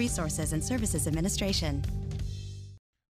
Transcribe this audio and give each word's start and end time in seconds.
Resources 0.00 0.54
and 0.54 0.64
Services 0.64 1.06
Administration. 1.06 1.84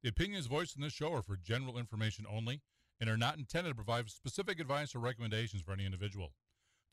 The 0.02 0.08
opinions 0.08 0.46
voiced 0.46 0.75
in 0.75 0.83
this 0.83 0.92
show 0.92 1.12
are 1.14 1.22
for 1.22 1.36
general 1.36 1.78
information 1.78 2.24
only 2.28 2.62
and 3.00 3.08
are 3.08 3.16
not 3.16 3.38
intended 3.38 3.68
to 3.68 3.76
provide 3.76 4.10
specific 4.10 4.58
advice 4.58 4.92
or 4.92 4.98
recommendations 4.98 5.62
for 5.62 5.72
any 5.72 5.87
individual. 5.87 6.32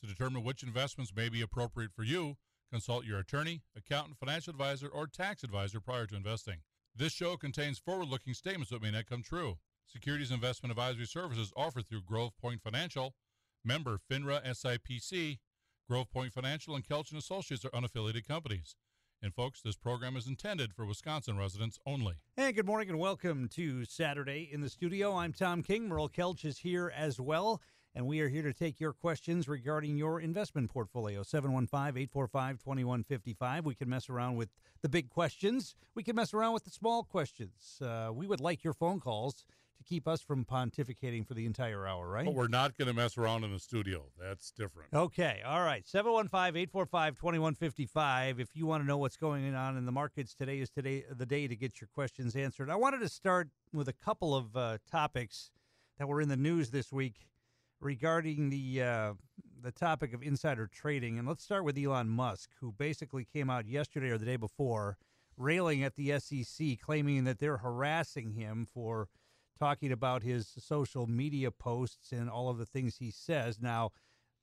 To 0.01 0.07
determine 0.07 0.43
which 0.43 0.61
investments 0.61 1.15
may 1.15 1.29
be 1.29 1.41
appropriate 1.41 1.93
for 1.95 2.03
you, 2.03 2.35
consult 2.71 3.05
your 3.05 3.17
attorney, 3.17 3.63
accountant, 3.75 4.19
financial 4.19 4.51
advisor, 4.51 4.87
or 4.87 5.07
tax 5.07 5.43
advisor 5.43 5.79
prior 5.79 6.05
to 6.05 6.15
investing. 6.15 6.57
This 6.95 7.13
show 7.13 7.35
contains 7.35 7.79
forward 7.79 8.07
looking 8.07 8.35
statements 8.35 8.69
that 8.69 8.83
may 8.83 8.91
not 8.91 9.07
come 9.07 9.23
true. 9.23 9.57
Securities 9.87 10.29
investment 10.29 10.69
advisory 10.69 11.07
services 11.07 11.51
offered 11.57 11.89
through 11.89 12.03
Grove 12.03 12.33
Point 12.39 12.61
Financial, 12.61 13.15
member 13.65 13.97
FINRA 14.11 14.45
SIPC. 14.45 15.39
Grove 15.89 16.11
Point 16.11 16.33
Financial 16.33 16.75
and 16.75 16.87
Kelch 16.87 17.09
and 17.09 17.17
Associates 17.19 17.65
are 17.65 17.71
unaffiliated 17.71 18.27
companies. 18.27 18.75
And 19.21 19.33
folks, 19.33 19.61
this 19.61 19.75
program 19.75 20.15
is 20.15 20.27
intended 20.27 20.73
for 20.73 20.85
Wisconsin 20.85 21.37
residents 21.37 21.79
only. 21.87 22.15
And 22.37 22.55
good 22.55 22.67
morning 22.67 22.89
and 22.89 22.99
welcome 22.99 23.47
to 23.55 23.83
Saturday 23.83 24.47
in 24.51 24.61
the 24.61 24.69
studio. 24.69 25.15
I'm 25.15 25.33
Tom 25.33 25.63
King. 25.63 25.87
Merle 25.87 26.07
Kelch 26.07 26.45
is 26.45 26.59
here 26.59 26.93
as 26.95 27.19
well. 27.19 27.59
And 27.95 28.05
we 28.05 28.21
are 28.21 28.29
here 28.29 28.43
to 28.43 28.53
take 28.53 28.79
your 28.79 28.93
questions 28.93 29.47
regarding 29.47 29.97
your 29.97 30.21
investment 30.21 30.69
portfolio. 30.69 31.23
715 31.23 31.99
845 31.99 32.59
2155. 32.59 33.65
We 33.65 33.73
can 33.73 33.89
mess 33.89 34.07
around 34.07 34.35
with 34.35 34.49
the 34.83 34.89
big 34.89 35.09
questions. 35.09 35.73
We 35.95 36.03
can 36.03 36.15
mess 36.15 36.31
around 36.31 36.53
with 36.53 36.65
the 36.65 36.69
small 36.69 37.01
questions. 37.01 37.81
Uh, 37.81 38.11
we 38.13 38.27
would 38.27 38.39
like 38.39 38.63
your 38.63 38.73
phone 38.73 38.99
calls 38.99 39.45
to 39.77 39.83
keep 39.83 40.07
us 40.07 40.21
from 40.21 40.45
pontificating 40.45 41.25
for 41.25 41.33
the 41.33 41.45
entire 41.45 41.87
hour, 41.87 42.07
right? 42.07 42.25
But 42.25 42.33
we're 42.33 42.47
not 42.47 42.77
going 42.77 42.87
to 42.87 42.93
mess 42.93 43.17
around 43.17 43.43
in 43.43 43.51
the 43.51 43.59
studio. 43.59 44.05
That's 44.19 44.51
different. 44.51 44.93
Okay. 44.93 45.41
All 45.45 45.63
right. 45.63 45.87
715 45.87 46.61
845 46.61 47.15
2155. 47.15 48.39
If 48.39 48.49
you 48.55 48.65
want 48.65 48.83
to 48.83 48.87
know 48.87 48.97
what's 48.97 49.17
going 49.17 49.53
on 49.53 49.77
in 49.77 49.85
the 49.85 49.91
markets, 49.91 50.33
today 50.33 50.59
is 50.59 50.69
today 50.69 51.03
the 51.09 51.25
day 51.25 51.47
to 51.47 51.55
get 51.55 51.79
your 51.79 51.87
questions 51.93 52.35
answered. 52.35 52.69
I 52.69 52.75
wanted 52.75 52.99
to 52.99 53.09
start 53.09 53.49
with 53.73 53.87
a 53.87 53.93
couple 53.93 54.35
of 54.35 54.55
uh, 54.55 54.77
topics 54.89 55.51
that 55.97 56.07
were 56.07 56.21
in 56.21 56.29
the 56.29 56.37
news 56.37 56.71
this 56.71 56.91
week 56.91 57.27
regarding 57.79 58.49
the 58.49 58.81
uh, 58.81 59.13
the 59.61 59.71
topic 59.71 60.13
of 60.13 60.21
insider 60.21 60.67
trading. 60.67 61.17
And 61.17 61.27
let's 61.27 61.43
start 61.43 61.63
with 61.63 61.77
Elon 61.77 62.09
Musk, 62.09 62.49
who 62.59 62.71
basically 62.71 63.25
came 63.25 63.49
out 63.49 63.67
yesterday 63.67 64.09
or 64.09 64.17
the 64.17 64.25
day 64.25 64.37
before 64.37 64.97
railing 65.35 65.83
at 65.83 65.95
the 65.95 66.19
SEC, 66.19 66.79
claiming 66.81 67.23
that 67.25 67.39
they're 67.39 67.57
harassing 67.57 68.31
him 68.31 68.67
for 68.71 69.07
talking 69.57 69.91
about 69.91 70.23
his 70.23 70.47
social 70.59 71.07
media 71.07 71.51
posts 71.51 72.11
and 72.11 72.29
all 72.29 72.49
of 72.49 72.57
the 72.57 72.65
things 72.65 72.97
he 72.97 73.11
says. 73.11 73.59
Now, 73.61 73.91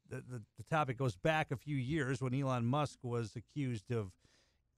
the, 0.08 0.16
the, 0.16 0.42
the 0.56 0.64
topic 0.64 0.98
goes 0.98 1.16
back 1.16 1.50
a 1.50 1.56
few 1.56 1.76
years 1.76 2.20
when 2.20 2.34
Elon 2.34 2.66
Musk 2.66 2.98
was 3.02 3.34
accused 3.36 3.90
of 3.90 4.12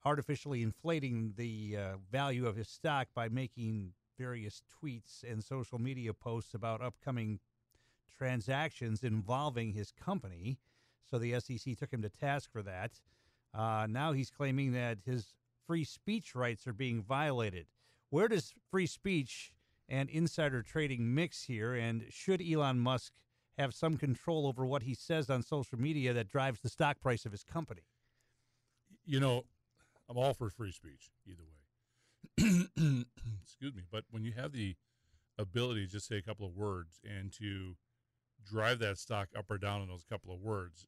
artificially 0.05 0.63
inflating 0.63 1.35
the 1.37 1.77
uh, 1.77 1.97
value 2.11 2.47
of 2.47 2.57
his 2.57 2.69
stock 2.69 3.09
by 3.15 3.29
making 3.29 3.93
various 4.19 4.63
tweets 4.83 5.25
and 5.29 5.43
social 5.43 5.79
media 5.81 6.15
posts 6.15 6.55
about 6.55 6.81
upcoming 6.81 7.41
transactions 8.17 9.03
involving 9.03 9.73
his 9.73 9.93
company. 9.93 10.59
So 11.11 11.19
the 11.19 11.39
SEC 11.41 11.77
took 11.77 11.93
him 11.93 12.03
to 12.03 12.09
task 12.09 12.51
for 12.51 12.63
that. 12.63 12.93
Uh, 13.53 13.87
now 13.89 14.13
he's 14.13 14.31
claiming 14.31 14.73
that 14.73 14.99
his 15.05 15.35
free 15.67 15.85
speech 15.85 16.35
rights 16.35 16.67
are 16.67 16.73
being 16.73 17.03
violated. 17.03 17.67
Where 18.11 18.29
does 18.29 18.55
free 18.71 18.87
speech 18.87 19.53
and 19.89 20.09
insider 20.11 20.63
trading 20.63 21.15
mix 21.15 21.45
here? 21.45 21.75
And 21.75 22.05
should 22.11 22.43
Elon 22.43 22.79
Musk 22.79 23.13
have 23.59 23.75
some 23.75 23.97
control 23.97 24.47
over 24.47 24.67
what 24.67 24.83
he 24.83 24.95
says 24.95 25.31
on 25.31 25.43
social 25.43 25.79
media 25.79 26.13
that 26.13 26.29
drives 26.29 26.61
the 26.61 26.69
stock 26.69 27.01
price 27.01 27.25
of 27.25 27.33
his 27.33 27.45
company? 27.45 27.83
You 29.05 29.21
know, 29.21 29.45
I'm 30.09 30.17
all 30.17 30.35
for 30.35 30.51
free 30.51 30.73
speech 30.73 31.11
either 31.27 31.43
way. 31.43 31.53
Excuse 33.43 33.75
me. 33.75 33.83
But 33.91 34.05
when 34.11 34.25
you 34.25 34.33
have 34.33 34.53
the 34.53 34.77
ability 35.39 35.87
to 35.87 35.93
just 35.93 36.09
say 36.09 36.17
a 36.17 36.23
couple 36.23 36.47
of 36.47 36.55
words 36.55 37.01
and 37.05 37.33
to 37.35 37.77
drive 38.45 38.79
that 38.81 38.99
stock 38.99 39.29
up 39.37 39.51
or 39.51 39.59
down 39.59 39.83
in 39.83 39.89
those 39.89 40.05
couple 40.05 40.33
of 40.35 40.41
words, 40.41 40.87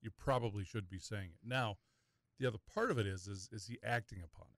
you 0.00 0.10
probably 0.16 0.64
should 0.64 0.88
be 0.88 0.98
saying 0.98 1.30
it. 1.34 1.46
Now, 1.46 1.76
the 2.38 2.46
other 2.46 2.58
part 2.72 2.90
of 2.90 2.98
it 2.98 3.06
is 3.06 3.26
is 3.26 3.48
is 3.52 3.66
he 3.66 3.78
acting 3.84 4.20
upon 4.22 4.46
it? 4.52 4.57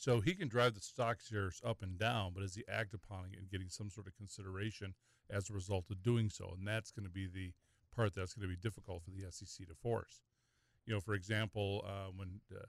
So 0.00 0.22
he 0.22 0.34
can 0.34 0.48
drive 0.48 0.72
the 0.72 0.80
stock 0.80 1.18
shares 1.20 1.60
up 1.62 1.82
and 1.82 1.98
down, 1.98 2.32
but 2.34 2.42
is 2.42 2.54
he 2.54 2.64
act 2.66 2.94
upon 2.94 3.26
it 3.26 3.38
and 3.38 3.50
getting 3.50 3.68
some 3.68 3.90
sort 3.90 4.06
of 4.06 4.16
consideration 4.16 4.94
as 5.28 5.50
a 5.50 5.52
result 5.52 5.90
of 5.90 6.02
doing 6.02 6.30
so? 6.30 6.54
And 6.56 6.66
that's 6.66 6.90
going 6.90 7.04
to 7.04 7.12
be 7.12 7.26
the 7.26 7.52
part 7.94 8.14
that's 8.14 8.32
going 8.32 8.48
to 8.48 8.56
be 8.56 8.58
difficult 8.58 9.02
for 9.04 9.10
the 9.10 9.30
SEC 9.30 9.68
to 9.68 9.74
force. 9.74 10.22
You 10.86 10.94
know, 10.94 11.00
for 11.00 11.12
example, 11.12 11.84
uh, 11.86 12.12
when 12.16 12.40
uh, 12.50 12.64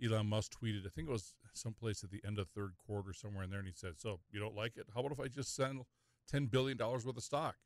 Elon 0.00 0.28
Musk 0.28 0.52
tweeted, 0.62 0.86
I 0.86 0.90
think 0.90 1.08
it 1.08 1.10
was 1.10 1.34
someplace 1.54 2.04
at 2.04 2.12
the 2.12 2.22
end 2.24 2.38
of 2.38 2.48
third 2.50 2.74
quarter, 2.86 3.12
somewhere 3.12 3.42
in 3.42 3.50
there, 3.50 3.58
and 3.58 3.66
he 3.66 3.74
said, 3.74 3.98
"So 3.98 4.20
you 4.30 4.38
don't 4.38 4.54
like 4.54 4.76
it? 4.76 4.86
How 4.94 5.00
about 5.00 5.10
if 5.10 5.18
I 5.18 5.26
just 5.26 5.56
send 5.56 5.80
ten 6.28 6.46
billion 6.46 6.78
dollars 6.78 7.04
worth 7.04 7.16
of 7.16 7.24
stock?" 7.24 7.56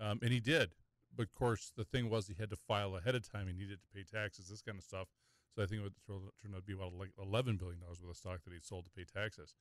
Um, 0.00 0.18
and 0.20 0.32
he 0.32 0.40
did. 0.40 0.70
But 1.16 1.28
of 1.28 1.32
course, 1.32 1.70
the 1.76 1.84
thing 1.84 2.10
was 2.10 2.26
he 2.26 2.34
had 2.36 2.50
to 2.50 2.56
file 2.56 2.96
ahead 2.96 3.14
of 3.14 3.30
time. 3.30 3.46
He 3.46 3.52
needed 3.52 3.78
to 3.82 3.88
pay 3.94 4.02
taxes, 4.02 4.48
this 4.48 4.62
kind 4.62 4.78
of 4.78 4.84
stuff. 4.84 5.06
So 5.56 5.62
I 5.62 5.66
think 5.66 5.80
it 5.80 5.84
would 5.84 5.94
turn 6.06 6.52
out 6.54 6.60
to 6.60 6.62
be 6.62 6.74
about 6.74 6.92
like 6.92 7.12
$11 7.18 7.58
billion 7.58 7.80
worth 7.88 8.02
of 8.08 8.16
stock 8.16 8.44
that 8.44 8.52
he 8.52 8.60
sold 8.60 8.84
to 8.84 8.90
pay 8.90 9.04
taxes. 9.04 9.54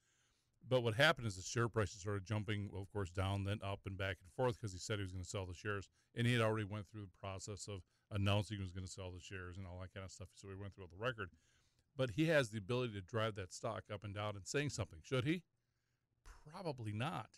But 0.68 0.82
what 0.82 0.96
happened 0.96 1.28
is 1.28 1.36
the 1.36 1.42
share 1.42 1.70
prices 1.70 2.02
started 2.02 2.26
jumping, 2.26 2.70
well, 2.72 2.82
of 2.82 2.92
course, 2.92 3.10
down, 3.10 3.46
then 3.46 3.60
up 3.64 3.82
and 3.86 3.98
back 3.98 4.18
and 4.22 4.30
forth 4.36 4.60
because 4.60 4.74
he 4.74 4.80
said 4.80 4.98
he 4.98 5.04
was 5.04 5.12
going 5.12 5.24
to 5.24 5.30
sell 5.30 5.46
the 5.46 5.54
shares. 5.54 5.88
And 6.16 6.28
he 6.28 6.34
had 6.34 6.42
already 6.42 6.66
went 6.66 6.88
through 6.90 7.06
the 7.06 7.20
process 7.22 7.68
of 7.68 7.82
announcing 8.12 8.58
he 8.58 8.64
was 8.64 8.72
going 8.72 8.86
to 8.86 8.92
sell 8.92 9.12
the 9.12 9.22
shares 9.22 9.58
and 9.58 9.66
all 9.66 9.80
that 9.82 9.94
kind 9.94 10.04
of 10.04 10.12
stuff. 10.12 10.28
So 10.36 10.50
he 10.50 10.56
went 10.56 10.76
through 10.76 10.86
all 10.86 10.90
the 10.92 11.04
record. 11.04 11.30
But 11.96 12.12
he 12.12 12.26
has 12.26 12.50
the 12.50 12.58
ability 12.58 12.94
to 12.94 13.02
drive 13.02 13.36
that 13.36 13.54
stock 13.54 13.84
up 13.94 14.04
and 14.04 14.14
down 14.14 14.36
and 14.36 14.46
saying 14.46 14.72
something. 14.72 15.00
Should 15.02 15.24
he? 15.24 15.44
Probably 16.52 16.92
not. 16.92 17.30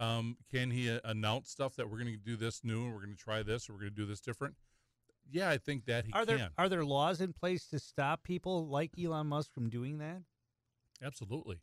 Um, 0.00 0.38
can 0.50 0.70
he 0.70 0.90
uh, 0.90 1.00
announce 1.04 1.50
stuff 1.50 1.76
that 1.76 1.90
we're 1.90 1.98
going 1.98 2.12
to 2.12 2.16
do 2.16 2.36
this 2.36 2.64
new 2.64 2.84
and 2.84 2.94
we're 2.94 3.04
going 3.04 3.16
to 3.16 3.22
try 3.22 3.42
this 3.42 3.68
or 3.68 3.74
we're 3.74 3.80
going 3.80 3.94
to 3.94 3.96
do 3.96 4.06
this 4.06 4.20
different? 4.20 4.54
Yeah, 5.30 5.50
I 5.50 5.58
think 5.58 5.86
that 5.86 6.06
he 6.06 6.12
are 6.12 6.24
can. 6.24 6.36
there 6.36 6.50
are 6.58 6.68
there 6.68 6.84
laws 6.84 7.20
in 7.20 7.32
place 7.32 7.66
to 7.68 7.78
stop 7.78 8.22
people 8.24 8.66
like 8.68 8.92
Elon 9.02 9.26
Musk 9.28 9.52
from 9.52 9.70
doing 9.70 9.98
that? 9.98 10.22
Absolutely. 11.02 11.58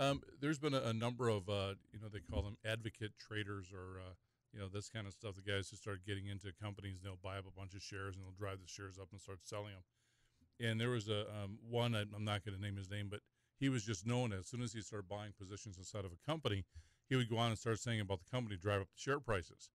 Um, 0.00 0.22
there's 0.40 0.58
been 0.58 0.74
a, 0.74 0.80
a 0.80 0.92
number 0.92 1.28
of 1.28 1.48
uh, 1.48 1.74
you 1.92 2.00
know 2.00 2.08
they 2.12 2.20
call 2.20 2.42
them 2.42 2.56
advocate 2.64 3.12
traders 3.18 3.72
or 3.72 4.00
uh, 4.00 4.14
you 4.52 4.60
know 4.60 4.68
this 4.68 4.88
kind 4.88 5.06
of 5.06 5.12
stuff. 5.12 5.34
The 5.34 5.42
guys 5.42 5.68
who 5.68 5.76
start 5.76 6.00
getting 6.06 6.26
into 6.26 6.52
companies, 6.60 7.00
they'll 7.02 7.18
buy 7.22 7.38
up 7.38 7.44
a 7.46 7.58
bunch 7.58 7.74
of 7.74 7.82
shares 7.82 8.16
and 8.16 8.24
they'll 8.24 8.38
drive 8.38 8.60
the 8.60 8.68
shares 8.68 8.98
up 8.98 9.08
and 9.12 9.20
start 9.20 9.38
selling 9.42 9.72
them. 9.72 9.84
And 10.60 10.80
there 10.80 10.90
was 10.90 11.08
a 11.08 11.22
um, 11.30 11.58
one 11.68 11.94
I'm 11.94 12.24
not 12.24 12.44
going 12.44 12.56
to 12.56 12.62
name 12.62 12.76
his 12.76 12.90
name, 12.90 13.08
but 13.10 13.20
he 13.58 13.68
was 13.68 13.84
just 13.84 14.06
known 14.06 14.32
as 14.32 14.46
soon 14.46 14.62
as 14.62 14.72
he 14.72 14.80
started 14.80 15.08
buying 15.08 15.32
positions 15.38 15.78
inside 15.78 16.04
of 16.04 16.12
a 16.12 16.26
company, 16.30 16.64
he 17.08 17.16
would 17.16 17.28
go 17.28 17.38
on 17.38 17.50
and 17.50 17.58
start 17.58 17.78
saying 17.78 18.00
about 18.00 18.20
the 18.20 18.30
company 18.30 18.56
drive 18.56 18.80
up 18.80 18.88
the 18.88 19.00
share 19.00 19.20
prices. 19.20 19.70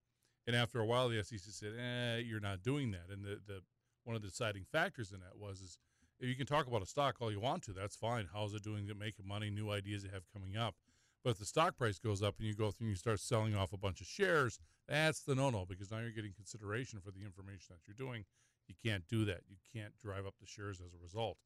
And 0.49 0.55
after 0.55 0.79
a 0.79 0.85
while, 0.85 1.07
the 1.09 1.23
SEC 1.23 1.39
said, 1.53 1.73
"Eh, 1.79 2.23
you're 2.25 2.39
not 2.39 2.63
doing 2.63 2.89
that." 2.89 3.11
And 3.11 3.23
the, 3.23 3.39
the 3.45 3.61
one 4.03 4.15
of 4.15 4.23
the 4.23 4.29
deciding 4.29 4.65
factors 4.71 5.11
in 5.11 5.19
that 5.19 5.37
was 5.37 5.61
is 5.61 5.77
if 6.19 6.27
you 6.27 6.33
can 6.33 6.47
talk 6.47 6.65
about 6.65 6.81
a 6.81 6.87
stock 6.87 7.17
all 7.19 7.31
you 7.31 7.39
want 7.39 7.61
to, 7.65 7.71
that's 7.71 7.95
fine. 7.95 8.27
How's 8.33 8.55
it 8.55 8.63
doing 8.63 8.87
to 8.87 8.95
make 8.95 9.13
money? 9.23 9.51
New 9.51 9.69
ideas 9.69 10.01
they 10.01 10.09
have 10.09 10.23
coming 10.33 10.57
up. 10.57 10.73
But 11.23 11.31
if 11.31 11.37
the 11.37 11.45
stock 11.45 11.77
price 11.77 11.99
goes 11.99 12.23
up 12.23 12.39
and 12.39 12.47
you 12.47 12.55
go 12.55 12.71
through 12.71 12.87
and 12.87 12.93
you 12.93 12.97
start 12.97 13.19
selling 13.19 13.55
off 13.55 13.73
a 13.73 13.77
bunch 13.77 14.01
of 14.01 14.07
shares, 14.07 14.59
that's 14.87 15.19
the 15.19 15.35
no-no 15.35 15.67
because 15.69 15.91
now 15.91 15.99
you're 15.99 16.09
getting 16.09 16.33
consideration 16.33 16.99
for 16.99 17.11
the 17.11 17.23
information 17.23 17.75
that 17.75 17.85
you're 17.85 18.07
doing. 18.07 18.25
You 18.67 18.73
can't 18.83 19.07
do 19.07 19.25
that. 19.25 19.41
You 19.47 19.57
can't 19.71 19.93
drive 19.99 20.25
up 20.25 20.33
the 20.41 20.47
shares 20.47 20.81
as 20.81 20.95
a 20.95 21.03
result. 21.03 21.37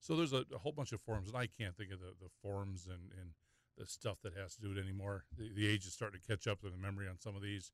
So 0.00 0.16
there's 0.16 0.32
a, 0.32 0.46
a 0.54 0.58
whole 0.58 0.72
bunch 0.72 0.92
of 0.92 1.02
forms, 1.02 1.28
and 1.28 1.36
I 1.36 1.46
can't 1.46 1.76
think 1.76 1.92
of 1.92 2.00
the, 2.00 2.14
the 2.18 2.30
forms 2.40 2.86
and, 2.86 3.10
and 3.20 3.32
the 3.76 3.86
stuff 3.86 4.16
that 4.22 4.32
has 4.32 4.54
to 4.54 4.62
do 4.62 4.72
it 4.72 4.82
anymore. 4.82 5.24
The, 5.36 5.52
the 5.54 5.68
age 5.68 5.84
is 5.84 5.92
starting 5.92 6.20
to 6.20 6.26
catch 6.26 6.46
up 6.46 6.62
to 6.62 6.70
the 6.70 6.78
memory 6.78 7.06
on 7.06 7.18
some 7.18 7.36
of 7.36 7.42
these. 7.42 7.70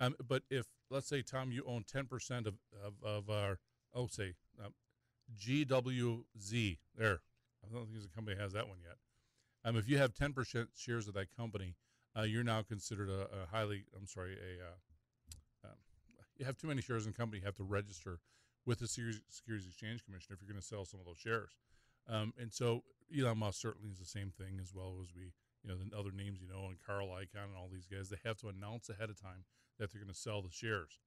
Um, 0.00 0.14
but 0.26 0.42
if 0.50 0.66
let's 0.90 1.08
say 1.08 1.22
Tom, 1.22 1.52
you 1.52 1.64
own 1.66 1.84
ten 1.90 2.06
percent 2.06 2.46
of, 2.46 2.54
of 2.84 2.94
of 3.04 3.30
our 3.30 3.58
oh 3.94 4.06
say 4.06 4.34
um, 4.64 4.72
GWZ 5.38 6.78
there. 6.96 7.20
I 7.64 7.72
don't 7.72 7.86
think 7.86 8.02
the 8.02 8.08
company 8.08 8.36
has 8.40 8.52
that 8.52 8.68
one 8.68 8.78
yet. 8.82 8.96
Um, 9.64 9.76
if 9.76 9.88
you 9.88 9.98
have 9.98 10.14
ten 10.14 10.32
percent 10.32 10.70
shares 10.76 11.08
of 11.08 11.14
that 11.14 11.34
company, 11.36 11.76
uh, 12.16 12.22
you're 12.22 12.44
now 12.44 12.62
considered 12.62 13.08
a, 13.08 13.22
a 13.22 13.46
highly 13.50 13.84
I'm 13.96 14.06
sorry 14.06 14.32
a 14.32 14.64
uh, 14.64 15.68
um, 15.68 15.76
you 16.36 16.44
have 16.44 16.56
too 16.56 16.66
many 16.66 16.82
shares 16.82 17.06
in 17.06 17.12
the 17.12 17.18
company. 17.18 17.40
You 17.40 17.46
have 17.46 17.56
to 17.56 17.64
register 17.64 18.18
with 18.66 18.78
the 18.78 18.86
Securities 18.86 19.66
Exchange 19.66 20.04
Commission 20.04 20.32
if 20.32 20.40
you're 20.40 20.50
going 20.50 20.60
to 20.60 20.66
sell 20.66 20.84
some 20.84 21.00
of 21.00 21.06
those 21.06 21.18
shares. 21.18 21.50
Um, 22.08 22.32
and 22.38 22.52
so 22.52 22.82
Elon 23.16 23.38
Musk 23.38 23.60
certainly 23.60 23.90
is 23.90 23.98
the 23.98 24.06
same 24.06 24.30
thing 24.30 24.58
as 24.60 24.72
well 24.74 24.98
as 25.00 25.08
we, 25.14 25.32
you 25.62 25.70
know, 25.70 25.76
the 25.76 25.96
other 25.96 26.10
names 26.10 26.38
you 26.40 26.48
know, 26.48 26.66
and 26.66 26.78
Carl 26.84 27.08
Icahn 27.08 27.50
and 27.50 27.56
all 27.56 27.68
these 27.72 27.86
guys. 27.86 28.08
They 28.08 28.18
have 28.24 28.38
to 28.38 28.48
announce 28.48 28.88
ahead 28.88 29.10
of 29.10 29.20
time 29.20 29.44
that 29.78 29.90
they're 29.90 30.02
going 30.02 30.12
to 30.12 30.18
sell 30.18 30.42
the 30.42 30.50
shares. 30.50 31.00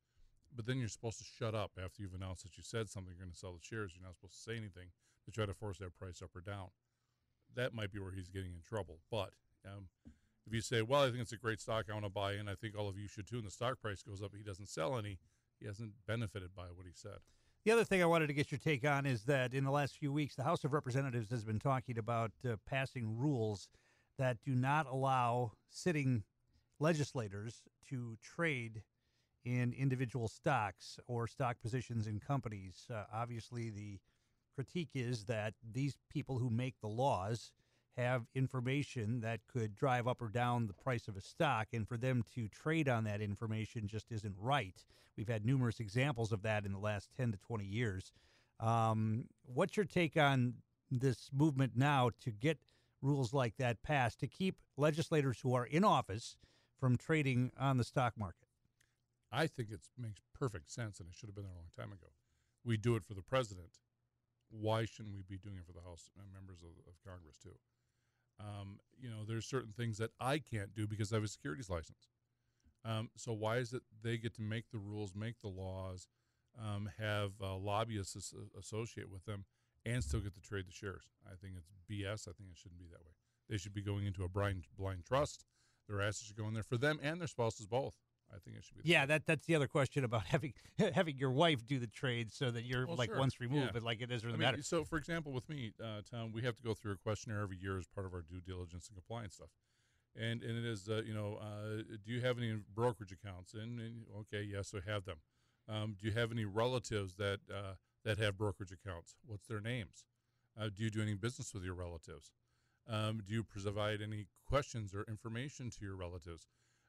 But 0.55 0.65
then 0.65 0.77
you're 0.77 0.89
supposed 0.89 1.17
to 1.19 1.25
shut 1.25 1.53
up 1.53 1.71
after 1.83 2.01
you've 2.01 2.13
announced 2.13 2.43
that 2.43 2.57
you 2.57 2.63
said 2.63 2.89
something. 2.89 3.13
You're 3.13 3.25
going 3.25 3.33
to 3.33 3.37
sell 3.37 3.53
the 3.53 3.63
shares. 3.63 3.91
You're 3.93 4.05
not 4.05 4.15
supposed 4.15 4.35
to 4.35 4.41
say 4.41 4.57
anything 4.57 4.87
to 5.25 5.31
try 5.31 5.45
to 5.45 5.53
force 5.53 5.77
that 5.79 5.97
price 5.97 6.21
up 6.21 6.29
or 6.35 6.41
down. 6.41 6.67
That 7.55 7.73
might 7.73 7.91
be 7.91 7.99
where 7.99 8.11
he's 8.11 8.29
getting 8.29 8.51
in 8.53 8.61
trouble. 8.67 8.99
But 9.11 9.31
um, 9.65 9.87
if 10.47 10.53
you 10.53 10.61
say, 10.61 10.81
"Well, 10.81 11.03
I 11.03 11.07
think 11.07 11.19
it's 11.19 11.31
a 11.31 11.37
great 11.37 11.59
stock. 11.59 11.85
I 11.89 11.93
want 11.93 12.05
to 12.05 12.09
buy 12.09 12.33
in. 12.33 12.47
I 12.47 12.55
think 12.55 12.77
all 12.77 12.87
of 12.87 12.97
you 12.97 13.07
should 13.07 13.27
too," 13.27 13.37
and 13.37 13.45
the 13.45 13.51
stock 13.51 13.81
price 13.81 14.03
goes 14.03 14.21
up, 14.21 14.31
he 14.35 14.43
doesn't 14.43 14.69
sell 14.69 14.97
any. 14.97 15.19
He 15.59 15.67
hasn't 15.67 15.93
benefited 16.07 16.49
by 16.55 16.65
what 16.65 16.85
he 16.85 16.91
said. 16.93 17.19
The 17.63 17.71
other 17.71 17.83
thing 17.83 18.03
I 18.03 18.05
wanted 18.05 18.27
to 18.27 18.33
get 18.33 18.51
your 18.51 18.59
take 18.59 18.85
on 18.85 19.05
is 19.05 19.23
that 19.23 19.53
in 19.53 19.63
the 19.63 19.71
last 19.71 19.97
few 19.97 20.13
weeks, 20.13 20.35
the 20.35 20.43
House 20.43 20.63
of 20.63 20.73
Representatives 20.73 21.31
has 21.31 21.43
been 21.43 21.59
talking 21.59 21.97
about 21.97 22.31
uh, 22.47 22.57
passing 22.67 23.17
rules 23.17 23.69
that 24.19 24.37
do 24.45 24.53
not 24.53 24.85
allow 24.85 25.53
sitting 25.69 26.23
legislators 26.79 27.63
to 27.89 28.17
trade 28.21 28.83
in 29.43 29.73
individual 29.73 30.27
stocks 30.27 30.99
or 31.07 31.27
stock 31.27 31.57
positions 31.61 32.07
in 32.07 32.19
companies. 32.19 32.85
Uh, 32.93 33.03
obviously, 33.13 33.69
the 33.69 33.99
critique 34.55 34.89
is 34.95 35.25
that 35.25 35.53
these 35.71 35.97
people 36.09 36.39
who 36.39 36.49
make 36.49 36.75
the 36.81 36.87
laws 36.87 37.51
have 37.97 38.25
information 38.33 39.21
that 39.21 39.39
could 39.47 39.75
drive 39.75 40.07
up 40.07 40.21
or 40.21 40.27
down 40.27 40.67
the 40.67 40.73
price 40.73 41.07
of 41.07 41.15
a 41.15 41.21
stock, 41.21 41.67
and 41.73 41.87
for 41.87 41.97
them 41.97 42.23
to 42.33 42.47
trade 42.49 42.89
on 42.89 43.03
that 43.05 43.21
information 43.21 43.87
just 43.87 44.11
isn't 44.11 44.35
right. 44.37 44.83
We've 45.15 45.29
had 45.29 45.45
numerous 45.45 45.79
examples 45.79 46.31
of 46.31 46.41
that 46.41 46.65
in 46.65 46.73
the 46.73 46.79
last 46.79 47.09
10 47.15 47.31
to 47.31 47.37
20 47.37 47.63
years. 47.63 48.11
Um, 48.59 49.25
what's 49.45 49.77
your 49.77 49.85
take 49.85 50.17
on 50.17 50.55
this 50.91 51.29
movement 51.33 51.73
now 51.75 52.09
to 52.23 52.31
get 52.31 52.57
rules 53.01 53.33
like 53.33 53.55
that 53.57 53.81
passed 53.83 54.19
to 54.19 54.27
keep 54.27 54.57
legislators 54.77 55.39
who 55.41 55.53
are 55.53 55.65
in 55.65 55.83
office 55.83 56.37
from 56.79 56.97
trading 56.97 57.51
on 57.59 57.77
the 57.77 57.83
stock 57.83 58.13
market? 58.17 58.47
I 59.31 59.47
think 59.47 59.69
it 59.71 59.81
makes 59.97 60.21
perfect 60.33 60.71
sense, 60.71 60.99
and 60.99 61.09
it 61.09 61.15
should 61.15 61.27
have 61.27 61.35
been 61.35 61.43
there 61.43 61.53
a 61.53 61.57
long 61.57 61.71
time 61.75 61.91
ago. 61.91 62.07
We 62.63 62.77
do 62.77 62.95
it 62.95 63.03
for 63.03 63.13
the 63.13 63.21
president. 63.21 63.79
Why 64.49 64.85
shouldn't 64.85 65.15
we 65.15 65.23
be 65.27 65.37
doing 65.37 65.57
it 65.57 65.65
for 65.65 65.73
the 65.73 65.81
House 65.81 66.09
uh, 66.17 66.23
members 66.33 66.61
of, 66.61 66.69
of 66.87 66.93
Congress 67.05 67.37
too? 67.37 67.55
Um, 68.39 68.79
you 68.97 69.09
know, 69.09 69.23
there's 69.27 69.45
certain 69.45 69.71
things 69.71 69.97
that 69.97 70.11
I 70.19 70.39
can't 70.39 70.73
do 70.73 70.87
because 70.87 71.11
I 71.11 71.17
have 71.17 71.23
a 71.23 71.27
securities 71.27 71.69
license. 71.69 72.09
Um, 72.83 73.09
so 73.15 73.33
why 73.33 73.57
is 73.57 73.73
it 73.73 73.81
they 74.03 74.17
get 74.17 74.35
to 74.35 74.41
make 74.41 74.69
the 74.71 74.77
rules, 74.77 75.15
make 75.15 75.41
the 75.41 75.47
laws, 75.49 76.07
um, 76.61 76.89
have 76.99 77.31
uh, 77.41 77.55
lobbyists 77.57 78.15
as- 78.15 78.33
associate 78.57 79.09
with 79.09 79.25
them, 79.25 79.45
and 79.85 80.03
still 80.03 80.19
get 80.19 80.33
to 80.35 80.41
trade 80.41 80.67
the 80.67 80.71
shares? 80.71 81.03
I 81.25 81.35
think 81.41 81.55
it's 81.57 81.71
BS. 81.89 82.27
I 82.27 82.33
think 82.33 82.49
it 82.51 82.57
shouldn't 82.57 82.79
be 82.79 82.87
that 82.91 83.03
way. 83.03 83.13
They 83.49 83.57
should 83.57 83.73
be 83.73 83.81
going 83.81 84.05
into 84.05 84.23
a 84.23 84.29
blind 84.29 84.65
blind 84.77 85.05
trust. 85.05 85.45
Their 85.87 86.01
assets 86.01 86.31
go 86.31 86.47
in 86.47 86.53
there 86.53 86.63
for 86.63 86.77
them 86.77 86.99
and 87.01 87.19
their 87.19 87.27
spouses 87.27 87.65
both. 87.65 87.95
I 88.33 88.39
think 88.39 88.57
it 88.57 88.63
should 88.63 88.81
be. 88.83 88.89
Yeah, 88.89 89.01
same. 89.01 89.07
that 89.09 89.25
that's 89.27 89.45
the 89.45 89.55
other 89.55 89.67
question 89.67 90.03
about 90.03 90.23
having 90.27 90.53
having 90.93 91.17
your 91.17 91.31
wife 91.31 91.65
do 91.65 91.77
the 91.79 91.87
trade 91.87 92.31
so 92.31 92.49
that 92.51 92.63
you're 92.63 92.87
Well, 92.87 92.95
like 92.95 93.09
sure. 93.09 93.19
once 93.19 93.39
removed, 93.39 93.65
Yeah. 93.67 93.71
but 93.73 93.83
like 93.83 94.01
it 94.01 94.07
doesn't 94.07 94.27
I 94.27 94.31
mean, 94.31 94.39
matter. 94.41 94.63
So, 94.63 94.83
for 94.83 94.97
example, 94.97 95.31
with 95.31 95.47
me, 95.47 95.73
uh, 95.81 96.01
Tom, 96.09 96.31
we 96.31 96.41
have 96.41 96.55
to 96.55 96.63
go 96.63 96.73
through 96.73 96.93
a 96.93 96.97
questionnaire 96.97 97.41
every 97.41 97.57
year 97.57 97.77
as 97.77 97.85
part 97.87 98.05
of 98.05 98.13
our 98.13 98.21
due 98.21 98.41
diligence 98.41 98.87
and 98.87 98.95
compliance 98.97 99.35
stuff. 99.35 99.49
And 100.15 100.41
and 100.41 100.57
it 100.57 100.65
is, 100.65 100.89
uh, 100.89 101.03
you 101.05 101.13
know, 101.13 101.35
uh, 101.41 101.83
do 102.03 102.11
you 102.11 102.21
have 102.21 102.37
any 102.39 102.57
brokerage 102.73 103.11
accounts? 103.11 103.53
And, 103.53 103.79
and 103.79 104.05
okay, 104.21 104.41
yes, 104.41 104.73
I 104.73 104.89
have 104.89 105.05
them. 105.05 105.17
Um, 105.67 105.95
do 105.99 106.07
you 106.07 106.13
have 106.13 106.31
any 106.31 106.45
relatives 106.45 107.13
that 107.15 107.39
uh, 107.53 107.73
that 108.03 108.17
have 108.17 108.37
brokerage 108.37 108.71
accounts? 108.71 109.15
What's 109.25 109.45
their 109.47 109.61
names? 109.61 110.05
Uh, 110.59 110.69
do 110.75 110.83
you 110.83 110.89
do 110.89 111.01
any 111.01 111.13
business 111.13 111.53
with 111.53 111.63
your 111.63 111.73
relatives? 111.75 112.31
Um, 112.87 113.21
do 113.25 113.33
you 113.33 113.43
provide 113.43 114.01
any 114.01 114.27
questions 114.47 114.93
or 114.93 115.05
information 115.07 115.69
to 115.71 115.77
your 115.81 115.95
relatives? 115.95 116.47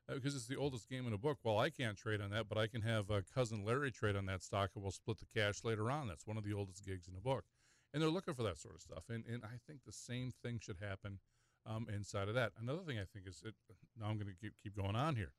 Because 0.08 0.36
it's 0.36 0.46
the 0.46 0.56
oldest 0.56 0.88
game 0.88 1.04
in 1.06 1.10
the 1.10 1.18
book. 1.18 1.38
Well, 1.42 1.58
I 1.58 1.68
can't 1.70 1.96
trade 1.96 2.20
on 2.20 2.30
that, 2.30 2.48
but 2.48 2.58
I 2.58 2.68
can 2.68 2.82
have 2.82 3.10
uh, 3.10 3.22
cousin 3.34 3.64
Larry 3.64 3.90
trade 3.90 4.14
on 4.14 4.26
that 4.26 4.42
stock, 4.42 4.70
and 4.74 4.82
we'll 4.82 4.92
split 4.92 5.18
the 5.18 5.26
cash 5.34 5.64
later 5.64 5.90
on. 5.90 6.06
That's 6.06 6.26
one 6.26 6.36
of 6.36 6.44
the 6.44 6.52
oldest 6.52 6.84
gigs 6.86 7.08
in 7.08 7.14
the 7.14 7.20
book, 7.20 7.44
and 7.92 8.00
they're 8.00 8.10
looking 8.10 8.34
for 8.34 8.44
that 8.44 8.58
sort 8.58 8.76
of 8.76 8.82
stuff. 8.82 9.04
And 9.08 9.24
and 9.26 9.42
I 9.42 9.58
think 9.66 9.80
the 9.84 9.92
same 9.92 10.32
thing 10.44 10.60
should 10.62 10.78
happen 10.80 11.18
um, 11.66 11.88
inside 11.92 12.28
of 12.28 12.34
that. 12.34 12.52
Another 12.60 12.82
thing 12.86 12.98
I 12.98 13.04
think 13.12 13.26
is 13.26 13.42
it. 13.44 13.54
Now 13.98 14.06
I'm 14.06 14.16
going 14.16 14.28
to 14.28 14.40
keep 14.40 14.52
keep 14.62 14.76
going 14.76 14.94
on 14.94 15.16
here. 15.16 15.32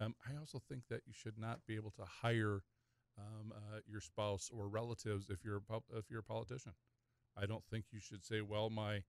Um, 0.00 0.16
I 0.26 0.36
also 0.38 0.60
think 0.68 0.82
that 0.88 1.02
you 1.06 1.12
should 1.12 1.38
not 1.38 1.60
be 1.68 1.76
able 1.76 1.92
to 1.92 2.04
hire 2.22 2.62
um, 3.18 3.52
uh, 3.54 3.78
your 3.86 4.00
spouse 4.00 4.50
or 4.52 4.68
relatives 4.68 5.28
if 5.30 5.44
you're 5.44 5.58
a 5.70 5.76
if 5.96 6.10
you're 6.10 6.20
a 6.20 6.24
politician. 6.24 6.72
I 7.36 7.46
don't 7.46 7.64
think 7.70 7.84
you 7.92 8.00
should 8.00 8.24
say, 8.24 8.40
"Well, 8.40 8.70
my 8.70 9.04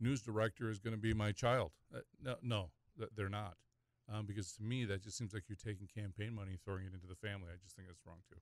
news 0.00 0.22
director 0.22 0.70
is 0.70 0.78
going 0.78 0.94
to 0.94 1.00
be 1.00 1.14
my 1.14 1.32
child." 1.32 1.72
Uh, 1.94 2.00
no, 2.22 2.36
no, 2.42 2.70
they're 3.16 3.28
not. 3.28 3.56
Um, 4.12 4.26
because 4.26 4.52
to 4.54 4.62
me, 4.62 4.84
that 4.84 5.02
just 5.02 5.16
seems 5.16 5.32
like 5.32 5.44
you're 5.48 5.56
taking 5.56 5.86
campaign 5.86 6.34
money 6.34 6.50
and 6.52 6.60
throwing 6.62 6.84
it 6.84 6.92
into 6.92 7.06
the 7.06 7.14
family. 7.14 7.48
I 7.52 7.56
just 7.62 7.74
think 7.74 7.88
that's 7.88 8.04
wrong 8.06 8.18
too. 8.28 8.36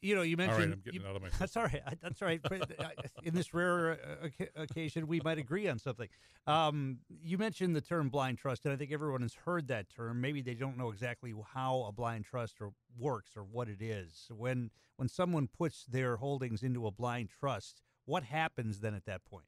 You 0.00 0.14
know, 0.14 0.22
you 0.22 0.36
mentioned. 0.36 0.58
right, 0.60 0.72
I'm 0.72 0.80
getting 0.84 1.00
you- 1.00 1.06
out 1.08 1.16
of 1.16 1.22
my 1.22 1.28
That's 1.38 1.56
all 1.56 1.64
right. 1.64 1.82
That's 2.00 2.22
all 2.22 2.28
right. 2.28 2.40
Uh, 2.50 2.88
In 3.24 3.34
this 3.34 3.52
rare 3.52 3.98
uh, 4.22 4.44
occasion, 4.54 5.08
we 5.08 5.20
might 5.24 5.38
agree 5.38 5.66
on 5.68 5.78
something. 5.80 6.08
Um, 6.46 6.98
you 7.08 7.36
mentioned 7.36 7.74
the 7.74 7.80
term 7.80 8.08
blind 8.08 8.38
trust, 8.38 8.64
and 8.64 8.72
I 8.72 8.76
think 8.76 8.92
everyone 8.92 9.22
has 9.22 9.34
heard 9.34 9.66
that 9.68 9.88
term. 9.88 10.20
Maybe 10.20 10.40
they 10.40 10.54
don't 10.54 10.78
know 10.78 10.90
exactly 10.90 11.34
how 11.52 11.84
a 11.88 11.92
blind 11.92 12.24
trust 12.26 12.60
or 12.60 12.70
works 12.96 13.36
or 13.36 13.42
what 13.42 13.68
it 13.68 13.82
is. 13.82 14.28
When 14.30 14.70
when 14.96 15.08
someone 15.08 15.48
puts 15.48 15.84
their 15.84 16.16
holdings 16.16 16.62
into 16.62 16.86
a 16.86 16.92
blind 16.92 17.30
trust, 17.30 17.82
what 18.04 18.22
happens 18.22 18.78
then 18.80 18.94
at 18.94 19.04
that 19.06 19.24
point? 19.24 19.46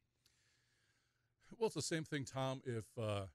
Well, 1.61 1.67
it's 1.67 1.75
the 1.75 1.83
same 1.83 2.03
thing, 2.03 2.25
Tom. 2.25 2.63
If 2.65 2.85
uh, 2.99 3.25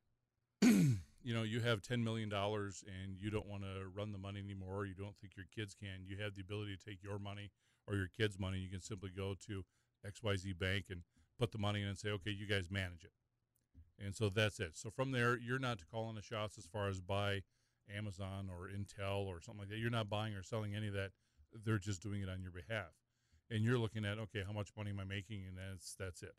you 0.61 1.33
know 1.33 1.45
you 1.45 1.61
have 1.61 1.81
ten 1.81 2.03
million 2.03 2.29
dollars 2.29 2.83
and 2.85 3.17
you 3.21 3.31
don't 3.31 3.47
want 3.47 3.63
to 3.63 3.87
run 3.95 4.11
the 4.11 4.19
money 4.19 4.41
anymore, 4.41 4.79
or 4.79 4.85
you 4.85 4.97
don't 4.97 5.17
think 5.21 5.35
your 5.37 5.47
kids 5.55 5.77
can, 5.81 6.03
you 6.05 6.17
have 6.17 6.35
the 6.35 6.41
ability 6.41 6.77
to 6.77 6.85
take 6.85 7.05
your 7.05 7.21
money 7.21 7.53
or 7.87 7.95
your 7.95 8.09
kids' 8.09 8.37
money. 8.37 8.59
You 8.59 8.69
can 8.69 8.81
simply 8.81 9.11
go 9.17 9.37
to 9.47 9.63
XYZ 10.05 10.59
Bank 10.59 10.87
and 10.91 11.03
put 11.39 11.53
the 11.53 11.59
money 11.59 11.83
in 11.83 11.87
and 11.87 11.97
say, 11.97 12.09
"Okay, 12.09 12.33
you 12.33 12.49
guys 12.49 12.69
manage 12.69 13.05
it." 13.05 13.13
And 14.05 14.13
so 14.13 14.29
that's 14.29 14.59
it. 14.59 14.77
So 14.77 14.91
from 14.91 15.13
there, 15.13 15.39
you're 15.39 15.61
not 15.61 15.79
calling 15.89 16.17
the 16.17 16.23
shots 16.23 16.59
as 16.59 16.67
far 16.67 16.89
as 16.89 17.01
buy 17.01 17.43
Amazon 17.89 18.51
or 18.51 18.69
Intel 18.69 19.25
or 19.27 19.41
something 19.41 19.61
like 19.61 19.69
that. 19.69 19.79
You're 19.79 19.89
not 19.89 20.11
buying 20.11 20.35
or 20.35 20.43
selling 20.43 20.75
any 20.75 20.89
of 20.89 20.95
that. 20.95 21.13
They're 21.65 21.79
just 21.79 22.03
doing 22.03 22.23
it 22.23 22.29
on 22.29 22.43
your 22.43 22.51
behalf. 22.51 22.91
And 23.53 23.63
you're 23.63 23.79
looking 23.79 24.05
at, 24.05 24.19
okay, 24.19 24.43
how 24.45 24.53
much 24.53 24.71
money 24.77 24.91
am 24.91 24.99
I 24.99 25.05
making? 25.05 25.45
And 25.47 25.57
that's 25.57 25.95
that's 25.95 26.25
it. 26.25 26.35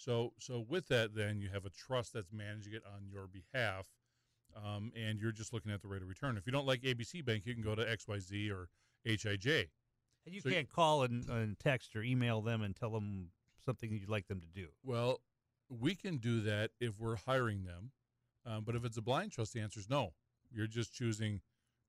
So, 0.00 0.32
so 0.38 0.64
with 0.66 0.88
that, 0.88 1.14
then 1.14 1.40
you 1.40 1.50
have 1.52 1.66
a 1.66 1.70
trust 1.70 2.14
that's 2.14 2.32
managing 2.32 2.72
it 2.72 2.82
on 2.86 3.06
your 3.06 3.26
behalf, 3.26 3.86
um, 4.56 4.92
and 4.96 5.20
you're 5.20 5.30
just 5.30 5.52
looking 5.52 5.70
at 5.72 5.82
the 5.82 5.88
rate 5.88 6.00
of 6.00 6.08
return. 6.08 6.38
If 6.38 6.46
you 6.46 6.52
don't 6.52 6.66
like 6.66 6.80
ABC 6.80 7.22
Bank, 7.22 7.44
you 7.44 7.52
can 7.52 7.62
go 7.62 7.74
to 7.74 7.84
XYZ 7.84 8.50
or 8.50 8.70
HIJ. 9.06 9.68
And 10.24 10.34
you 10.34 10.40
So 10.40 10.48
can't 10.48 10.70
call 10.70 11.02
and, 11.02 11.28
and 11.28 11.58
text 11.58 11.94
or 11.94 12.02
email 12.02 12.40
them 12.40 12.62
and 12.62 12.74
tell 12.74 12.90
them 12.90 13.28
something 13.62 13.92
you'd 13.92 14.08
like 14.08 14.26
them 14.26 14.40
to 14.40 14.48
do. 14.48 14.68
Well, 14.82 15.20
we 15.68 15.94
can 15.94 16.16
do 16.16 16.40
that 16.40 16.70
if 16.80 16.98
we're 16.98 17.16
hiring 17.16 17.64
them, 17.64 17.92
um, 18.46 18.64
but 18.64 18.74
if 18.74 18.86
it's 18.86 18.96
a 18.96 19.02
blind 19.02 19.32
trust, 19.32 19.52
the 19.52 19.60
answer 19.60 19.80
is 19.80 19.90
no. 19.90 20.14
You're 20.50 20.66
just 20.66 20.94
choosing 20.94 21.42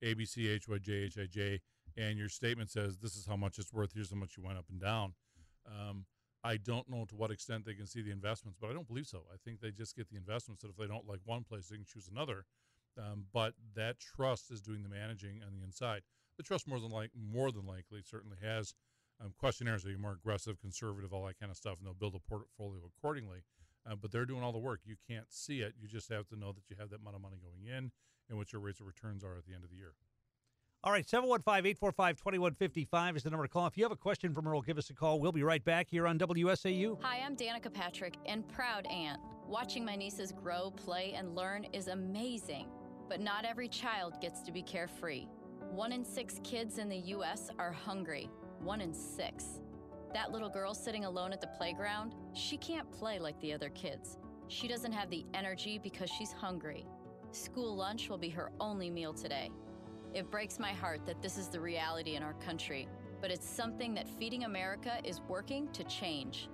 ABC, 0.04 0.60
HYJ, 0.60 1.16
HIJ, 1.16 1.62
and 1.96 2.18
your 2.18 2.28
statement 2.28 2.70
says 2.70 2.98
this 2.98 3.16
is 3.16 3.26
how 3.26 3.38
much 3.38 3.58
it's 3.58 3.72
worth. 3.72 3.94
Here's 3.94 4.10
how 4.10 4.18
much 4.18 4.36
you 4.36 4.44
went 4.44 4.58
up 4.58 4.66
and 4.70 4.82
down. 4.82 5.14
Um, 5.66 6.06
I 6.44 6.58
don't 6.58 6.90
know 6.90 7.06
to 7.06 7.16
what 7.16 7.32
extent 7.32 7.66
they 7.66 7.74
can 7.74 7.86
see 7.86 8.02
the 8.02 8.12
investments, 8.12 8.58
but 8.60 8.70
I 8.70 8.74
don't 8.74 8.88
believe 8.88 9.08
so. 9.08 9.24
I 9.32 9.38
think 9.44 9.62
they 9.62 9.72
just 9.72 9.96
get 9.96 10.10
the 10.10 10.18
investments. 10.18 10.62
That 10.62 10.70
if 10.70 10.78
they 10.78 10.88
don't 10.88 11.08
like 11.08 11.20
one 11.26 11.44
place, 11.44 11.68
they 11.68 11.76
can 11.76 11.86
choose 11.86 12.10
another. 12.12 12.46
Um, 12.98 13.26
but 13.32 13.54
that 13.76 14.00
trust 14.00 14.52
is 14.52 14.62
doing 14.62 14.84
the 14.84 14.90
managing 14.90 15.42
on 15.46 15.54
the 15.54 15.64
inside. 15.64 16.02
The 16.38 16.44
trust 16.44 16.68
more 16.68 16.80
than 16.80 16.92
like 16.92 17.12
more 17.16 17.52
than 17.52 17.66
likely 17.66 18.02
certainly 18.04 18.38
has 18.42 18.74
um, 19.24 19.34
questionnaires. 19.38 19.84
That 19.84 19.94
are 19.94 19.98
more 19.98 20.14
aggressive, 20.14 20.60
conservative, 20.60 21.14
all 21.14 21.26
that 21.26 21.40
kind 21.40 21.52
of 21.52 21.58
stuff, 21.58 21.78
and 21.78 21.86
they'll 21.86 21.94
build 21.94 22.16
a 22.16 22.20
portfolio 22.20 22.82
accordingly. 22.98 23.44
Uh, 23.90 23.96
but 23.96 24.12
they're 24.12 24.26
doing 24.26 24.44
all 24.44 24.52
the 24.52 24.60
work. 24.60 24.82
You 24.86 24.96
can't 25.08 25.32
see 25.32 25.62
it. 25.62 25.74
You 25.80 25.88
just 25.88 26.10
have 26.10 26.28
to 26.28 26.36
know 26.36 26.52
that 26.52 26.70
you 26.70 26.76
have 26.80 26.90
that 26.92 27.00
amount 27.02 27.16
of 27.16 27.22
money 27.22 27.38
going 27.42 27.66
in 27.66 27.92
and 28.30 28.38
what 28.38 28.54
your 28.54 28.62
rates 28.62 28.80
of 28.80 28.86
returns 28.86 29.24
are 29.24 29.38
at 29.38 29.46
the 29.46 29.54
end 29.54 29.64
of 29.64 29.70
the 29.70 29.76
year. 29.76 29.94
All 30.84 30.92
right, 30.92 31.08
715 31.08 31.70
845 31.70 32.18
2155 32.18 33.16
is 33.16 33.22
the 33.22 33.30
number 33.30 33.46
to 33.46 33.54
call. 33.54 33.68
If 33.68 33.78
you 33.78 33.84
have 33.84 33.92
a 33.92 33.96
question 33.96 34.34
for 34.34 34.42
Merle, 34.42 34.64
give 34.64 34.80
us 34.80 34.90
a 34.90 34.96
call. 34.96 35.20
We'll 35.20 35.32
be 35.32 35.44
right 35.44 35.64
back 35.64 35.88
here 35.88 36.08
on 36.08 36.18
WSAU. 36.18 36.98
Hi, 37.04 37.20
I'm 37.24 37.36
Danica 37.36 37.72
Patrick 37.72 38.16
and 38.26 38.48
proud 38.48 38.88
aunt. 38.88 39.22
Watching 39.48 39.86
my 39.86 39.96
nieces 39.96 40.32
grow, 40.32 40.72
play, 40.72 41.14
and 41.16 41.36
learn 41.36 41.66
is 41.66 41.88
amazing. 41.88 42.66
But 43.08 43.22
not 43.22 43.46
every 43.46 43.68
child 43.68 44.20
gets 44.22 44.42
to 44.42 44.52
be 44.52 44.64
carefree. 44.64 45.28
One 45.70 45.92
in 45.92 46.04
six 46.04 46.40
kids 46.44 46.80
in 46.80 46.90
the 46.90 46.98
U.S. 46.98 47.52
are 47.60 47.72
hungry. 47.72 48.28
One 48.60 48.82
in 48.82 48.92
six. 48.92 49.62
That 50.16 50.32
little 50.32 50.50
girl 50.50 50.74
sitting 50.74 51.06
alone 51.06 51.32
at 51.32 51.42
the 51.42 51.48
playground, 51.48 52.16
she 52.34 52.58
can't 52.58 52.90
play 52.90 53.20
like 53.20 53.40
the 53.40 53.54
other 53.54 53.70
kids. 53.70 54.18
She 54.48 54.68
doesn't 54.68 54.94
have 54.94 55.12
the 55.12 55.28
energy 55.36 55.78
because 55.78 56.10
she's 56.10 56.32
hungry. 56.32 56.88
School 57.34 57.76
lunch 57.76 58.10
will 58.10 58.18
be 58.18 58.30
her 58.30 58.52
only 58.60 58.90
meal 58.90 59.14
today. 59.14 59.52
It 60.14 60.30
breaks 60.30 60.60
my 60.60 60.74
heart 60.74 61.06
that 61.06 61.22
this 61.22 61.38
is 61.38 61.48
the 61.48 61.60
reality 61.60 62.16
in 62.16 62.24
our 62.24 62.34
country, 62.34 62.90
but 63.22 63.32
it's 63.32 63.48
something 63.48 63.94
that 63.94 64.10
Feeding 64.10 64.44
America 64.44 64.98
is 65.06 65.22
working 65.30 65.70
to 65.72 65.86
change. 65.86 66.50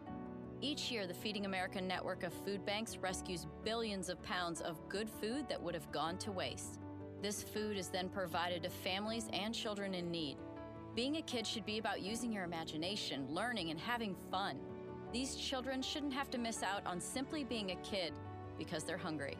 Each 0.61 0.91
year, 0.91 1.07
the 1.07 1.13
Feeding 1.13 1.45
America 1.45 1.81
network 1.81 2.23
of 2.23 2.33
food 2.45 2.65
banks 2.65 2.97
rescues 2.97 3.47
billions 3.63 4.09
of 4.09 4.21
pounds 4.21 4.61
of 4.61 4.77
good 4.89 5.09
food 5.09 5.49
that 5.49 5.61
would 5.61 5.73
have 5.73 5.91
gone 5.91 6.17
to 6.19 6.31
waste. 6.31 6.79
This 7.21 7.41
food 7.41 7.77
is 7.77 7.87
then 7.87 8.09
provided 8.09 8.61
to 8.63 8.69
families 8.69 9.27
and 9.33 9.55
children 9.55 9.95
in 9.95 10.11
need. 10.11 10.37
Being 10.95 11.17
a 11.17 11.21
kid 11.23 11.45
should 11.47 11.65
be 11.65 11.79
about 11.79 12.01
using 12.01 12.31
your 12.31 12.43
imagination, 12.43 13.27
learning, 13.29 13.71
and 13.71 13.79
having 13.79 14.15
fun. 14.29 14.59
These 15.11 15.35
children 15.35 15.81
shouldn't 15.81 16.13
have 16.13 16.29
to 16.31 16.37
miss 16.37 16.61
out 16.61 16.85
on 16.85 17.01
simply 17.01 17.43
being 17.43 17.71
a 17.71 17.75
kid 17.77 18.13
because 18.57 18.83
they're 18.83 18.97
hungry. 18.97 19.37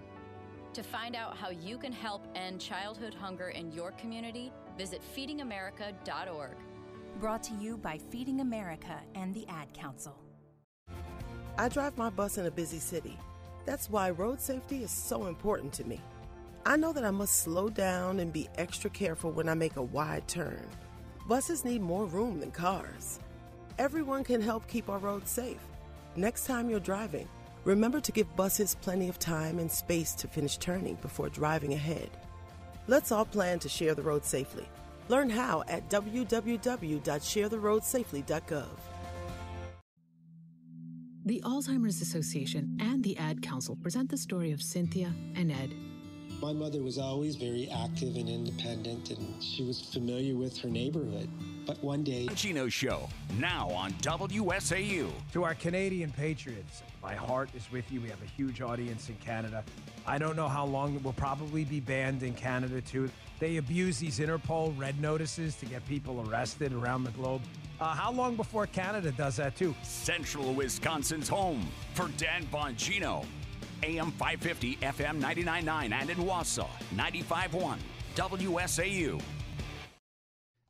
To 0.74 0.84
find 0.84 1.16
out 1.16 1.36
how 1.36 1.50
you 1.50 1.78
can 1.78 1.92
help 1.92 2.28
end 2.36 2.62
childhood 2.62 3.14
hunger 3.14 3.50
in 3.50 3.72
your 3.72 3.92
community, 3.92 4.52
visit 4.78 5.02
feedingamerica.org. 5.16 6.56
Brought 7.20 7.44
to 7.44 7.54
you 7.56 7.78
by 7.78 7.98
Feeding 8.12 8.42
America 8.42 9.00
and 9.16 9.34
the 9.34 9.48
Ad 9.48 9.74
Council. 9.74 10.16
I 11.58 11.70
drive 11.70 11.98
my 11.98 12.12
bus 12.12 12.38
in 12.38 12.46
a 12.46 12.52
busy 12.52 12.78
city. 12.78 13.18
That's 13.66 13.90
why 13.90 14.12
road 14.12 14.40
safety 14.40 14.84
is 14.84 14.92
so 14.92 15.26
important 15.26 15.74
to 15.74 15.84
me. 15.84 16.00
I 16.66 16.78
know 16.78 16.94
that 16.94 17.06
I 17.06 17.12
must 17.12 17.40
slow 17.40 17.70
down 17.70 18.20
and 18.20 18.32
be 18.32 18.48
extra 18.56 18.90
careful 18.90 19.32
when 19.32 19.50
I 19.50 19.56
make 19.56 19.78
a 19.78 19.82
wide 19.82 20.28
turn. 20.28 20.68
Buses 21.28 21.66
need 21.66 21.82
more 21.82 22.06
room 22.06 22.40
than 22.40 22.52
cars. 22.52 23.20
Everyone 23.80 24.24
can 24.24 24.42
help 24.42 24.68
keep 24.68 24.90
our 24.90 25.00
roads 25.00 25.32
safe. 25.32 25.60
Next 26.16 26.46
time 26.46 26.70
you're 26.70 26.80
driving, 26.80 27.28
remember 27.68 28.00
to 28.00 28.12
give 28.14 28.34
buses 28.38 28.78
plenty 28.82 29.10
of 29.10 29.20
time 29.20 29.60
and 29.60 29.70
space 29.70 30.14
to 30.14 30.26
finish 30.28 30.58
turning 30.58 30.96
before 30.96 31.30
driving 31.30 31.74
ahead. 31.74 32.10
Let's 32.88 33.12
all 33.12 33.26
plan 33.26 33.60
to 33.60 33.68
share 33.68 33.94
the 33.94 34.02
road 34.02 34.24
safely. 34.24 34.66
Learn 35.10 35.30
how 35.30 35.66
at 35.68 35.90
www.sharetheroadsafely.gov. 35.90 38.80
The 41.26 41.42
Alzheimer's 41.42 42.02
Association 42.02 42.78
and 42.80 43.04
the 43.04 43.18
Ad 43.18 43.42
Council 43.42 43.76
present 43.76 44.10
the 44.10 44.18
story 44.18 44.54
of 44.54 44.62
Cynthia 44.62 45.14
and 45.36 45.52
Ed. 45.52 45.74
My 46.40 46.54
mother 46.54 46.84
was 46.84 47.00
always 47.00 47.36
very 47.36 47.68
active 47.72 48.16
and 48.16 48.30
independent, 48.30 49.10
and 49.10 49.44
she 49.44 49.64
was 49.64 49.82
familiar 49.82 50.36
with 50.36 50.56
her 50.60 50.70
neighborhood. 50.70 51.28
But 51.66 51.84
one 51.84 52.04
day, 52.04 52.28
Chino 52.36 52.70
Show, 52.70 53.10
now 53.40 53.70
on 53.72 53.92
WSAU. 53.94 55.10
To 55.34 55.44
our 55.44 55.56
Canadian 55.56 56.12
patriots, 56.12 56.84
my 57.02 57.16
heart 57.16 57.50
is 57.56 57.72
with 57.72 57.92
you. 57.92 58.02
We 58.02 58.10
have 58.10 58.22
a 58.22 58.28
huge 58.28 58.62
audience 58.62 59.10
in 59.10 59.16
Canada. 59.16 59.64
I 60.06 60.20
don't 60.20 60.36
know 60.36 60.48
how 60.48 60.64
long 60.64 60.96
it 60.96 61.04
will 61.04 61.14
probably 61.14 61.64
be 61.64 61.80
banned 61.80 62.22
in 62.22 62.36
Canada, 62.36 62.82
too. 62.82 63.10
They 63.40 63.58
abuse 63.58 63.98
these 63.98 64.20
Interpol 64.20 64.78
red 64.78 65.02
notices 65.02 65.56
to 65.56 65.66
get 65.66 65.88
people 65.88 66.24
arrested 66.30 66.72
around 66.72 67.04
the 67.04 67.12
globe. 67.12 67.42
Uh, 67.82 67.96
how 67.96 68.12
long 68.12 68.36
before 68.36 68.68
Canada 68.68 69.12
does 69.12 69.38
that, 69.38 69.56
too? 69.56 69.76
Central 69.82 70.54
Wisconsin's 70.54 71.28
home 71.28 71.68
for 71.96 72.10
Dan 72.18 72.46
Bongino. 72.54 73.26
AM 73.84 74.12
550, 74.12 74.78
FM 74.78 75.22
99.9, 75.22 75.92
and 75.92 76.10
in 76.10 76.18
Wausau, 76.18 76.68
95.1, 76.96 77.78
WSAU. 78.16 79.22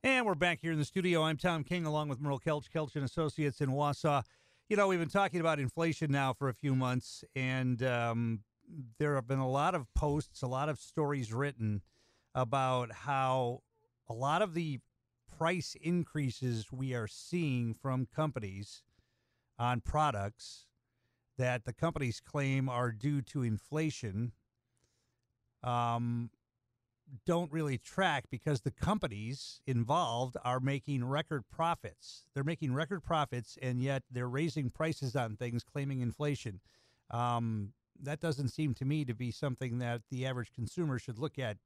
And 0.04 0.26
we're 0.26 0.34
back 0.34 0.60
here 0.60 0.72
in 0.72 0.78
the 0.78 0.84
studio. 0.84 1.22
I'm 1.22 1.36
Tom 1.36 1.64
King 1.64 1.84
along 1.84 2.08
with 2.08 2.20
Merle 2.20 2.38
Kelch, 2.38 2.66
Kelch 2.72 2.94
and 2.94 3.04
Associates 3.04 3.60
in 3.60 3.70
Wausau. 3.70 4.22
You 4.68 4.76
know, 4.76 4.86
we've 4.86 4.98
been 4.98 5.08
talking 5.08 5.40
about 5.40 5.58
inflation 5.58 6.12
now 6.12 6.32
for 6.32 6.48
a 6.48 6.54
few 6.54 6.74
months, 6.74 7.24
and 7.34 7.82
um, 7.82 8.40
there 8.98 9.14
have 9.14 9.26
been 9.26 9.38
a 9.38 9.48
lot 9.48 9.74
of 9.74 9.92
posts, 9.94 10.42
a 10.42 10.46
lot 10.46 10.68
of 10.68 10.78
stories 10.78 11.32
written 11.32 11.82
about 12.34 12.92
how 12.92 13.62
a 14.08 14.12
lot 14.12 14.42
of 14.42 14.54
the 14.54 14.80
price 15.36 15.76
increases 15.80 16.66
we 16.72 16.94
are 16.94 17.06
seeing 17.06 17.74
from 17.74 18.06
companies 18.14 18.82
on 19.58 19.80
products 19.80 20.66
that 21.38 21.64
the 21.64 21.72
companies 21.72 22.20
claim 22.20 22.68
are 22.68 22.92
due 22.92 23.22
to 23.22 23.42
inflation 23.42 24.32
um, 25.62 26.30
don't 27.24 27.50
really 27.50 27.78
track 27.78 28.24
because 28.30 28.60
the 28.60 28.70
companies 28.70 29.60
involved 29.66 30.36
are 30.44 30.60
making 30.60 31.04
record 31.04 31.44
profits. 31.50 32.24
They're 32.34 32.44
making 32.44 32.74
record 32.74 33.02
profits, 33.02 33.58
and 33.62 33.80
yet 33.80 34.02
they're 34.10 34.28
raising 34.28 34.70
prices 34.70 35.16
on 35.16 35.36
things, 35.36 35.64
claiming 35.64 36.00
inflation. 36.00 36.60
Um, 37.10 37.72
that 38.00 38.20
doesn't 38.20 38.48
seem 38.48 38.74
to 38.74 38.84
me 38.84 39.04
to 39.04 39.14
be 39.14 39.30
something 39.30 39.78
that 39.78 40.02
the 40.10 40.26
average 40.26 40.52
consumer 40.52 40.98
should 40.98 41.18
look 41.18 41.38
at 41.38 41.56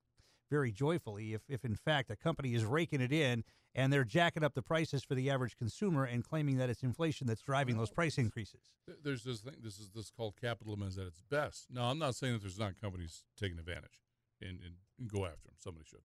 very 0.53 0.71
joyfully 0.71 1.33
if, 1.33 1.41
if 1.49 1.65
in 1.65 1.75
fact 1.75 2.11
a 2.11 2.17
company 2.17 2.55
is 2.55 2.63
raking 2.63 3.01
it 3.01 3.11
in 3.11 3.43
and 3.75 3.91
they're 3.91 4.05
jacking 4.05 4.45
up 4.45 4.53
the 4.53 4.61
prices 4.61 5.03
for 5.03 5.15
the 5.15 5.31
average 5.31 5.57
consumer 5.57 6.05
and 6.05 6.23
claiming 6.23 6.59
that 6.59 6.69
it's 6.69 6.83
inflation 6.83 7.27
that's 7.27 7.41
driving 7.41 7.79
those 7.79 7.91
price 7.91 8.19
increases. 8.19 8.61
There's 9.03 9.25
this 9.25 9.41
thing. 9.41 9.55
This 9.63 9.79
is 9.79 9.89
this 9.95 10.11
called 10.11 10.35
capitalism 10.39 10.87
is 10.87 10.99
at 10.99 11.07
its 11.07 11.23
best. 11.23 11.69
Now, 11.71 11.85
I'm 11.85 11.99
not 11.99 12.15
saying 12.15 12.35
that 12.35 12.43
there's 12.43 12.59
not 12.59 12.79
companies 12.79 13.25
taking 13.41 13.59
advantage 13.59 14.03
and, 14.43 14.61
and, 14.61 14.75
and 14.99 15.11
go 15.11 15.25
after 15.25 15.47
them. 15.47 15.55
Somebody 15.59 15.87
should, 15.89 16.03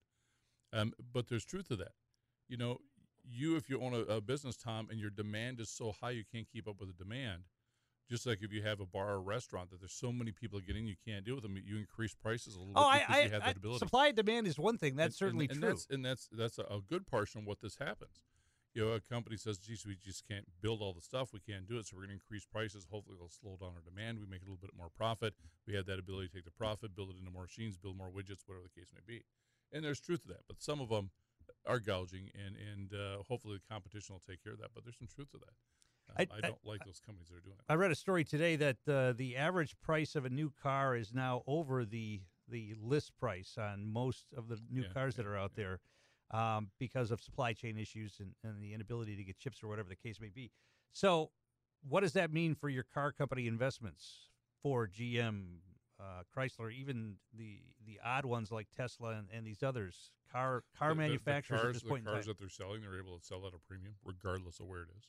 um, 0.72 0.94
but 1.12 1.28
there's 1.28 1.44
truth 1.44 1.68
to 1.68 1.76
that. 1.76 1.92
You 2.48 2.56
know, 2.56 2.78
you 3.30 3.56
if 3.56 3.68
you 3.68 3.82
own 3.82 3.92
a, 3.92 4.14
a 4.14 4.20
business, 4.22 4.56
Tom, 4.56 4.88
and 4.90 4.98
your 4.98 5.10
demand 5.10 5.60
is 5.60 5.68
so 5.68 5.92
high 6.00 6.12
you 6.12 6.24
can't 6.32 6.46
keep 6.50 6.66
up 6.66 6.76
with 6.80 6.88
the 6.88 7.04
demand. 7.04 7.42
Just 8.10 8.26
like 8.26 8.38
if 8.42 8.52
you 8.52 8.62
have 8.62 8.80
a 8.80 8.86
bar 8.86 9.10
or 9.14 9.20
restaurant 9.20 9.70
that 9.70 9.80
there's 9.80 9.92
so 9.92 10.10
many 10.10 10.32
people 10.32 10.58
getting, 10.60 10.86
you 10.86 10.96
can't 11.06 11.24
deal 11.26 11.34
with 11.34 11.42
them. 11.42 11.56
You 11.62 11.76
increase 11.76 12.14
prices 12.14 12.54
a 12.54 12.58
little 12.58 12.72
Oh, 12.76 12.90
bit 12.92 13.02
because 13.06 13.16
I, 13.16 13.22
you 13.24 13.30
have 13.30 13.44
that 13.44 13.56
ability. 13.58 13.78
supply 13.80 14.06
and 14.08 14.16
demand 14.16 14.46
is 14.46 14.58
one 14.58 14.78
thing. 14.78 14.96
That's 14.96 15.08
And- 15.08 15.14
certainly 15.14 15.44
and, 15.44 15.52
and 15.52 15.60
true. 15.60 15.68
That's, 15.70 15.86
and 15.90 16.04
that's 16.04 16.28
that's 16.32 16.58
a, 16.58 16.62
a 16.62 16.80
good 16.88 17.06
portion 17.06 17.40
of 17.42 17.46
what 17.46 17.60
this 17.60 17.76
happens. 17.78 18.22
You 18.74 18.84
know, 18.84 18.92
a 18.92 19.00
company 19.00 19.36
says, 19.36 19.58
"Geez, 19.58 19.84
we 19.84 19.96
just 20.04 20.26
can't 20.28 20.44
build 20.62 20.80
all 20.82 20.92
the 20.92 21.00
stuff. 21.00 21.32
We 21.32 21.40
can't 21.40 21.66
do 21.66 21.78
it, 21.78 21.86
so 21.86 21.96
we're 21.96 22.02
going 22.06 22.16
to 22.16 22.20
increase 22.22 22.44
prices. 22.46 22.86
Hopefully, 22.90 23.16
it'll 23.16 23.28
slow 23.28 23.56
down 23.60 23.72
our 23.74 23.82
demand. 23.82 24.20
We 24.20 24.26
make 24.26 24.42
a 24.42 24.44
little 24.44 24.60
bit 24.60 24.70
more 24.76 24.88
profit. 24.94 25.34
We 25.66 25.74
have 25.74 25.86
that 25.86 25.98
ability 25.98 26.28
to 26.28 26.34
take 26.34 26.44
the 26.44 26.50
profit, 26.52 26.94
build 26.94 27.10
it 27.10 27.16
into 27.18 27.30
more 27.32 27.42
machines, 27.42 27.76
build 27.76 27.96
more 27.96 28.08
widgets, 28.08 28.44
whatever 28.46 28.64
the 28.72 28.80
case 28.80 28.92
may 28.94 29.00
be." 29.06 29.24
And 29.72 29.84
there's 29.84 30.00
truth 30.00 30.22
to 30.22 30.28
that, 30.28 30.44
but 30.46 30.62
some 30.62 30.80
of 30.80 30.88
them 30.90 31.10
are 31.66 31.80
gouging, 31.80 32.30
and 32.34 32.54
and 32.56 32.94
uh, 32.94 33.22
hopefully 33.28 33.56
the 33.56 33.68
competition 33.72 34.14
will 34.14 34.22
take 34.28 34.44
care 34.44 34.52
of 34.52 34.60
that. 34.60 34.70
But 34.74 34.84
there's 34.84 34.96
some 34.98 35.08
truth 35.12 35.30
to 35.32 35.38
that. 35.38 35.56
I- 36.16 36.22
I, 36.22 36.26
I- 36.36 36.40
don't 36.40 36.64
like 36.64 36.84
those 36.84 37.00
companies 37.04 37.28
that 37.28 37.36
are 37.36 37.40
doing 37.40 37.56
it. 37.58 37.64
I 37.68 37.74
read 37.74 37.90
a 37.90 37.94
story 37.94 38.24
today 38.24 38.56
that 38.56 38.76
uh, 38.88 39.12
the 39.12 39.36
average 39.36 39.76
price 39.80 40.14
of 40.16 40.24
a 40.24 40.30
new 40.30 40.52
car 40.62 40.96
is 40.96 41.12
now 41.12 41.42
over 41.46 41.84
the 41.84 42.20
the 42.50 42.74
list 42.80 43.12
price 43.18 43.58
on 43.58 43.86
most 43.86 44.24
of 44.34 44.48
the 44.48 44.58
new 44.70 44.80
Yeah, 44.80 44.88
cars 44.94 45.16
that 45.16 45.26
are 45.26 45.36
out 45.36 45.52
yeah. 45.54 45.64
there 46.30 46.40
um, 46.40 46.70
because 46.78 47.10
of 47.10 47.20
supply 47.20 47.52
chain 47.52 47.76
issues 47.76 48.20
and, 48.20 48.32
and 48.42 48.62
the 48.62 48.72
inability 48.72 49.16
to 49.16 49.22
get 49.24 49.38
chips 49.38 49.62
or 49.62 49.68
whatever 49.68 49.90
the 49.90 49.96
case 49.96 50.18
may 50.18 50.30
be. 50.30 50.50
So, 50.94 51.30
what 51.86 52.00
does 52.00 52.14
that 52.14 52.32
mean 52.32 52.54
for 52.54 52.70
your 52.70 52.84
car 52.84 53.12
company 53.12 53.46
investments? 53.46 54.30
Ford, 54.62 54.92
GM, 54.94 55.58
uh, 56.00 56.22
Chrysler, 56.34 56.72
even 56.72 57.16
the 57.36 57.60
the 57.86 58.00
odd 58.02 58.24
ones 58.24 58.50
like 58.50 58.68
Tesla 58.74 59.10
and, 59.10 59.28
and 59.30 59.46
these 59.46 59.62
others, 59.62 60.10
car 60.32 60.64
car 60.78 60.88
The- 60.90 60.94
the- 60.94 61.00
the 61.02 61.08
manufacturers 61.08 61.60
cars, 61.60 61.68
at 61.68 61.72
this 61.74 61.82
the 61.82 61.88
point 61.90 62.06
in 62.06 62.12
cars 62.12 62.26
that 62.26 62.38
they're 62.38 62.48
selling, 62.48 62.80
they're 62.80 62.98
able 62.98 63.18
to 63.18 63.24
sell 63.24 63.46
at 63.46 63.52
a 63.52 63.58
premium, 63.58 63.94
regardless 64.04 64.58
of 64.58 64.66
where 64.68 64.82
it 64.84 64.88
is. 64.96 65.04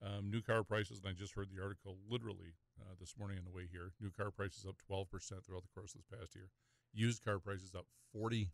Um, 0.00 0.30
new 0.30 0.40
car 0.40 0.64
prices, 0.64 1.00
and 1.00 1.08
I 1.08 1.12
just 1.12 1.34
heard 1.34 1.48
the 1.52 1.62
article 1.62 1.98
literally 2.08 2.56
uh, 2.80 2.96
this 2.98 3.14
morning 3.18 3.36
on 3.36 3.44
the 3.44 3.52
way 3.52 3.68
here. 3.70 3.92
New 4.00 4.10
car 4.10 4.30
prices 4.30 4.64
up 4.64 4.76
12% 4.90 5.12
throughout 5.44 5.62
the 5.62 5.74
course 5.74 5.92
of 5.94 6.00
this 6.00 6.08
past 6.08 6.34
year. 6.34 6.48
Used 6.94 7.22
car 7.22 7.38
prices 7.38 7.74
up 7.76 7.84
40% 8.16 8.48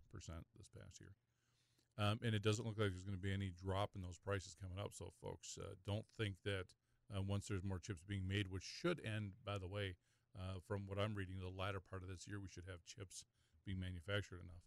this 0.59 0.67
past 0.75 0.99
year. 0.99 1.15
Um, 1.99 2.19
and 2.23 2.35
it 2.35 2.43
doesn't 2.43 2.67
look 2.67 2.77
like 2.77 2.91
there's 2.91 3.07
going 3.07 3.17
to 3.17 3.23
be 3.23 3.33
any 3.33 3.55
drop 3.55 3.91
in 3.95 4.03
those 4.03 4.19
prices 4.19 4.57
coming 4.61 4.77
up. 4.77 4.91
So, 4.93 5.15
folks, 5.23 5.57
uh, 5.57 5.79
don't 5.87 6.05
think 6.19 6.35
that 6.45 6.75
uh, 7.09 7.23
once 7.23 7.47
there's 7.47 7.65
more 7.65 7.79
chips 7.79 8.03
being 8.03 8.27
made, 8.27 8.51
which 8.51 8.67
should 8.67 9.01
end, 9.07 9.39
by 9.47 9.57
the 9.57 9.71
way, 9.71 9.95
uh, 10.37 10.61
from 10.67 10.85
what 10.85 10.99
I'm 10.99 11.15
reading, 11.15 11.39
the 11.39 11.49
latter 11.49 11.81
part 11.81 12.03
of 12.03 12.11
this 12.11 12.27
year, 12.29 12.43
we 12.43 12.51
should 12.51 12.69
have 12.69 12.85
chips 12.85 13.25
being 13.65 13.81
manufactured 13.81 14.43
enough. 14.43 14.67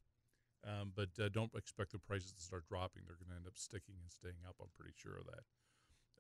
Um, 0.65 0.91
but 0.95 1.13
uh, 1.21 1.29
don't 1.29 1.53
expect 1.55 1.91
the 1.91 1.99
prices 1.99 2.33
to 2.33 2.41
start 2.41 2.67
dropping. 2.67 3.03
They're 3.05 3.19
going 3.19 3.31
to 3.31 3.37
end 3.37 3.47
up 3.47 3.55
sticking 3.55 3.95
and 4.01 4.11
staying 4.11 4.43
up. 4.47 4.55
I'm 4.59 4.73
pretty 4.75 4.95
sure 4.97 5.19
of 5.19 5.27
that. 5.27 5.43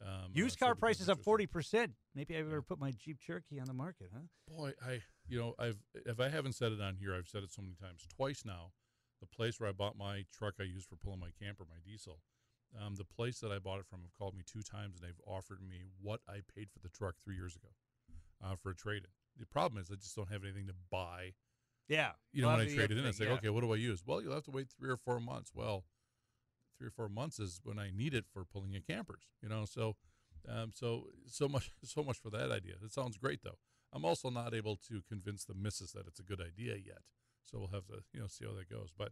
Um, 0.01 0.07
uh, 0.07 0.27
Used 0.33 0.59
car 0.59 0.75
prices 0.75 1.09
up 1.09 1.21
forty 1.23 1.45
percent. 1.45 1.91
Maybe 2.15 2.37
I 2.37 2.41
better 2.41 2.61
put 2.61 2.79
my 2.79 2.91
Jeep 2.91 3.19
Cherokee 3.19 3.59
on 3.59 3.67
the 3.67 3.73
market, 3.73 4.09
huh? 4.13 4.21
Boy, 4.47 4.73
I 4.85 5.01
you 5.27 5.39
know 5.39 5.55
I've 5.59 5.77
if 6.05 6.19
I 6.19 6.29
haven't 6.29 6.53
said 6.53 6.71
it 6.71 6.81
on 6.81 6.95
here, 6.95 7.13
I've 7.13 7.27
said 7.27 7.43
it 7.43 7.51
so 7.51 7.61
many 7.61 7.75
times. 7.75 8.05
Twice 8.15 8.43
now, 8.45 8.71
the 9.19 9.27
place 9.27 9.59
where 9.59 9.69
I 9.69 9.73
bought 9.73 9.97
my 9.97 10.23
truck 10.31 10.55
I 10.59 10.63
use 10.63 10.85
for 10.85 10.95
pulling 10.95 11.19
my 11.19 11.31
camper, 11.41 11.65
my 11.69 11.77
diesel. 11.85 12.19
Um, 12.79 12.95
the 12.95 13.03
place 13.03 13.39
that 13.39 13.51
I 13.51 13.57
bought 13.57 13.79
it 13.79 13.87
from 13.89 14.01
have 14.01 14.13
called 14.17 14.35
me 14.35 14.43
two 14.45 14.61
times 14.61 14.95
and 14.95 15.03
they've 15.03 15.19
offered 15.25 15.59
me 15.67 15.85
what 16.01 16.21
I 16.29 16.41
paid 16.55 16.69
for 16.71 16.79
the 16.79 16.89
truck 16.89 17.15
three 17.23 17.35
years 17.35 17.55
ago 17.55 17.69
uh, 18.45 18.55
for 18.61 18.69
a 18.69 18.75
trade 18.75 19.03
in. 19.03 19.09
The 19.39 19.47
problem 19.47 19.81
is 19.81 19.89
I 19.91 19.95
just 19.95 20.15
don't 20.15 20.31
have 20.31 20.43
anything 20.43 20.67
to 20.67 20.73
buy. 20.91 21.33
Yeah, 21.87 22.11
You 22.31 22.43
know, 22.43 22.49
when 22.49 22.59
I 22.59 22.65
trade 22.65 22.91
it 22.91 22.99
in, 22.99 23.05
it's 23.05 23.19
like, 23.19 23.29
yeah. 23.29 23.35
okay, 23.35 23.49
what 23.49 23.61
do 23.61 23.73
I 23.73 23.77
use? 23.77 24.03
Well, 24.05 24.21
you'll 24.21 24.35
have 24.35 24.43
to 24.43 24.51
wait 24.51 24.67
three 24.69 24.91
or 24.91 24.97
four 24.97 25.19
months. 25.19 25.51
Well, 25.55 25.85
three 26.79 26.87
or 26.87 26.91
four 26.91 27.09
months 27.09 27.39
is 27.39 27.59
when 27.63 27.77
I 27.77 27.91
need 27.93 28.13
it 28.13 28.25
for 28.33 28.45
pulling 28.45 28.73
in 28.73 28.81
campers. 28.81 29.23
You 29.43 29.49
know, 29.49 29.65
so 29.65 29.97
um, 30.47 30.71
so 30.73 31.07
so 31.27 31.47
much 31.47 31.71
so 31.83 32.03
much 32.03 32.17
for 32.17 32.29
that 32.31 32.51
idea. 32.51 32.75
It 32.83 32.93
sounds 32.93 33.17
great 33.17 33.41
though. 33.43 33.59
I'm 33.93 34.05
also 34.05 34.29
not 34.29 34.53
able 34.53 34.77
to 34.87 35.01
convince 35.07 35.45
the 35.45 35.53
missus 35.53 35.91
that 35.91 36.07
it's 36.07 36.19
a 36.19 36.23
good 36.23 36.41
idea 36.41 36.75
yet. 36.75 37.01
So 37.43 37.59
we'll 37.59 37.69
have 37.69 37.85
to 37.87 37.99
you 38.13 38.21
know 38.21 38.27
see 38.27 38.45
how 38.45 38.53
that 38.53 38.69
goes. 38.69 38.91
But 38.97 39.11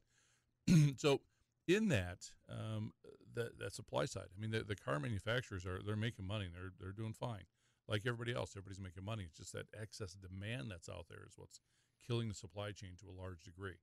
so 0.97 1.21
in 1.67 1.89
that 1.89 2.31
um, 2.49 2.93
that 3.35 3.59
that 3.59 3.73
supply 3.73 4.05
side, 4.05 4.27
I 4.35 4.41
mean 4.41 4.51
the, 4.51 4.63
the 4.63 4.75
car 4.75 4.99
manufacturers 4.99 5.65
are 5.65 5.81
they're 5.85 5.95
making 5.95 6.25
money. 6.25 6.47
They're 6.51 6.71
they're 6.79 6.91
doing 6.91 7.13
fine. 7.13 7.43
Like 7.87 8.01
everybody 8.05 8.33
else, 8.35 8.51
everybody's 8.51 8.81
making 8.81 9.05
money. 9.05 9.23
It's 9.23 9.37
just 9.37 9.53
that 9.53 9.67
excess 9.79 10.13
demand 10.13 10.69
that's 10.69 10.89
out 10.89 11.05
there 11.09 11.23
is 11.25 11.33
what's 11.37 11.61
killing 12.05 12.27
the 12.27 12.33
supply 12.33 12.71
chain 12.71 12.91
to 12.99 13.07
a 13.09 13.15
large 13.19 13.43
degree. 13.43 13.79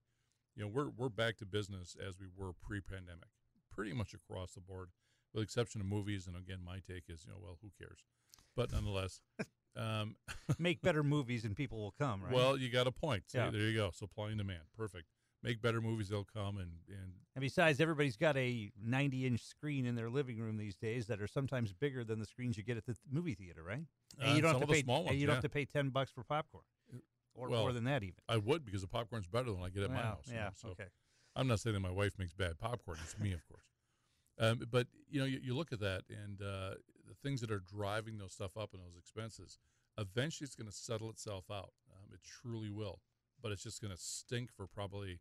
You 0.57 0.64
know, 0.64 0.69
we're 0.69 0.91
we're 0.91 1.09
back 1.09 1.37
to 1.38 1.47
business 1.47 1.97
as 1.97 2.19
we 2.19 2.26
were 2.37 2.53
pre-pandemic, 2.53 3.31
pretty 3.75 3.93
much 3.93 4.14
across 4.14 4.52
the 4.52 4.61
board, 4.61 4.88
with 5.33 5.40
the 5.40 5.45
exception 5.45 5.81
of 5.81 5.87
movies. 5.87 6.26
And 6.26 6.37
again, 6.37 6.59
my 6.64 6.81
take 6.87 7.04
is, 7.09 7.25
you 7.26 7.33
know, 7.33 7.38
well, 7.43 7.59
who 7.62 7.71
cares? 7.78 8.00
But 8.57 8.73
nonetheless, 8.73 9.21
um, 9.76 10.16
Make 10.59 10.81
better 10.83 11.02
movies 11.02 11.45
and 11.45 11.57
people 11.57 11.78
will 11.78 11.95
come, 11.99 12.23
right? 12.23 12.33
well, 12.33 12.57
you 12.57 12.71
got 12.71 12.87
a 12.87 12.93
point. 12.93 13.25
See, 13.31 13.38
Yeah. 13.38 13.50
There 13.50 13.61
you 13.62 13.75
go. 13.76 13.90
Supply 13.93 14.28
and 14.28 14.38
demand. 14.38 14.62
Perfect. 14.76 15.07
make 15.43 15.61
better 15.61 15.81
movies, 15.81 16.09
they'll 16.09 16.25
come 16.25 16.57
and 16.59 16.71
and 16.88 17.12
And 17.35 17.43
besides, 17.43 17.81
everybody's 17.81 18.16
got 18.16 18.37
a 18.37 18.71
90 18.83 19.26
inch 19.26 19.40
screen 19.45 19.85
in 19.87 19.95
their 19.97 20.09
living 20.09 20.38
room 20.38 20.57
these 20.57 20.76
days 20.76 21.07
that 21.09 21.21
are 21.21 21.26
sometimes 21.26 21.73
bigger 21.73 22.04
than 22.04 22.19
the 22.21 22.26
screens 22.26 22.57
you 22.57 22.62
get 22.62 22.76
at 22.76 22.87
the 22.87 22.95
th- 22.95 23.02
movie 23.11 23.35
theater, 23.35 23.62
right? 23.62 23.85
And 24.21 24.31
Uh, 24.31 24.35
you 24.35 24.40
don't 24.40 24.52
have 24.52 24.61
to 24.61 24.66
pay. 24.69 24.83
ones, 24.87 25.11
you 25.11 25.26
don't 25.26 25.28
yeah. 25.28 25.35
have 25.35 25.43
to 25.43 25.49
pay 25.49 25.64
10 25.64 25.90
bucks 25.90 26.11
for 26.12 26.23
popcorn, 26.25 26.64
or 27.35 27.49
well, 27.49 27.62
more 27.62 27.73
than 27.73 27.85
that 27.85 28.02
even. 28.04 28.21
I 28.28 28.37
would 28.37 28.64
because 28.64 28.81
the 28.83 28.87
popcorn's 28.88 29.26
better 29.26 29.50
than 29.50 29.61
I 29.62 29.69
get 29.71 29.83
at 29.83 29.90
my 29.90 29.97
Well, 29.97 30.04
house. 30.04 30.28
you 30.28 30.35
know, 30.35 30.40
yeah, 30.40 30.50
so 30.54 30.69
okay. 30.71 30.87
I'm 31.37 31.49
not 31.49 31.61
saying 31.61 31.75
that 31.75 31.81
my 31.81 31.91
wife 31.91 32.12
makes 32.19 32.33
bad 32.33 32.59
popcorn. 32.59 32.99
It's 33.03 33.19
me, 33.19 33.33
of 33.33 33.47
course. 33.49 33.67
Um, 34.38 34.62
but 34.71 34.87
you 35.11 35.21
know, 35.21 35.26
you, 35.26 35.41
you 35.43 35.55
look 35.57 35.73
at 35.73 35.81
that 35.81 36.03
and 36.09 36.41
uh, 36.41 36.75
the 37.07 37.14
things 37.23 37.41
that 37.41 37.50
are 37.50 37.61
driving 37.61 38.19
those 38.19 38.33
stuff 38.33 38.57
up 38.57 38.73
and 38.73 38.83
those 38.83 38.97
expenses. 38.99 39.59
Eventually, 39.97 40.47
it's 40.47 40.57
going 40.57 40.71
to 40.71 40.75
settle 40.75 41.09
itself 41.11 41.45
out. 41.50 41.73
Um, 41.93 42.12
it 42.12 42.21
truly 42.23 42.71
will. 42.71 43.00
But 43.41 43.53
it's 43.53 43.62
just 43.62 43.81
going 43.81 43.95
to 43.95 44.00
stink 44.00 44.50
for 44.57 44.67
probably, 44.67 45.21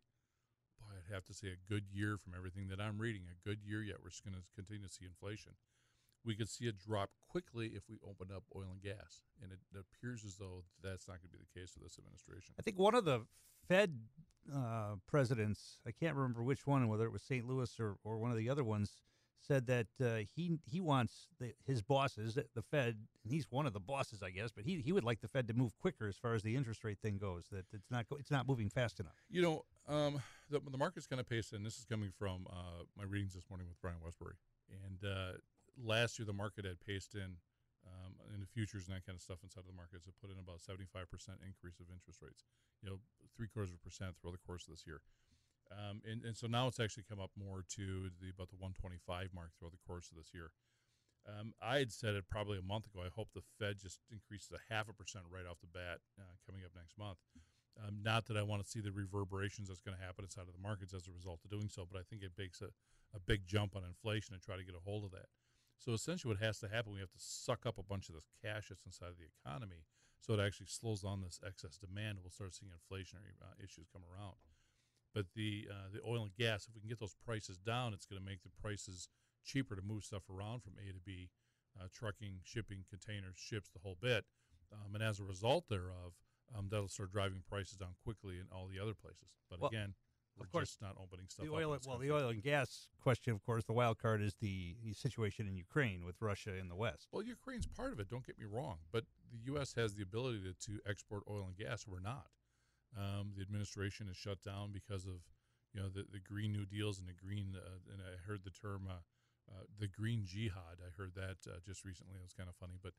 boy, 0.80 0.86
I'd 0.96 1.14
have 1.14 1.24
to 1.26 1.34
say 1.34 1.48
a 1.48 1.72
good 1.72 1.84
year 1.92 2.16
from 2.16 2.32
everything 2.36 2.68
that 2.68 2.80
I'm 2.80 2.98
reading. 2.98 3.22
A 3.30 3.48
good 3.48 3.58
year 3.62 3.82
yet. 3.82 3.96
We're 4.02 4.10
just 4.10 4.24
going 4.24 4.34
to 4.34 4.42
continue 4.54 4.86
to 4.86 4.92
see 4.92 5.04
inflation. 5.04 5.52
We 6.24 6.34
could 6.34 6.48
see 6.48 6.66
it 6.66 6.76
drop 6.78 7.10
quickly 7.28 7.72
if 7.74 7.82
we 7.88 7.96
open 8.08 8.34
up 8.34 8.44
oil 8.56 8.68
and 8.72 8.82
gas, 8.82 9.22
and 9.42 9.52
it 9.52 9.58
appears 9.78 10.24
as 10.24 10.36
though 10.36 10.64
that's 10.82 11.06
not 11.08 11.14
going 11.20 11.30
to 11.30 11.38
be 11.38 11.38
the 11.38 11.60
case 11.60 11.72
with 11.74 11.82
this 11.84 11.98
administration. 11.98 12.54
I 12.58 12.62
think 12.62 12.78
one 12.78 12.94
of 12.94 13.04
the 13.04 13.26
Fed 13.68 13.98
uh, 14.54 14.94
presidents, 15.06 15.78
I 15.86 15.90
can't 15.90 16.16
remember 16.16 16.42
which 16.42 16.66
one, 16.66 16.86
whether 16.88 17.04
it 17.06 17.12
was 17.12 17.22
St. 17.22 17.46
Louis 17.46 17.70
or, 17.80 17.96
or 18.04 18.18
one 18.18 18.30
of 18.30 18.36
the 18.36 18.48
other 18.48 18.64
ones, 18.64 18.92
said 19.46 19.66
that 19.66 19.86
uh, 20.02 20.20
he 20.34 20.58
he 20.64 20.80
wants 20.80 21.28
the, 21.38 21.52
his 21.66 21.82
bosses, 21.82 22.34
the- 22.34 22.46
the 22.54 22.62
Fed, 22.62 22.96
and 23.22 23.32
he's 23.32 23.50
one 23.50 23.66
of 23.66 23.74
the 23.74 23.80
bosses, 23.80 24.22
I 24.22 24.30
guess, 24.30 24.50
but 24.50 24.64
he, 24.64 24.80
he 24.80 24.92
would 24.92 25.04
like 25.04 25.20
the 25.20 25.28
Fed 25.28 25.46
to 25.48 25.54
move 25.54 25.76
quicker 25.78 26.08
as 26.08 26.16
far 26.16 26.34
as 26.34 26.42
the 26.42 26.56
interest 26.56 26.82
rate 26.84 26.98
thing 27.02 27.18
goes. 27.18 27.44
That 27.52 27.66
it's 27.72 27.90
not 27.90 28.06
it's 28.18 28.30
not 28.30 28.48
moving 28.48 28.70
fast 28.70 29.00
enough. 29.00 29.12
You 29.28 29.42
know, 29.42 29.64
um, 29.86 30.22
the, 30.48 30.60
the 30.70 30.78
market's 30.78 31.06
kind 31.06 31.20
of 31.20 31.28
paced, 31.28 31.52
and 31.52 31.64
this 31.66 31.76
is 31.78 31.84
coming 31.84 32.10
from 32.18 32.46
uh, 32.50 32.84
my 32.96 33.04
readings 33.04 33.34
this 33.34 33.44
morning 33.50 33.66
with 33.68 33.78
Brian 33.82 33.98
Wesbury. 34.02 34.36
And 34.86 35.04
uh, 35.10 35.32
last 35.78 36.18
year, 36.18 36.26
the 36.26 36.36
market 36.36 36.64
had 36.64 36.80
paced 36.80 37.14
in 37.14 37.40
um, 37.84 38.16
in 38.32 38.40
the 38.40 38.48
futures 38.48 38.88
and 38.88 38.96
that 38.96 39.04
kind 39.04 39.16
of 39.16 39.22
stuff 39.22 39.44
inside 39.44 39.68
of 39.68 39.70
the 39.70 39.76
markets. 39.76 40.06
It 40.06 40.14
put 40.20 40.32
in 40.32 40.40
about 40.40 40.62
seventy 40.62 40.88
five 40.88 41.10
percent 41.10 41.38
increase 41.44 41.80
of 41.80 41.90
interest 41.92 42.22
rates. 42.22 42.44
You 42.82 42.90
know, 42.90 42.98
three 43.36 43.48
quarters 43.48 43.70
of 43.72 43.80
a 43.80 43.84
percent 43.84 44.16
throughout 44.18 44.36
the 44.36 44.46
course 44.46 44.66
of 44.66 44.72
this 44.72 44.86
year. 44.86 45.00
Um, 45.72 46.04
and, 46.04 46.22
and 46.24 46.36
so 46.36 46.46
now 46.46 46.68
it's 46.68 46.78
actually 46.78 47.08
come 47.08 47.18
up 47.20 47.32
more 47.32 47.64
to 47.80 48.12
the 48.20 48.28
about 48.28 48.52
the 48.52 48.60
125 48.60 49.32
mark 49.32 49.56
throughout 49.56 49.72
the 49.72 49.86
course 49.88 50.12
of 50.12 50.16
this 50.20 50.36
year. 50.36 50.52
Um, 51.24 51.56
I 51.56 51.80
had 51.80 51.88
said 51.88 52.14
it 52.14 52.28
probably 52.28 52.60
a 52.60 52.66
month 52.66 52.84
ago. 52.84 53.00
I 53.00 53.08
hope 53.08 53.32
the 53.32 53.44
Fed 53.56 53.80
just 53.80 53.98
increases 54.12 54.52
a 54.52 54.60
half 54.68 54.92
a 54.92 54.92
percent 54.92 55.24
right 55.32 55.48
off 55.48 55.56
the 55.64 55.72
bat 55.72 56.04
uh, 56.20 56.36
coming 56.44 56.68
up 56.68 56.76
next 56.76 57.00
month. 57.00 57.16
Um, 57.80 58.04
not 58.04 58.26
that 58.26 58.36
I 58.36 58.44
want 58.44 58.62
to 58.62 58.68
see 58.68 58.80
the 58.80 58.92
reverberations 58.92 59.66
that's 59.66 59.80
going 59.80 59.96
to 59.96 60.04
happen 60.04 60.22
inside 60.22 60.46
of 60.46 60.54
the 60.54 60.62
markets 60.62 60.94
as 60.94 61.08
a 61.08 61.16
result 61.16 61.40
of 61.42 61.50
doing 61.50 61.72
so, 61.72 61.88
but 61.90 61.98
I 61.98 62.04
think 62.04 62.22
it 62.22 62.36
makes 62.36 62.60
a, 62.60 62.70
a 63.16 63.20
big 63.24 63.48
jump 63.48 63.74
on 63.74 63.82
inflation 63.82 64.34
and 64.34 64.42
try 64.42 64.56
to 64.56 64.62
get 64.62 64.76
a 64.76 64.84
hold 64.84 65.02
of 65.02 65.10
that. 65.10 65.32
So 65.78 65.92
essentially, 65.92 66.32
what 66.34 66.42
has 66.42 66.58
to 66.60 66.68
happen, 66.68 66.92
we 66.92 67.00
have 67.00 67.12
to 67.12 67.18
suck 67.20 67.66
up 67.66 67.78
a 67.78 67.82
bunch 67.82 68.08
of 68.08 68.14
this 68.14 68.28
cash 68.42 68.68
that's 68.68 68.86
inside 68.86 69.10
of 69.10 69.18
the 69.18 69.28
economy, 69.28 69.84
so 70.20 70.32
it 70.34 70.40
actually 70.40 70.66
slows 70.66 71.02
down 71.02 71.20
this 71.20 71.40
excess 71.46 71.76
demand. 71.76 72.16
and 72.16 72.24
We'll 72.24 72.30
start 72.30 72.54
seeing 72.54 72.72
inflationary 72.72 73.36
uh, 73.42 73.52
issues 73.62 73.88
come 73.92 74.02
around. 74.08 74.36
But 75.14 75.26
the 75.36 75.68
uh, 75.70 75.88
the 75.92 76.00
oil 76.06 76.22
and 76.22 76.34
gas, 76.34 76.66
if 76.66 76.74
we 76.74 76.80
can 76.80 76.88
get 76.88 76.98
those 77.00 77.14
prices 77.24 77.58
down, 77.58 77.92
it's 77.92 78.06
going 78.06 78.20
to 78.20 78.24
make 78.26 78.42
the 78.42 78.50
prices 78.60 79.08
cheaper 79.44 79.76
to 79.76 79.82
move 79.82 80.04
stuff 80.04 80.22
around 80.30 80.62
from 80.62 80.72
A 80.80 80.92
to 80.92 80.98
B, 81.04 81.30
uh, 81.78 81.86
trucking, 81.92 82.40
shipping, 82.42 82.84
containers, 82.88 83.36
ships, 83.36 83.68
the 83.70 83.80
whole 83.80 83.96
bit. 84.00 84.24
Um, 84.72 84.94
and 84.94 85.04
as 85.04 85.20
a 85.20 85.24
result 85.24 85.68
thereof, 85.68 86.14
um, 86.56 86.68
that'll 86.70 86.88
start 86.88 87.12
driving 87.12 87.42
prices 87.48 87.76
down 87.76 87.94
quickly 88.02 88.36
in 88.36 88.46
all 88.50 88.66
the 88.66 88.80
other 88.80 88.94
places. 88.94 89.36
But 89.48 89.60
Well, 89.60 89.68
again, 89.70 89.94
we're 90.38 90.46
of 90.46 90.52
course, 90.52 90.70
just 90.70 90.82
not 90.82 90.96
opening 91.00 91.26
stuff 91.28 91.46
The 91.46 91.52
oil, 91.52 91.70
well, 91.70 91.78
country. 91.78 92.08
the 92.08 92.14
oil 92.14 92.28
and 92.28 92.42
gas 92.42 92.88
question, 93.00 93.32
of 93.32 93.44
course, 93.44 93.64
the 93.64 93.72
wild 93.72 93.98
card 93.98 94.20
is 94.20 94.34
the, 94.40 94.74
the 94.84 94.92
situation 94.92 95.46
in 95.46 95.56
Ukraine 95.56 96.04
with 96.04 96.20
Russia 96.20 96.56
in 96.56 96.68
the 96.68 96.74
West. 96.74 97.08
Well, 97.12 97.22
Ukraine's 97.22 97.66
part 97.66 97.92
of 97.92 98.00
it. 98.00 98.08
Don't 98.08 98.26
get 98.26 98.38
me 98.38 98.44
wrong, 98.50 98.78
but 98.92 99.04
the 99.30 99.38
U.S. 99.52 99.74
has 99.74 99.94
the 99.94 100.02
ability 100.02 100.40
to, 100.42 100.72
to 100.72 100.80
export 100.88 101.22
oil 101.30 101.44
and 101.46 101.56
gas. 101.56 101.86
We're 101.86 102.00
not. 102.00 102.26
Um, 102.96 103.32
the 103.36 103.42
administration 103.42 104.08
is 104.08 104.16
shut 104.16 104.42
down 104.42 104.70
because 104.72 105.04
of 105.06 105.22
you 105.72 105.80
know 105.82 105.88
the, 105.88 106.04
the 106.12 106.20
Green 106.20 106.52
New 106.52 106.64
Deals 106.64 106.98
and 106.98 107.08
the 107.08 107.12
green. 107.14 107.54
Uh, 107.56 107.92
and 107.92 108.00
I 108.02 108.14
heard 108.26 108.40
the 108.44 108.50
term 108.50 108.86
uh, 108.88 109.02
uh, 109.50 109.64
the 109.78 109.88
Green 109.88 110.22
Jihad. 110.24 110.78
I 110.78 110.90
heard 110.96 111.14
that 111.16 111.38
uh, 111.50 111.58
just 111.66 111.84
recently. 111.84 112.14
It 112.16 112.22
was 112.22 112.32
kind 112.32 112.48
of 112.48 112.54
funny, 112.56 112.78
but 112.82 112.92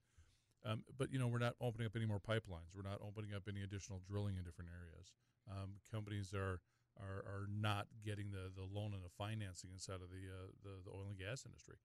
um, 0.69 0.83
but 0.97 1.11
you 1.11 1.19
know 1.19 1.27
we're 1.27 1.39
not 1.39 1.55
opening 1.61 1.85
up 1.87 1.95
any 1.95 2.05
more 2.05 2.19
pipelines. 2.19 2.75
We're 2.75 2.87
not 2.89 2.99
opening 3.01 3.33
up 3.33 3.43
any 3.47 3.61
additional 3.63 4.01
drilling 4.07 4.35
in 4.37 4.43
different 4.43 4.71
areas. 4.71 5.11
Um, 5.49 5.79
companies 5.91 6.33
are. 6.33 6.59
Are, 6.97 7.27
are 7.27 7.47
not 7.51 7.87
getting 8.05 8.31
the, 8.31 8.47
the 8.55 8.63
loan 8.63 8.93
and 8.93 9.03
the 9.03 9.11
financing 9.17 9.69
inside 9.73 9.99
of 9.99 10.07
the, 10.07 10.31
uh, 10.31 10.47
the 10.63 10.79
the 10.85 10.91
oil 10.91 11.07
and 11.09 11.19
gas 11.19 11.43
industry, 11.45 11.75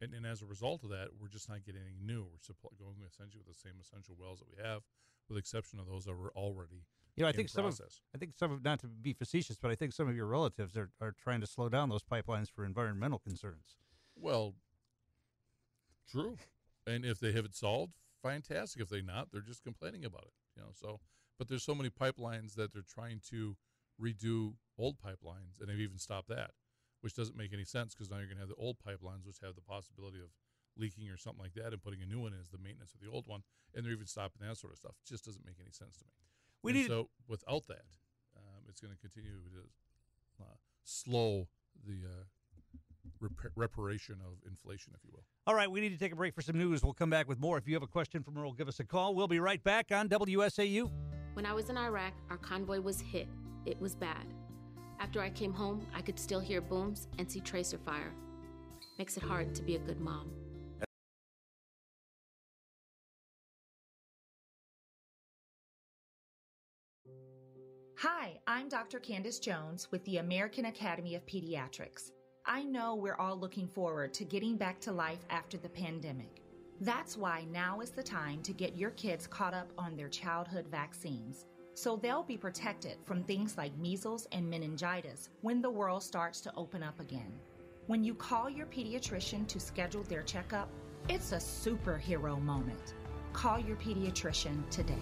and, 0.00 0.12
and 0.12 0.26
as 0.26 0.42
a 0.42 0.46
result 0.46 0.82
of 0.82 0.90
that, 0.90 1.08
we're 1.20 1.28
just 1.28 1.48
not 1.48 1.64
getting 1.64 1.80
anything 1.80 2.04
new. 2.04 2.26
We're 2.26 2.42
supply, 2.42 2.70
going 2.76 2.96
essentially 3.06 3.40
with 3.46 3.54
the 3.54 3.60
same 3.60 3.78
essential 3.80 4.16
wells 4.18 4.40
that 4.40 4.48
we 4.50 4.60
have, 4.60 4.82
with 5.28 5.36
the 5.36 5.38
exception 5.38 5.78
of 5.78 5.86
those 5.86 6.06
that 6.06 6.14
were 6.14 6.32
already 6.34 6.82
You 7.14 7.22
know, 7.22 7.28
I 7.28 7.30
in 7.30 7.36
think 7.36 7.48
some 7.50 7.66
of 7.66 7.76
process. 7.76 8.00
I 8.14 8.18
think 8.18 8.34
some 8.36 8.50
of 8.50 8.64
not 8.64 8.80
to 8.80 8.88
be 8.88 9.12
facetious, 9.12 9.58
but 9.58 9.70
I 9.70 9.76
think 9.76 9.92
some 9.92 10.08
of 10.08 10.16
your 10.16 10.26
relatives 10.26 10.76
are, 10.76 10.90
are 11.00 11.12
trying 11.12 11.40
to 11.40 11.46
slow 11.46 11.68
down 11.68 11.88
those 11.88 12.02
pipelines 12.02 12.50
for 12.50 12.64
environmental 12.64 13.20
concerns. 13.20 13.76
Well, 14.16 14.54
true. 16.10 16.36
And 16.86 17.04
if 17.04 17.20
they 17.20 17.30
have 17.32 17.44
it 17.44 17.54
solved, 17.54 17.92
fantastic. 18.22 18.82
If 18.82 18.88
they 18.88 19.02
not, 19.02 19.30
they're 19.30 19.40
just 19.40 19.62
complaining 19.62 20.04
about 20.04 20.22
it. 20.22 20.32
You 20.56 20.62
know, 20.62 20.70
so 20.72 20.98
but 21.38 21.46
there's 21.48 21.62
so 21.62 21.74
many 21.74 21.90
pipelines 21.90 22.54
that 22.56 22.72
they're 22.72 22.82
trying 22.82 23.20
to 23.30 23.56
redo 24.00 24.54
old 24.78 24.96
pipelines, 25.00 25.60
and 25.60 25.68
they've 25.68 25.80
even 25.80 25.98
stopped 25.98 26.28
that, 26.28 26.52
which 27.00 27.14
doesn't 27.14 27.36
make 27.36 27.52
any 27.52 27.64
sense 27.64 27.94
because 27.94 28.10
now 28.10 28.16
you're 28.18 28.26
going 28.26 28.36
to 28.36 28.42
have 28.42 28.48
the 28.48 28.54
old 28.56 28.76
pipelines, 28.78 29.26
which 29.26 29.38
have 29.42 29.54
the 29.54 29.60
possibility 29.60 30.18
of 30.18 30.28
leaking 30.76 31.08
or 31.10 31.16
something 31.16 31.42
like 31.42 31.54
that, 31.54 31.72
and 31.72 31.82
putting 31.82 32.00
a 32.02 32.06
new 32.06 32.20
one 32.20 32.32
in 32.32 32.38
as 32.40 32.48
the 32.50 32.58
maintenance 32.58 32.94
of 32.94 33.00
the 33.00 33.10
old 33.10 33.26
one, 33.26 33.42
and 33.74 33.84
they're 33.84 33.92
even 33.92 34.06
stopping 34.06 34.46
that 34.46 34.56
sort 34.56 34.72
of 34.72 34.78
stuff. 34.78 34.92
It 35.04 35.08
just 35.08 35.24
doesn't 35.24 35.44
make 35.44 35.56
any 35.60 35.72
sense 35.72 35.96
to 35.98 36.04
me. 36.04 36.12
We 36.62 36.72
And 36.72 36.80
need- 36.82 36.86
so 36.88 37.08
without 37.26 37.66
that, 37.66 37.86
um, 38.36 38.62
it's 38.68 38.80
going 38.80 38.94
to 38.94 38.98
continue 39.00 39.32
to 39.32 40.42
uh, 40.44 40.56
slow 40.84 41.48
the 41.84 41.98
uh, 42.06 42.24
rep- 43.20 43.52
reparation 43.56 44.16
of 44.24 44.34
inflation, 44.46 44.92
if 44.96 45.04
you 45.04 45.10
will. 45.12 45.24
All 45.46 45.54
right, 45.54 45.68
we 45.70 45.80
need 45.80 45.90
to 45.90 45.98
take 45.98 46.12
a 46.12 46.16
break 46.16 46.34
for 46.34 46.42
some 46.42 46.56
news. 46.56 46.82
We'll 46.84 46.92
come 46.94 47.10
back 47.10 47.28
with 47.28 47.40
more. 47.40 47.58
If 47.58 47.66
you 47.66 47.74
have 47.74 47.82
a 47.82 47.86
question 47.88 48.22
for 48.22 48.30
Merle, 48.30 48.52
give 48.52 48.68
us 48.68 48.78
a 48.80 48.84
call. 48.84 49.14
We'll 49.16 49.28
be 49.28 49.40
right 49.40 49.62
back 49.62 49.90
on 49.92 50.08
WSAU. 50.08 50.90
When 51.34 51.46
I 51.46 51.52
was 51.52 51.68
in 51.70 51.76
Iraq, 51.76 52.12
our 52.30 52.36
convoy 52.38 52.80
was 52.80 53.00
hit. 53.00 53.28
It 53.68 53.78
was 53.82 53.94
bad. 53.94 54.24
After 54.98 55.20
I 55.20 55.28
came 55.28 55.52
home, 55.52 55.86
I 55.94 56.00
could 56.00 56.18
still 56.18 56.40
hear 56.40 56.62
booms 56.62 57.06
and 57.18 57.30
see 57.30 57.40
tracer 57.40 57.76
fire. 57.76 58.14
Makes 58.96 59.18
it 59.18 59.22
hard 59.22 59.54
to 59.54 59.62
be 59.62 59.76
a 59.76 59.78
good 59.78 60.00
mom. 60.00 60.30
Hi, 67.98 68.40
I'm 68.46 68.70
Dr. 68.70 69.00
Candace 69.00 69.38
Jones 69.38 69.88
with 69.92 70.02
the 70.06 70.16
American 70.16 70.64
Academy 70.64 71.14
of 71.14 71.26
Pediatrics. 71.26 72.12
I 72.46 72.62
know 72.62 72.94
we're 72.94 73.16
all 73.16 73.36
looking 73.36 73.68
forward 73.68 74.14
to 74.14 74.24
getting 74.24 74.56
back 74.56 74.80
to 74.80 74.92
life 74.92 75.26
after 75.28 75.58
the 75.58 75.68
pandemic. 75.68 76.40
That's 76.80 77.18
why 77.18 77.44
now 77.52 77.82
is 77.82 77.90
the 77.90 78.02
time 78.02 78.40
to 78.44 78.54
get 78.54 78.78
your 78.78 78.92
kids 78.92 79.26
caught 79.26 79.52
up 79.52 79.70
on 79.76 79.94
their 79.94 80.08
childhood 80.08 80.68
vaccines 80.70 81.44
so 81.78 81.94
they'll 81.94 82.24
be 82.24 82.36
protected 82.36 82.96
from 83.04 83.22
things 83.22 83.56
like 83.56 83.76
measles 83.78 84.26
and 84.32 84.50
meningitis 84.50 85.28
when 85.42 85.62
the 85.62 85.70
world 85.70 86.02
starts 86.02 86.40
to 86.40 86.52
open 86.56 86.82
up 86.82 86.98
again. 86.98 87.32
When 87.86 88.02
you 88.02 88.14
call 88.14 88.50
your 88.50 88.66
pediatrician 88.66 89.46
to 89.46 89.60
schedule 89.60 90.02
their 90.02 90.24
checkup, 90.24 90.68
it's 91.08 91.30
a 91.30 91.36
superhero 91.36 92.42
moment. 92.42 92.94
Call 93.32 93.60
your 93.60 93.76
pediatrician 93.76 94.68
today. 94.70 94.98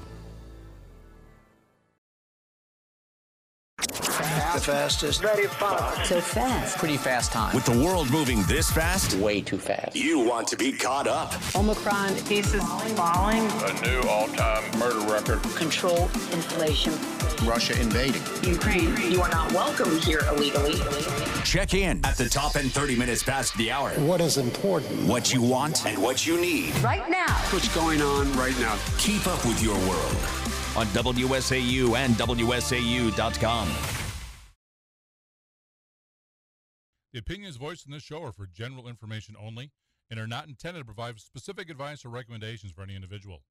The 4.57 4.63
fastest. 4.63 5.21
Very 5.21 5.49
fast. 5.49 6.09
So 6.09 6.19
fast. 6.19 6.79
Pretty 6.79 6.97
fast 6.97 7.31
time. 7.31 7.55
With 7.55 7.67
the 7.67 7.79
world 7.85 8.11
moving 8.11 8.43
this 8.45 8.71
fast, 8.71 9.15
Way 9.19 9.43
too 9.43 9.59
fast. 9.59 9.95
you 9.95 10.21
want 10.21 10.49
to 10.49 10.57
be 10.57 10.73
caught 10.73 11.07
up. 11.07 11.35
Omicron 11.55 12.15
cases 12.25 12.65
falling. 12.95 13.47
A 13.47 13.81
new 13.83 14.01
all-time 14.09 14.79
murder 14.79 15.01
record. 15.13 15.43
Control 15.57 16.05
inflation. 16.33 16.95
Russia 17.47 17.79
invading. 17.79 18.23
Ukraine. 18.45 18.97
You 19.13 19.21
are 19.21 19.29
not 19.29 19.53
welcome 19.53 19.99
here 19.99 20.21
illegally. 20.31 20.81
Check 21.45 21.75
in 21.75 22.01
at 22.07 22.17
the 22.17 22.27
top 22.27 22.57
end 22.57 22.73
30 22.73 22.97
minutes 22.97 23.23
past 23.23 23.55
the 23.59 23.71
hour. 23.71 23.91
What 23.91 24.23
is 24.23 24.39
important? 24.39 25.07
What 25.07 25.35
you 25.35 25.43
want 25.43 25.85
and 25.85 26.03
what 26.03 26.27
you 26.27 26.41
need. 26.41 26.75
Right 26.79 27.07
now. 27.11 27.35
What's 27.51 27.69
going 27.75 28.01
on 28.01 28.33
right 28.33 28.59
now? 28.59 28.79
Keep 28.97 29.27
up 29.27 29.45
with 29.45 29.63
your 29.63 29.77
world 29.81 30.17
on 30.75 30.87
WSAU 30.95 31.95
and 31.95 32.15
WSAU.com. 32.15 34.06
The 37.17 37.21
opinions 37.21 37.57
voiced 37.57 37.87
in 37.87 37.93
this 37.93 38.03
show 38.03 38.23
are 38.25 38.31
for 38.31 38.47
general 38.47 38.87
information 38.87 39.37
only 39.41 39.73
and 40.11 40.21
are 40.21 40.27
not 40.27 40.49
intended 40.49 40.81
to 40.81 40.85
provide 40.85 41.19
specific 41.19 41.71
advice 41.71 42.05
or 42.05 42.11
recommendations 42.11 42.73
for 42.73 42.83
any 42.83 42.95
individual. 42.95 43.43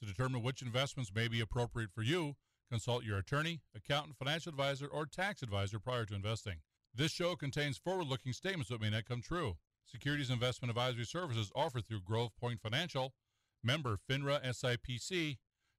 To 0.00 0.06
determine 0.06 0.40
which 0.42 0.62
investments 0.62 1.12
may 1.14 1.28
be 1.28 1.42
appropriate 1.42 1.90
for 1.94 2.00
you, 2.00 2.36
Consult 2.70 3.04
your 3.04 3.18
attorney, 3.18 3.60
accountant, 3.76 4.16
financial 4.16 4.48
advisor, 4.48 4.86
or 4.86 5.04
tax 5.04 5.42
advisor 5.42 5.78
prior 5.78 6.06
to 6.06 6.14
investing. 6.14 6.60
This 6.94 7.12
show 7.12 7.36
contains 7.36 7.76
forward 7.76 8.06
looking 8.06 8.32
statements 8.32 8.70
that 8.70 8.80
may 8.80 8.88
not 8.88 9.04
come 9.04 9.20
true. 9.20 9.58
Securities 9.84 10.30
investment 10.30 10.70
advisory 10.70 11.04
services 11.04 11.52
offered 11.54 11.86
through 11.86 12.00
Grove 12.00 12.30
Point 12.40 12.62
Financial, 12.62 13.12
member 13.62 13.98
FINRA 14.08 14.42
SIPC. 14.42 15.36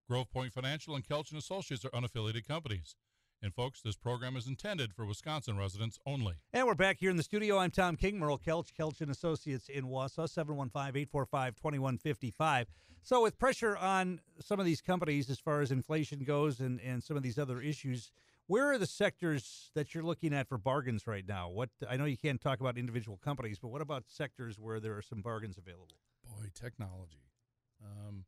Grove 0.07 0.29
Point 0.29 0.53
Financial 0.53 0.93
and 0.93 1.03
Kelch 1.03 1.31
and 1.31 1.39
Associates 1.39 1.83
are 1.83 1.89
unaffiliated 1.89 2.45
companies. 2.45 2.95
And 3.43 3.53
folks, 3.53 3.81
this 3.81 3.97
program 3.97 4.37
is 4.37 4.47
intended 4.47 4.93
for 4.93 5.05
Wisconsin 5.05 5.57
residents 5.57 5.99
only. 6.05 6.35
And 6.53 6.65
we're 6.65 6.75
back 6.75 6.99
here 7.01 7.09
in 7.09 7.17
the 7.17 7.23
studio. 7.23 7.57
I'm 7.57 7.71
Tom 7.71 7.97
King, 7.97 8.17
Merle 8.17 8.39
Kelch, 8.39 8.69
Kelch 8.71 9.01
and 9.01 9.11
Associates 9.11 9.67
in 9.67 9.83
Wausau, 9.87 10.29
715-845-2155. 11.13 12.67
So 13.01 13.21
with 13.21 13.37
pressure 13.37 13.75
on 13.75 14.21
some 14.39 14.61
of 14.61 14.65
these 14.65 14.79
companies 14.79 15.29
as 15.29 15.39
far 15.39 15.59
as 15.59 15.71
inflation 15.71 16.23
goes 16.23 16.61
and, 16.61 16.79
and 16.79 17.03
some 17.03 17.17
of 17.17 17.23
these 17.23 17.37
other 17.37 17.59
issues, 17.59 18.13
where 18.47 18.71
are 18.71 18.77
the 18.77 18.87
sectors 18.87 19.71
that 19.75 19.93
you're 19.93 20.05
looking 20.05 20.33
at 20.33 20.47
for 20.47 20.57
bargains 20.57 21.05
right 21.05 21.27
now? 21.27 21.49
What 21.49 21.69
I 21.89 21.97
know 21.97 22.05
you 22.05 22.15
can't 22.15 22.39
talk 22.39 22.61
about 22.61 22.77
individual 22.77 23.19
companies, 23.21 23.59
but 23.59 23.67
what 23.67 23.81
about 23.81 24.05
sectors 24.07 24.57
where 24.57 24.79
there 24.79 24.95
are 24.95 25.01
some 25.01 25.21
bargains 25.21 25.57
available? 25.57 25.97
Boy, 26.23 26.45
technology. 26.55 27.27
Um, 27.83 28.23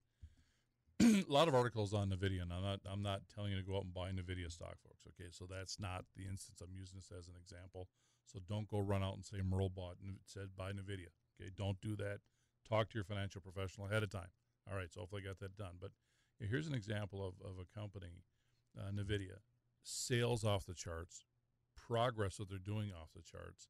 a 1.02 1.24
lot 1.28 1.48
of 1.48 1.56
articles 1.56 1.94
on 1.94 2.10
Nvidia, 2.10 2.42
and 2.42 2.54
I'm 2.54 2.62
not 2.62 2.80
I'm 2.90 3.02
not 3.02 3.22
telling 3.34 3.52
you 3.52 3.58
to 3.58 3.64
go 3.64 3.78
out 3.78 3.84
and 3.84 3.94
buy 3.94 4.10
Nvidia 4.10 4.52
stock, 4.52 4.76
folks. 4.84 5.06
Okay, 5.08 5.30
so 5.32 5.46
that's 5.50 5.80
not 5.80 6.06
the 6.16 6.24
instance. 6.24 6.62
I'm 6.62 6.74
using 6.74 6.98
this 6.98 7.12
as 7.18 7.28
an 7.28 7.36
example. 7.40 7.88
So 8.26 8.40
don't 8.48 8.68
go 8.68 8.80
run 8.80 9.04
out 9.04 9.16
and 9.16 9.26
say 9.26 9.38
Merle 9.44 9.70
bought 9.70 9.98
and 10.02 10.18
said 10.26 10.50
buy 10.58 10.72
Nvidia. 10.72 11.14
Okay, 11.40 11.52
don't 11.56 11.80
do 11.82 11.96
that. 11.98 12.20
Talk 12.68 12.90
to 12.90 12.96
your 12.96 13.04
financial 13.04 13.42
professional 13.42 13.88
ahead 13.88 14.04
of 14.04 14.10
time. 14.10 14.30
All 14.70 14.76
right, 14.76 14.92
so 14.92 15.02
hopefully 15.02 15.22
I 15.24 15.28
got 15.28 15.40
that 15.40 15.58
done. 15.58 15.78
But 15.80 15.92
here's 16.40 16.68
an 16.68 16.74
example 16.74 17.26
of, 17.26 17.34
of 17.46 17.58
a 17.60 17.80
company, 17.80 18.24
uh, 18.78 18.90
Nvidia, 18.90 19.44
sales 19.84 20.44
off 20.44 20.66
the 20.66 20.74
charts, 20.74 21.24
progress 21.76 22.38
that 22.38 22.50
they're 22.50 22.58
doing 22.58 22.92
off 22.92 23.10
the 23.16 23.22
charts, 23.22 23.68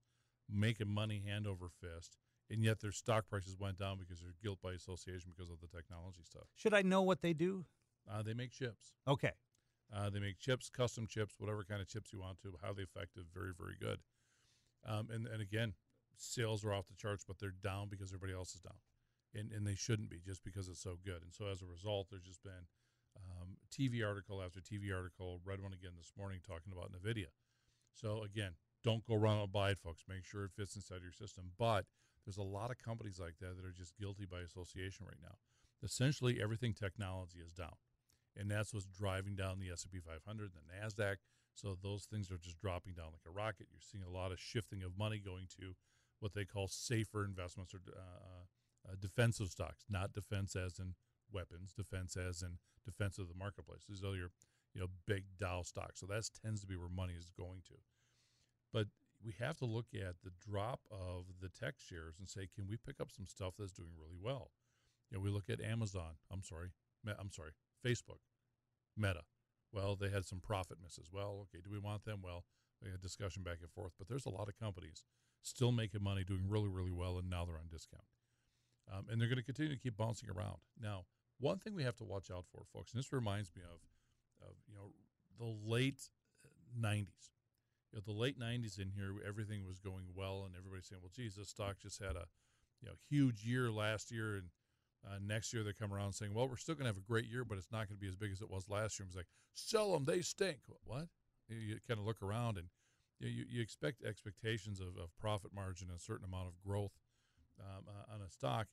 making 0.49 0.93
money 0.93 1.23
hand 1.25 1.47
over 1.47 1.67
fist 1.67 2.17
and 2.49 2.63
yet 2.63 2.79
their 2.79 2.91
stock 2.91 3.27
prices 3.27 3.57
went 3.59 3.77
down 3.77 3.97
because 3.97 4.19
they're 4.19 4.35
guilt 4.41 4.59
by 4.63 4.71
association 4.71 5.31
because 5.35 5.49
of 5.49 5.59
the 5.61 5.67
technology 5.67 6.21
stuff. 6.23 6.43
Should 6.55 6.73
I 6.73 6.81
know 6.81 7.01
what 7.01 7.21
they 7.21 7.33
do? 7.33 7.65
Uh, 8.11 8.21
they 8.21 8.33
make 8.33 8.51
chips. 8.51 8.93
Okay. 9.07 9.31
Uh, 9.93 10.09
they 10.09 10.19
make 10.19 10.39
chips, 10.39 10.69
custom 10.69 11.07
chips, 11.07 11.35
whatever 11.37 11.63
kind 11.63 11.81
of 11.81 11.87
chips 11.87 12.11
you 12.11 12.19
want 12.19 12.39
to. 12.41 12.53
Highly 12.61 12.83
effective, 12.83 13.23
very, 13.33 13.51
very 13.57 13.75
good. 13.79 13.99
Um, 14.87 15.09
and 15.11 15.27
and 15.27 15.41
again, 15.41 15.73
sales 16.17 16.63
are 16.63 16.73
off 16.73 16.87
the 16.87 16.95
charts, 16.95 17.23
but 17.27 17.39
they're 17.39 17.53
down 17.63 17.87
because 17.89 18.09
everybody 18.09 18.33
else 18.33 18.55
is 18.55 18.61
down, 18.61 18.77
and 19.33 19.51
and 19.51 19.65
they 19.65 19.75
shouldn't 19.75 20.09
be 20.09 20.19
just 20.25 20.43
because 20.43 20.67
it's 20.67 20.81
so 20.81 20.97
good. 21.03 21.21
And 21.23 21.33
so 21.33 21.47
as 21.47 21.61
a 21.61 21.65
result, 21.65 22.07
there's 22.09 22.23
just 22.23 22.43
been 22.43 22.65
um, 23.17 23.57
TV 23.71 24.05
article 24.05 24.41
after 24.41 24.59
TV 24.59 24.93
article. 24.95 25.39
Read 25.45 25.61
one 25.61 25.73
again 25.73 25.93
this 25.97 26.11
morning 26.17 26.39
talking 26.45 26.73
about 26.73 26.91
Nvidia. 26.91 27.33
So 27.93 28.23
again, 28.23 28.53
don't 28.83 29.05
go 29.05 29.15
run 29.15 29.37
and 29.37 29.51
buy 29.51 29.71
it, 29.71 29.79
folks. 29.83 30.03
Make 30.07 30.25
sure 30.25 30.45
it 30.45 30.51
fits 30.55 30.75
inside 30.75 31.01
your 31.01 31.11
system, 31.11 31.51
but 31.57 31.85
there's 32.25 32.37
a 32.37 32.43
lot 32.43 32.71
of 32.71 32.77
companies 32.77 33.19
like 33.19 33.37
that 33.39 33.55
that 33.55 33.65
are 33.65 33.75
just 33.75 33.97
guilty 33.97 34.25
by 34.25 34.39
association 34.39 35.05
right 35.05 35.21
now. 35.21 35.37
Essentially, 35.83 36.41
everything 36.41 36.73
technology 36.73 37.39
is 37.39 37.51
down, 37.51 37.75
and 38.35 38.49
that's 38.49 38.73
what's 38.73 38.87
driving 38.87 39.35
down 39.35 39.59
the 39.59 39.69
S&P 39.69 39.99
500, 39.99 40.51
the 40.53 40.59
Nasdaq. 40.65 41.17
So 41.53 41.77
those 41.81 42.05
things 42.05 42.31
are 42.31 42.37
just 42.37 42.59
dropping 42.59 42.93
down 42.93 43.13
like 43.13 43.25
a 43.27 43.31
rocket. 43.31 43.67
You're 43.71 43.79
seeing 43.79 44.03
a 44.03 44.09
lot 44.09 44.31
of 44.31 44.39
shifting 44.39 44.83
of 44.83 44.97
money 44.97 45.19
going 45.19 45.47
to 45.61 45.75
what 46.19 46.33
they 46.33 46.45
call 46.45 46.67
safer 46.67 47.23
investments 47.23 47.73
or 47.73 47.79
uh, 47.95 48.89
uh, 48.89 48.95
defensive 48.99 49.49
stocks, 49.49 49.85
not 49.89 50.13
defense 50.13 50.55
as 50.55 50.79
in 50.79 50.95
weapons, 51.31 51.73
defense 51.73 52.17
as 52.17 52.41
in 52.41 52.57
defense 52.85 53.17
of 53.17 53.27
the 53.27 53.35
marketplace. 53.37 53.83
These 53.87 54.03
are 54.03 54.15
your 54.15 54.31
you 54.73 54.81
know 54.81 54.87
big 55.07 55.23
Dow 55.39 55.61
stocks. 55.61 55.99
So 55.99 56.05
that 56.07 56.27
tends 56.43 56.61
to 56.61 56.67
be 56.67 56.75
where 56.75 56.89
money 56.89 57.13
is 57.13 57.31
going 57.37 57.61
to. 57.67 57.75
But 58.73 58.87
we 59.25 59.33
have 59.39 59.57
to 59.57 59.65
look 59.65 59.87
at 59.95 60.15
the 60.23 60.31
drop 60.47 60.81
of 60.91 61.25
the 61.41 61.49
tech 61.49 61.75
shares 61.77 62.15
and 62.19 62.29
say, 62.29 62.47
can 62.53 62.67
we 62.67 62.77
pick 62.77 63.01
up 63.01 63.11
some 63.11 63.25
stuff 63.25 63.55
that's 63.57 63.71
doing 63.71 63.89
really 63.97 64.17
well? 64.21 64.51
You 65.09 65.17
know, 65.17 65.23
we 65.23 65.31
look 65.31 65.49
at 65.49 65.59
Amazon. 65.59 66.17
I'm 66.31 66.43
sorry, 66.43 66.69
I'm 67.07 67.31
sorry, 67.31 67.51
Facebook, 67.83 68.21
Meta. 68.95 69.21
Well, 69.73 69.95
they 69.95 70.09
had 70.09 70.25
some 70.25 70.39
profit 70.39 70.77
misses. 70.81 71.09
Well, 71.11 71.47
okay, 71.47 71.61
do 71.63 71.71
we 71.71 71.79
want 71.79 72.05
them? 72.05 72.19
Well, 72.23 72.45
we 72.81 72.91
had 72.91 73.01
discussion 73.01 73.43
back 73.43 73.57
and 73.61 73.71
forth, 73.71 73.93
but 73.97 74.07
there's 74.07 74.25
a 74.25 74.29
lot 74.29 74.47
of 74.47 74.57
companies 74.59 75.03
still 75.41 75.71
making 75.71 76.03
money, 76.03 76.23
doing 76.23 76.45
really, 76.47 76.69
really 76.69 76.91
well, 76.91 77.17
and 77.17 77.29
now 77.29 77.45
they're 77.45 77.57
on 77.57 77.67
discount. 77.69 78.05
Um, 78.91 79.07
and 79.09 79.19
they're 79.19 79.27
going 79.27 79.37
to 79.37 79.43
continue 79.43 79.73
to 79.73 79.81
keep 79.81 79.97
bouncing 79.97 80.29
around. 80.29 80.57
Now, 80.79 81.05
one 81.39 81.57
thing 81.57 81.73
we 81.73 81.83
have 81.83 81.97
to 81.97 82.03
watch 82.03 82.29
out 82.31 82.45
for, 82.51 82.63
folks, 82.71 82.91
and 82.93 82.99
this 82.99 83.11
reminds 83.11 83.51
me 83.55 83.63
of, 83.63 84.47
of 84.47 84.55
you 84.67 84.75
know, 84.75 84.91
the 85.39 85.69
late 85.69 86.09
90s 86.79 87.31
you 87.95 88.01
know, 88.01 88.13
the 88.13 88.19
late 88.19 88.39
90s 88.39 88.77
in 88.77 88.89
here, 88.89 89.15
everything 89.25 89.65
was 89.65 89.79
going 89.79 90.05
well, 90.13 90.43
and 90.45 90.53
everybody's 90.55 90.85
saying, 90.85 91.01
well, 91.01 91.11
geez, 91.15 91.35
this 91.35 91.49
stock 91.49 91.77
just 91.81 91.99
had 91.99 92.15
a 92.15 92.27
you 92.81 92.89
know 92.89 92.95
huge 93.09 93.45
year 93.45 93.71
last 93.71 94.11
year, 94.11 94.35
and 94.35 94.49
uh, 95.07 95.17
next 95.25 95.53
year 95.53 95.63
they 95.63 95.71
come 95.71 95.93
around 95.93 96.13
saying, 96.13 96.33
well, 96.33 96.47
we're 96.47 96.57
still 96.57 96.75
going 96.75 96.83
to 96.83 96.89
have 96.89 96.97
a 96.97 97.07
great 97.07 97.25
year, 97.25 97.45
but 97.45 97.57
it's 97.57 97.71
not 97.71 97.87
going 97.87 97.97
to 97.97 98.01
be 98.01 98.07
as 98.07 98.15
big 98.15 98.31
as 98.31 98.41
it 98.41 98.49
was 98.49 98.69
last 98.69 98.99
year. 98.99 99.05
It's 99.07 99.15
like, 99.15 99.27
sell 99.53 99.93
them, 99.93 100.03
they 100.03 100.21
stink. 100.21 100.59
What? 100.83 101.07
You, 101.47 101.57
you 101.57 101.77
kind 101.87 101.99
of 101.99 102.05
look 102.05 102.21
around 102.21 102.57
and 102.57 102.67
you, 103.19 103.29
you, 103.29 103.45
you, 103.49 103.61
expect 103.61 104.03
expectations 104.03 104.79
of, 104.81 104.97
of 105.01 105.15
profit 105.19 105.51
margin 105.55 105.87
and 105.89 105.97
a 105.97 106.01
certain 106.01 106.25
amount 106.25 106.47
of 106.47 106.53
growth 106.67 106.91
um, 107.59 107.85
uh, 107.87 108.13
on 108.13 108.21
a 108.21 108.29
stock. 108.29 108.67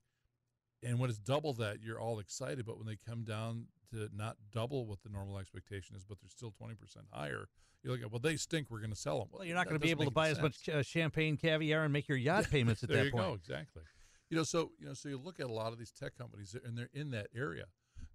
And 0.82 0.98
when 0.98 1.10
it's 1.10 1.18
double 1.18 1.52
that, 1.54 1.80
you're 1.82 2.00
all 2.00 2.18
excited. 2.18 2.66
But 2.66 2.76
when 2.78 2.86
they 2.86 2.96
come 3.08 3.24
down 3.24 3.66
to 3.92 4.08
not 4.14 4.36
double 4.52 4.86
what 4.86 5.02
the 5.02 5.10
normal 5.10 5.38
expectation 5.38 5.94
is, 5.96 6.04
but 6.04 6.18
they're 6.20 6.28
still 6.28 6.52
20% 6.60 6.76
higher, 7.12 7.48
you're 7.82 7.96
like, 7.96 8.10
well, 8.10 8.20
they 8.20 8.36
stink. 8.36 8.68
We're 8.70 8.78
going 8.78 8.90
to 8.90 8.96
sell 8.96 9.18
them. 9.18 9.28
Well, 9.32 9.44
you're 9.44 9.56
not 9.56 9.66
going 9.66 9.78
to 9.78 9.84
be 9.84 9.90
able 9.90 10.04
to 10.04 10.10
buy 10.10 10.28
as 10.28 10.40
much 10.40 10.68
uh, 10.68 10.82
champagne 10.82 11.36
caviar 11.36 11.84
and 11.84 11.92
make 11.92 12.08
your 12.08 12.18
yacht 12.18 12.48
payments 12.50 12.82
at 12.82 12.88
there 12.88 12.98
that 12.98 13.04
you 13.06 13.12
point. 13.12 13.24
Go, 13.24 13.34
exactly. 13.34 13.82
You 14.30 14.36
know, 14.36 14.44
so 14.44 14.72
you 14.78 14.86
know, 14.86 14.94
so 14.94 15.08
you 15.08 15.18
look 15.18 15.40
at 15.40 15.46
a 15.46 15.52
lot 15.52 15.72
of 15.72 15.78
these 15.78 15.90
tech 15.90 16.16
companies, 16.16 16.56
and 16.64 16.78
they're 16.78 16.90
in 16.94 17.10
that 17.10 17.28
area. 17.36 17.64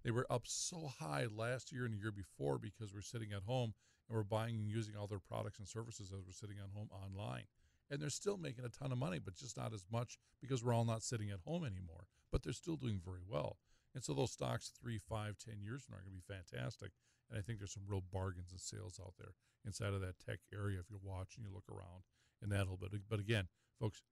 They 0.04 0.10
were 0.10 0.26
up 0.30 0.42
so 0.46 0.90
high 0.98 1.26
last 1.34 1.70
year 1.70 1.84
and 1.84 1.92
the 1.92 1.98
year 1.98 2.12
before 2.12 2.58
because 2.58 2.92
we're 2.92 3.02
sitting 3.02 3.32
at 3.32 3.42
home 3.42 3.74
and 4.08 4.16
we're 4.16 4.24
buying 4.24 4.54
and 4.56 4.68
using 4.68 4.96
all 4.96 5.06
their 5.06 5.18
products 5.18 5.58
and 5.58 5.68
services 5.68 6.12
as 6.12 6.24
we're 6.24 6.32
sitting 6.32 6.56
at 6.58 6.70
home 6.74 6.88
online. 6.92 7.44
And 7.90 8.00
they're 8.00 8.10
still 8.10 8.36
making 8.36 8.64
a 8.64 8.68
ton 8.68 8.92
of 8.92 8.98
money, 8.98 9.18
but 9.18 9.34
just 9.34 9.56
not 9.56 9.72
as 9.72 9.84
much 9.90 10.18
because 10.40 10.62
we're 10.62 10.74
all 10.74 10.84
not 10.84 11.02
sitting 11.02 11.30
at 11.30 11.40
home 11.46 11.64
anymore. 11.64 12.06
But 12.30 12.42
they're 12.42 12.52
still 12.52 12.76
doing 12.76 13.00
very 13.02 13.22
well. 13.26 13.56
And 13.94 14.04
so 14.04 14.12
those 14.12 14.32
stocks 14.32 14.70
three, 14.80 14.98
five, 14.98 15.36
ten 15.38 15.60
years 15.62 15.82
from 15.82 15.94
now 15.94 16.00
are 16.00 16.04
going 16.04 16.20
to 16.20 16.22
be 16.22 16.34
fantastic. 16.34 16.92
And 17.30 17.38
I 17.38 17.42
think 17.42 17.58
there's 17.58 17.72
some 17.72 17.88
real 17.88 18.02
bargains 18.12 18.52
and 18.52 18.60
sales 18.60 19.00
out 19.00 19.14
there 19.18 19.32
inside 19.64 19.94
of 19.94 20.00
that 20.02 20.20
tech 20.20 20.40
area 20.52 20.78
if 20.80 20.90
you 20.90 20.98
watch 21.02 21.36
and 21.36 21.46
you 21.46 21.52
look 21.52 21.68
around 21.68 22.04
and 22.42 22.52
that 22.52 22.68
little 22.68 22.76
bit. 22.76 22.92
But 23.08 23.20
again, 23.20 23.48
folks, 23.80 24.02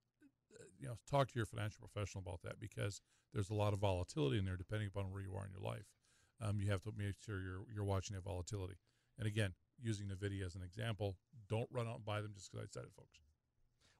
uh, 0.54 0.64
you 0.78 0.88
know, 0.88 0.96
talk 1.08 1.28
to 1.28 1.38
your 1.38 1.46
financial 1.46 1.86
professional 1.86 2.24
about 2.26 2.42
that 2.42 2.60
because 2.60 3.00
there's 3.32 3.50
a 3.50 3.54
lot 3.54 3.72
of 3.72 3.80
volatility 3.80 4.38
in 4.38 4.44
there 4.44 4.56
depending 4.56 4.88
upon 4.88 5.10
where 5.12 5.22
you 5.22 5.34
are 5.36 5.44
in 5.44 5.52
your 5.52 5.64
life. 5.64 5.86
Um, 6.40 6.60
you 6.60 6.70
have 6.70 6.82
to 6.82 6.92
make 6.96 7.16
sure 7.24 7.40
you're 7.40 7.64
you're 7.74 7.84
watching 7.84 8.14
that 8.16 8.24
volatility. 8.24 8.76
And 9.18 9.26
again, 9.26 9.54
using 9.80 10.08
Nvidia 10.08 10.44
as 10.44 10.54
an 10.54 10.62
example, 10.62 11.16
don't 11.48 11.68
run 11.70 11.88
out 11.88 11.96
and 11.96 12.04
buy 12.04 12.20
them 12.20 12.32
just 12.34 12.50
because 12.50 12.66
I 12.66 12.68
said 12.70 12.84
it, 12.84 12.92
folks. 12.96 13.18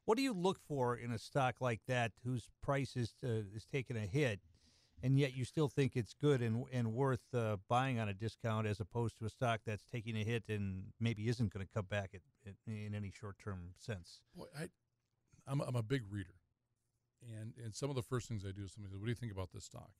What 0.06 0.16
do 0.16 0.22
you 0.22 0.32
look 0.32 0.58
for 0.66 0.96
in 0.96 1.12
a 1.12 1.18
stock 1.18 1.56
like 1.60 1.80
that 1.86 2.12
whose 2.24 2.48
price 2.62 2.96
is 2.96 3.14
uh, 3.22 3.54
is 3.54 3.66
taking 3.70 3.96
a 3.96 4.06
hit? 4.06 4.40
and 5.02 5.18
yet 5.18 5.36
you 5.36 5.44
still 5.44 5.68
think 5.68 5.94
it's 5.94 6.14
good 6.14 6.42
and 6.42 6.64
and 6.72 6.92
worth 6.92 7.34
uh, 7.34 7.56
buying 7.68 7.98
on 7.98 8.08
a 8.08 8.14
discount 8.14 8.66
as 8.66 8.80
opposed 8.80 9.18
to 9.18 9.26
a 9.26 9.30
stock 9.30 9.60
that's 9.66 9.84
taking 9.84 10.16
a 10.16 10.24
hit 10.24 10.44
and 10.48 10.84
maybe 11.00 11.28
isn't 11.28 11.52
going 11.52 11.64
to 11.64 11.72
come 11.72 11.86
back 11.86 12.10
at, 12.14 12.20
at, 12.46 12.54
in 12.66 12.94
any 12.94 13.10
short 13.10 13.36
term 13.42 13.74
sense. 13.78 14.20
I, 14.58 14.68
I'm 15.46 15.60
I'm 15.60 15.76
a 15.76 15.82
big 15.82 16.02
reader, 16.10 16.34
and 17.22 17.52
and 17.62 17.74
some 17.74 17.90
of 17.90 17.96
the 17.96 18.02
first 18.02 18.28
things 18.28 18.44
I 18.44 18.52
do 18.52 18.64
is 18.64 18.72
somebody 18.72 18.92
says, 18.92 19.00
"What 19.00 19.06
do 19.06 19.10
you 19.10 19.14
think 19.14 19.32
about 19.32 19.50
this 19.52 19.64
stock?" 19.64 19.90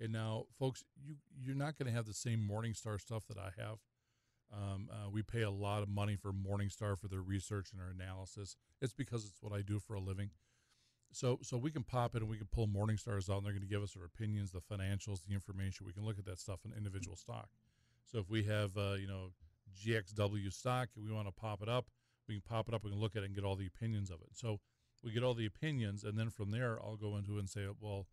And 0.00 0.12
now, 0.12 0.46
folks, 0.58 0.84
you 1.04 1.16
you're 1.38 1.54
not 1.54 1.76
going 1.76 1.86
to 1.86 1.92
have 1.92 2.06
the 2.06 2.14
same 2.14 2.40
Morningstar 2.50 3.00
stuff 3.00 3.24
that 3.28 3.38
I 3.38 3.50
have. 3.60 3.78
Um, 4.52 4.88
uh, 4.90 5.08
we 5.08 5.22
pay 5.22 5.42
a 5.42 5.50
lot 5.50 5.82
of 5.82 5.88
money 5.88 6.16
for 6.16 6.32
Morningstar 6.32 6.98
for 6.98 7.08
their 7.08 7.20
research 7.20 7.70
and 7.72 7.80
our 7.80 7.90
analysis. 7.90 8.56
It's 8.80 8.92
because 8.92 9.24
it's 9.24 9.40
what 9.40 9.52
I 9.52 9.62
do 9.62 9.78
for 9.78 9.94
a 9.94 10.00
living. 10.00 10.30
So 11.12 11.38
so 11.42 11.56
we 11.56 11.70
can 11.70 11.82
pop 11.82 12.14
it 12.14 12.22
and 12.22 12.30
we 12.30 12.36
can 12.36 12.48
pull 12.52 12.68
Morningstars 12.68 13.28
out 13.30 13.38
and 13.38 13.46
they're 13.46 13.52
going 13.52 13.62
to 13.62 13.68
give 13.68 13.82
us 13.82 13.94
their 13.94 14.04
opinions, 14.04 14.52
the 14.52 14.60
financials, 14.60 15.24
the 15.26 15.34
information. 15.34 15.86
We 15.86 15.92
can 15.92 16.04
look 16.04 16.18
at 16.18 16.24
that 16.26 16.38
stuff 16.38 16.60
in 16.64 16.72
individual 16.76 17.16
stock. 17.16 17.48
So 18.04 18.18
if 18.18 18.28
we 18.28 18.44
have 18.44 18.76
uh, 18.76 18.94
you 18.94 19.06
know 19.06 19.32
GXW 19.84 20.52
stock 20.52 20.88
and 20.96 21.04
we 21.04 21.12
want 21.12 21.26
to 21.28 21.32
pop 21.32 21.62
it 21.62 21.68
up, 21.68 21.86
we 22.28 22.34
can 22.34 22.42
pop 22.42 22.68
it 22.68 22.74
up. 22.74 22.84
We 22.84 22.90
can 22.90 23.00
look 23.00 23.16
at 23.16 23.22
it 23.22 23.26
and 23.26 23.34
get 23.34 23.44
all 23.44 23.56
the 23.56 23.66
opinions 23.66 24.10
of 24.10 24.20
it. 24.20 24.30
So 24.34 24.60
we 25.02 25.12
get 25.12 25.22
all 25.22 25.34
the 25.34 25.46
opinions, 25.46 26.04
and 26.04 26.18
then 26.18 26.30
from 26.30 26.50
there, 26.50 26.78
I'll 26.82 26.96
go 26.96 27.16
into 27.16 27.36
it 27.36 27.40
and 27.40 27.48
say, 27.48 27.66
well, 27.80 28.06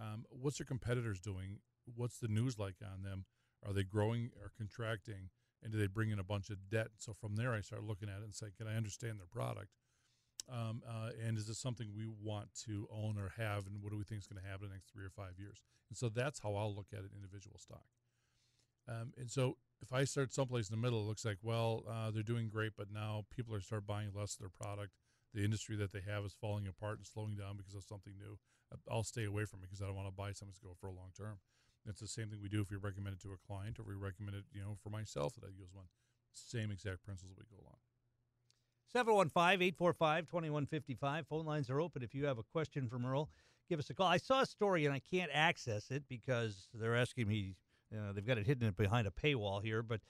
um, 0.00 0.24
what's 0.30 0.58
their 0.58 0.66
competitors 0.66 1.20
doing? 1.20 1.58
What's 1.84 2.18
the 2.18 2.28
news 2.28 2.58
like 2.58 2.76
on 2.82 3.02
them? 3.02 3.24
Are 3.66 3.72
they 3.72 3.82
growing 3.82 4.30
or 4.40 4.50
contracting? 4.56 5.30
And 5.62 5.72
do 5.72 5.78
they 5.78 5.86
bring 5.86 6.10
in 6.10 6.18
a 6.18 6.24
bunch 6.24 6.50
of 6.50 6.68
debt? 6.70 6.88
So 6.98 7.12
from 7.12 7.36
there, 7.36 7.54
I 7.54 7.60
start 7.60 7.84
looking 7.84 8.08
at 8.08 8.18
it 8.18 8.24
and 8.24 8.34
say, 8.34 8.48
can 8.56 8.66
I 8.66 8.76
understand 8.76 9.18
their 9.18 9.26
product? 9.30 9.68
Um, 10.50 10.82
uh, 10.88 11.10
and 11.24 11.38
is 11.38 11.46
this 11.46 11.58
something 11.58 11.88
we 11.94 12.06
want 12.06 12.48
to 12.66 12.88
own 12.90 13.16
or 13.16 13.32
have? 13.36 13.66
And 13.66 13.80
what 13.80 13.92
do 13.92 13.98
we 13.98 14.04
think 14.04 14.20
is 14.20 14.26
going 14.26 14.42
to 14.42 14.48
happen 14.48 14.64
in 14.64 14.70
the 14.70 14.74
next 14.74 14.92
three 14.92 15.04
or 15.04 15.10
five 15.10 15.38
years? 15.38 15.62
And 15.88 15.96
so 15.96 16.08
that's 16.08 16.40
how 16.40 16.54
I'll 16.54 16.74
look 16.74 16.88
at 16.92 17.00
an 17.00 17.10
individual 17.14 17.58
stock. 17.58 17.86
Um, 18.88 19.12
and 19.16 19.30
so 19.30 19.56
if 19.80 19.92
I 19.92 20.04
start 20.04 20.32
someplace 20.32 20.68
in 20.68 20.74
the 20.74 20.82
middle, 20.82 21.00
it 21.02 21.06
looks 21.06 21.24
like, 21.24 21.38
well, 21.42 21.84
uh, 21.88 22.10
they're 22.10 22.22
doing 22.22 22.48
great, 22.48 22.72
but 22.76 22.88
now 22.92 23.24
people 23.30 23.54
are 23.54 23.60
start 23.60 23.86
buying 23.86 24.10
less 24.14 24.34
of 24.34 24.40
their 24.40 24.48
product. 24.48 24.92
The 25.34 25.44
industry 25.44 25.76
that 25.76 25.92
they 25.92 26.02
have 26.06 26.24
is 26.24 26.34
falling 26.34 26.66
apart 26.66 26.98
and 26.98 27.06
slowing 27.06 27.36
down 27.36 27.56
because 27.56 27.74
of 27.74 27.84
something 27.84 28.14
new. 28.18 28.38
I'll 28.90 29.04
stay 29.04 29.24
away 29.24 29.44
from 29.44 29.60
it 29.60 29.70
because 29.70 29.82
I 29.82 29.86
don't 29.86 29.96
want 29.96 30.08
to 30.08 30.14
buy 30.14 30.32
something 30.32 30.54
to 30.54 30.60
go 30.62 30.74
for 30.80 30.88
a 30.88 30.92
long 30.92 31.10
term. 31.16 31.38
It's 31.88 32.00
the 32.00 32.06
same 32.06 32.28
thing 32.28 32.40
we 32.42 32.48
do 32.48 32.60
if 32.60 32.70
we 32.70 32.76
recommend 32.76 33.16
it 33.16 33.22
to 33.22 33.32
a 33.32 33.46
client 33.46 33.78
or 33.78 33.82
we 33.82 33.94
recommend 33.94 34.36
it, 34.36 34.44
you 34.52 34.60
know, 34.60 34.76
for 34.82 34.90
myself 34.90 35.34
that 35.34 35.44
I 35.44 35.48
use 35.48 35.70
one. 35.72 35.86
Same 36.32 36.70
exact 36.70 37.04
principles 37.04 37.36
we 37.36 37.44
go 37.44 37.60
along. 37.60 37.78
715 38.92 39.62
845 39.62 40.26
2155. 40.26 41.26
Phone 41.26 41.46
lines 41.46 41.70
are 41.70 41.80
open. 41.80 42.02
If 42.02 42.14
you 42.14 42.26
have 42.26 42.38
a 42.38 42.42
question 42.42 42.88
for 42.88 42.98
Merle, 42.98 43.30
give 43.68 43.78
us 43.78 43.90
a 43.90 43.94
call. 43.94 44.06
I 44.06 44.18
saw 44.18 44.42
a 44.42 44.46
story 44.46 44.84
and 44.84 44.94
I 44.94 45.00
can't 45.00 45.30
access 45.32 45.90
it 45.90 46.04
because 46.08 46.68
they're 46.74 46.96
asking 46.96 47.28
me, 47.28 47.56
uh, 47.92 48.12
they've 48.12 48.26
got 48.26 48.38
it 48.38 48.46
hidden 48.46 48.70
behind 48.72 49.06
a 49.06 49.10
paywall 49.10 49.62
here, 49.62 49.82
but 49.82 50.00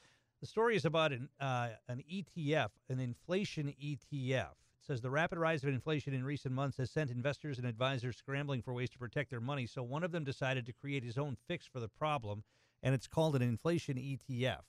the 0.40 0.46
story 0.46 0.74
is 0.76 0.84
about 0.84 1.12
an, 1.12 1.28
uh, 1.40 1.68
an 1.88 2.02
ETF, 2.12 2.70
an 2.88 2.98
inflation 2.98 3.72
ETF. 3.82 4.54
Says 4.84 5.00
the 5.00 5.10
rapid 5.10 5.38
rise 5.38 5.62
of 5.62 5.68
inflation 5.70 6.12
in 6.12 6.24
recent 6.24 6.52
months 6.52 6.76
has 6.78 6.90
sent 6.90 7.10
investors 7.10 7.56
and 7.58 7.66
advisors 7.66 8.16
scrambling 8.16 8.62
for 8.62 8.74
ways 8.74 8.90
to 8.90 8.98
protect 8.98 9.30
their 9.30 9.40
money. 9.40 9.64
So 9.66 9.82
one 9.82 10.02
of 10.02 10.10
them 10.10 10.24
decided 10.24 10.66
to 10.66 10.72
create 10.72 11.04
his 11.04 11.16
own 11.16 11.36
fix 11.46 11.66
for 11.66 11.78
the 11.78 11.88
problem, 11.88 12.42
and 12.82 12.92
it's 12.94 13.06
called 13.06 13.36
an 13.36 13.42
inflation 13.42 13.96
ETF. 13.96 14.62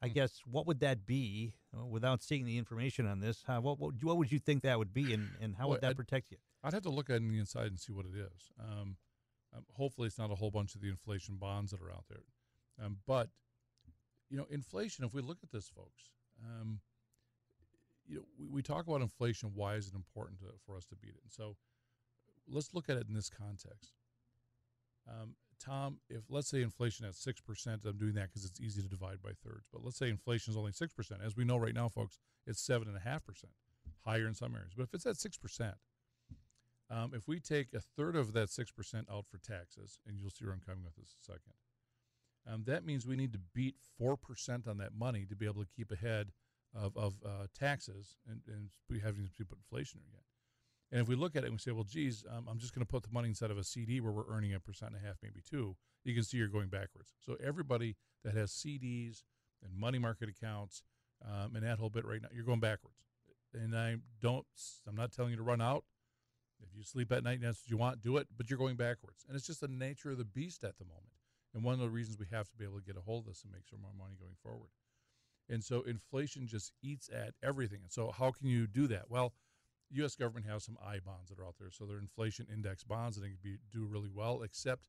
I 0.00 0.06
guess 0.08 0.42
what 0.44 0.64
would 0.68 0.78
that 0.78 1.06
be 1.06 1.54
uh, 1.76 1.84
without 1.84 2.22
seeing 2.22 2.44
the 2.44 2.56
information 2.56 3.04
on 3.04 3.18
this? 3.18 3.42
How, 3.48 3.60
what, 3.60 3.80
what 3.80 3.94
what 4.00 4.16
would 4.16 4.30
you 4.30 4.38
think 4.38 4.62
that 4.62 4.78
would 4.78 4.94
be, 4.94 5.12
and, 5.12 5.28
and 5.40 5.56
how 5.56 5.64
Well, 5.64 5.70
would 5.70 5.80
that 5.80 5.88
I'd- 5.88 5.96
protect 5.96 6.30
you? 6.30 6.36
I'd 6.62 6.72
have 6.72 6.82
to 6.84 6.90
look 6.90 7.10
at 7.10 7.14
it 7.16 7.22
on 7.22 7.28
the 7.28 7.38
inside 7.38 7.66
and 7.66 7.80
see 7.80 7.92
what 7.92 8.04
it 8.06 8.16
is. 8.16 8.52
Um, 8.60 8.96
um, 9.56 9.64
hopefully, 9.72 10.06
it's 10.06 10.18
not 10.18 10.30
a 10.30 10.34
whole 10.36 10.50
bunch 10.52 10.74
of 10.76 10.80
the 10.80 10.88
inflation 10.88 11.36
bonds 11.36 11.72
that 11.72 11.80
are 11.80 11.90
out 11.90 12.04
there. 12.08 12.22
Um, 12.84 12.98
but 13.08 13.28
you 14.30 14.36
know, 14.36 14.46
inflation. 14.50 15.04
If 15.04 15.14
we 15.14 15.20
look 15.22 15.38
at 15.42 15.50
this, 15.50 15.68
folks, 15.68 16.10
um, 16.44 16.78
you 18.08 18.16
know, 18.16 18.24
we, 18.38 18.46
we 18.46 18.62
talk 18.62 18.86
about 18.86 19.00
inflation. 19.00 19.52
Why 19.54 19.74
is 19.74 19.88
it 19.88 19.94
important 19.94 20.40
to, 20.40 20.46
for 20.66 20.76
us 20.76 20.84
to 20.86 20.96
beat 20.96 21.10
it? 21.10 21.20
And 21.22 21.32
so, 21.32 21.56
let's 22.48 22.72
look 22.72 22.88
at 22.88 22.96
it 22.96 23.06
in 23.08 23.14
this 23.14 23.30
context. 23.30 23.92
Um, 25.08 25.34
Tom, 25.58 25.98
if 26.08 26.22
let's 26.28 26.48
say 26.48 26.62
inflation 26.62 27.06
at 27.06 27.14
six 27.14 27.40
percent, 27.40 27.82
I'm 27.84 27.98
doing 27.98 28.14
that 28.14 28.28
because 28.28 28.44
it's 28.44 28.60
easy 28.60 28.82
to 28.82 28.88
divide 28.88 29.22
by 29.22 29.30
thirds. 29.44 29.66
But 29.72 29.84
let's 29.84 29.98
say 29.98 30.08
inflation 30.08 30.52
is 30.52 30.56
only 30.56 30.72
six 30.72 30.92
percent. 30.92 31.20
As 31.24 31.36
we 31.36 31.44
know 31.44 31.56
right 31.56 31.74
now, 31.74 31.88
folks, 31.88 32.18
it's 32.46 32.60
seven 32.60 32.88
and 32.88 32.96
a 32.96 33.00
half 33.00 33.24
percent, 33.24 33.52
higher 34.04 34.26
in 34.26 34.34
some 34.34 34.54
areas. 34.54 34.72
But 34.76 34.84
if 34.84 34.94
it's 34.94 35.06
at 35.06 35.16
six 35.16 35.36
percent, 35.36 35.74
um, 36.90 37.12
if 37.14 37.28
we 37.28 37.38
take 37.38 37.74
a 37.74 37.80
third 37.80 38.16
of 38.16 38.32
that 38.32 38.48
6% 38.48 39.04
out 39.12 39.26
for 39.26 39.38
taxes, 39.38 39.98
and 40.06 40.18
you'll 40.18 40.30
see 40.30 40.44
where 40.44 40.54
I'm 40.54 40.62
coming 40.64 40.84
with 40.84 40.96
this 40.96 41.14
in 41.14 41.32
a 41.32 41.36
second, 41.36 41.52
um, 42.50 42.64
that 42.66 42.84
means 42.84 43.06
we 43.06 43.16
need 43.16 43.32
to 43.34 43.40
beat 43.54 43.74
4% 44.00 44.66
on 44.66 44.78
that 44.78 44.94
money 44.98 45.26
to 45.28 45.36
be 45.36 45.44
able 45.44 45.62
to 45.62 45.68
keep 45.76 45.90
ahead 45.92 46.28
of, 46.74 46.96
of 46.96 47.14
uh, 47.24 47.46
taxes 47.58 48.16
and, 48.28 48.40
and 48.46 48.68
we 48.90 49.00
having 49.00 49.28
to 49.36 49.44
put 49.44 49.58
inflation 49.58 50.00
again. 50.08 50.22
And 50.90 51.00
if 51.02 51.08
we 51.08 51.16
look 51.16 51.36
at 51.36 51.42
it 51.42 51.46
and 51.46 51.54
we 51.54 51.58
say, 51.58 51.72
well, 51.72 51.84
geez, 51.84 52.24
um, 52.30 52.46
I'm 52.48 52.58
just 52.58 52.74
going 52.74 52.84
to 52.84 52.90
put 52.90 53.02
the 53.02 53.12
money 53.12 53.28
inside 53.28 53.50
of 53.50 53.58
a 53.58 53.64
CD 53.64 54.00
where 54.00 54.12
we're 54.12 54.28
earning 54.28 54.54
a 54.54 54.60
percent 54.60 54.92
and 54.92 55.02
a 55.02 55.06
half, 55.06 55.16
maybe 55.22 55.42
two, 55.48 55.76
you 56.04 56.14
can 56.14 56.24
see 56.24 56.38
you're 56.38 56.48
going 56.48 56.68
backwards. 56.68 57.10
So 57.20 57.36
everybody 57.44 57.96
that 58.24 58.34
has 58.34 58.52
CDs 58.52 59.22
and 59.62 59.78
money 59.78 59.98
market 59.98 60.28
accounts 60.28 60.82
um, 61.24 61.56
and 61.56 61.64
that 61.64 61.78
whole 61.78 61.90
bit 61.90 62.06
right 62.06 62.22
now, 62.22 62.28
you're 62.32 62.44
going 62.44 62.60
backwards. 62.60 62.96
And 63.52 63.76
I 63.76 63.96
don't, 64.20 64.46
I'm 64.86 64.94
not 64.94 65.12
telling 65.12 65.32
you 65.32 65.36
to 65.36 65.42
run 65.42 65.60
out. 65.60 65.84
If 66.60 66.76
you 66.76 66.82
sleep 66.82 67.12
at 67.12 67.22
night 67.22 67.38
and 67.38 67.44
that's 67.44 67.62
what 67.62 67.70
you 67.70 67.76
want, 67.76 68.02
do 68.02 68.16
it, 68.16 68.26
but 68.36 68.50
you're 68.50 68.58
going 68.58 68.76
backwards. 68.76 69.24
And 69.28 69.36
it's 69.36 69.46
just 69.46 69.60
the 69.60 69.68
nature 69.68 70.10
of 70.10 70.18
the 70.18 70.24
beast 70.24 70.64
at 70.64 70.78
the 70.78 70.84
moment. 70.84 71.12
And 71.54 71.62
one 71.62 71.74
of 71.74 71.80
the 71.80 71.88
reasons 71.88 72.18
we 72.18 72.26
have 72.30 72.48
to 72.50 72.56
be 72.56 72.64
able 72.64 72.78
to 72.78 72.84
get 72.84 72.96
a 72.96 73.00
hold 73.00 73.20
of 73.22 73.26
this 73.26 73.42
and 73.42 73.52
make 73.52 73.66
some 73.68 73.80
more 73.80 73.92
money 73.96 74.14
going 74.18 74.36
forward. 74.42 74.70
And 75.48 75.64
so 75.64 75.82
inflation 75.82 76.46
just 76.46 76.72
eats 76.82 77.08
at 77.08 77.34
everything. 77.42 77.80
And 77.82 77.90
so 77.90 78.12
how 78.16 78.30
can 78.30 78.46
you 78.46 78.66
do 78.66 78.86
that? 78.88 79.10
Well, 79.10 79.32
U.S. 79.90 80.14
government 80.14 80.46
has 80.46 80.64
some 80.64 80.76
I 80.84 80.98
bonds 80.98 81.30
that 81.30 81.38
are 81.38 81.46
out 81.46 81.54
there. 81.58 81.70
So 81.70 81.84
they're 81.86 81.98
inflation 81.98 82.46
index 82.52 82.84
bonds 82.84 83.16
that 83.16 83.22
can 83.22 83.38
be, 83.42 83.56
do 83.72 83.86
really 83.86 84.10
well, 84.12 84.42
except 84.42 84.82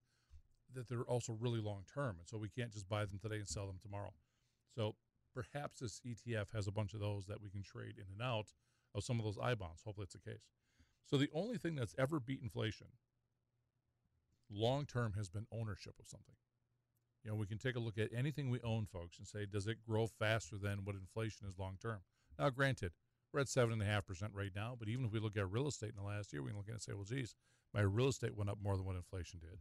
that 0.76 0.90
they're 0.90 1.02
also 1.02 1.38
really 1.40 1.62
long 1.62 1.84
term. 1.92 2.18
And 2.20 2.28
so 2.28 2.38
we 2.38 2.50
can't 2.50 2.72
just 2.72 2.90
buy 2.90 3.06
them 3.06 3.20
today 3.20 3.38
and 3.38 3.48
sell 3.48 3.68
them 3.68 3.80
tomorrow. 3.82 4.14
So 4.76 4.96
perhaps 5.34 5.80
this 5.80 6.02
ETF 6.06 6.48
has 6.54 6.68
a 6.68 6.72
bunch 6.72 6.94
of 6.94 7.00
those 7.00 7.26
that 7.28 7.42
we 7.42 7.50
can 7.50 7.64
trade 7.64 7.96
in 7.98 8.06
and 8.12 8.22
out 8.22 8.48
of 8.94 9.04
some 9.04 9.20
of 9.20 9.26
those 9.26 9.38
I 9.42 9.56
bonds. 9.56 9.84
Hopefully 9.86 10.06
it's 10.06 10.14
the 10.14 10.30
case. 10.32 10.50
So 11.06 11.18
the 11.18 11.30
only 11.34 11.58
thing 11.58 11.76
that's 11.76 11.96
ever 11.98 12.20
beat 12.20 12.42
inflation 12.42 12.88
long 14.52 14.86
term 14.86 15.14
has 15.14 15.30
been 15.30 15.46
ownership 15.52 15.94
of 16.00 16.08
something. 16.08 16.36
You 17.24 17.32
know, 17.32 17.36
we 17.36 17.48
can 17.48 17.58
take 17.58 17.76
a 17.76 17.80
look 17.80 17.98
at 17.98 18.10
anything 18.16 18.50
we 18.50 18.62
own, 18.62 18.86
folks, 18.86 19.18
and 19.18 19.28
say, 19.28 19.46
does 19.46 19.68
it 19.68 19.78
grow 19.88 20.08
faster 20.08 20.58
than 20.58 20.86
what 20.86 20.96
inflation 20.96 21.48
is 21.48 21.60
long 21.60 21.78
term? 21.82 22.00
Now, 22.38 22.50
granted, 22.50 22.94
we're 23.34 23.42
at 23.42 23.50
seven 23.50 23.74
and 23.74 23.82
a 23.82 23.86
half 23.86 24.06
percent 24.06 24.32
right 24.34 24.52
now, 24.56 24.76
but 24.80 24.88
even 24.88 25.06
if 25.06 25.12
we 25.12 25.20
look 25.20 25.38
at 25.38 25.52
real 25.52 25.68
estate 25.68 25.92
in 25.96 26.02
the 26.02 26.08
last 26.08 26.32
year, 26.32 26.42
we 26.42 26.50
can 26.50 26.58
look 26.58 26.70
at 26.70 26.76
and 26.76 26.82
say, 26.82 26.94
well, 26.94 27.04
geez, 27.04 27.36
my 27.74 27.82
real 27.82 28.08
estate 28.08 28.36
went 28.36 28.50
up 28.50 28.58
more 28.64 28.76
than 28.78 28.86
what 28.86 28.96
inflation 28.96 29.40
did. 29.40 29.60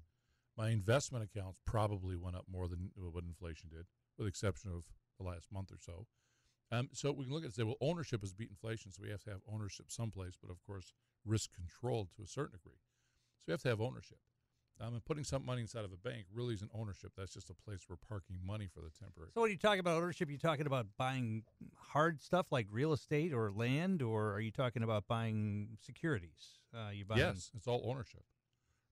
My 0.57 0.71
investment 0.71 1.25
accounts 1.25 1.59
probably 1.67 2.17
went 2.17 2.37
up 2.37 2.47
more 2.51 2.69
than 2.69 2.91
what 2.97 3.25
inflation 3.25 3.69
did, 3.71 3.87
with 4.17 4.25
the 4.25 4.29
exception 4.29 4.71
of 4.71 4.85
the 5.19 5.27
last 5.27 5.49
month 5.53 5.71
or 5.71 5.79
so. 5.79 6.07
Um, 6.71 6.89
so 6.93 7.13
we 7.13 7.25
can 7.25 7.33
look 7.33 7.43
at 7.43 7.47
it 7.47 7.47
and 7.47 7.55
say, 7.55 7.63
well, 7.63 7.77
ownership 7.81 8.21
has 8.21 8.33
beat 8.33 8.51
inflation, 8.51 8.93
so 8.93 9.03
we 9.03 9.11
have 9.11 9.23
to 9.25 9.31
have 9.31 9.41
ownership 9.53 9.87
someplace, 9.89 10.35
but 10.41 10.51
of 10.51 10.63
course, 10.67 10.93
risk 11.25 11.51
controlled 11.55 12.09
to 12.17 12.23
a 12.23 12.27
certain 12.27 12.59
degree. 12.59 12.79
So 13.39 13.45
we 13.49 13.53
have 13.53 13.63
to 13.63 13.69
have 13.69 13.81
ownership. 13.81 14.19
Um, 14.81 14.95
and 14.95 15.05
putting 15.05 15.25
some 15.25 15.45
money 15.45 15.63
inside 15.63 15.85
of 15.85 15.93
a 15.93 15.97
bank 15.97 16.27
really 16.33 16.55
isn't 16.55 16.71
ownership. 16.73 17.11
That's 17.17 17.35
just 17.35 17.51
a 17.51 17.55
place 17.55 17.81
we're 17.89 17.97
parking 17.97 18.39
money 18.47 18.69
for 18.73 18.81
the 18.81 18.91
temporary. 18.91 19.31
So 19.35 19.41
when 19.41 19.51
you 19.51 19.57
talk 19.57 19.79
about 19.79 19.97
ownership, 19.97 20.31
you 20.31 20.39
talking 20.39 20.67
about 20.67 20.87
buying 20.97 21.43
hard 21.77 22.23
stuff 22.23 22.47
like 22.53 22.69
real 22.71 22.93
estate 22.93 23.33
or 23.33 23.51
land, 23.51 24.03
or 24.03 24.33
are 24.33 24.41
you 24.41 24.53
talking 24.53 24.85
about 24.85 25.09
buying 25.09 25.77
securities? 25.85 26.61
Uh, 26.73 26.91
you 26.93 27.05
buying 27.05 27.21
yes, 27.21 27.51
it's 27.57 27.67
all 27.67 27.83
ownership. 27.85 28.23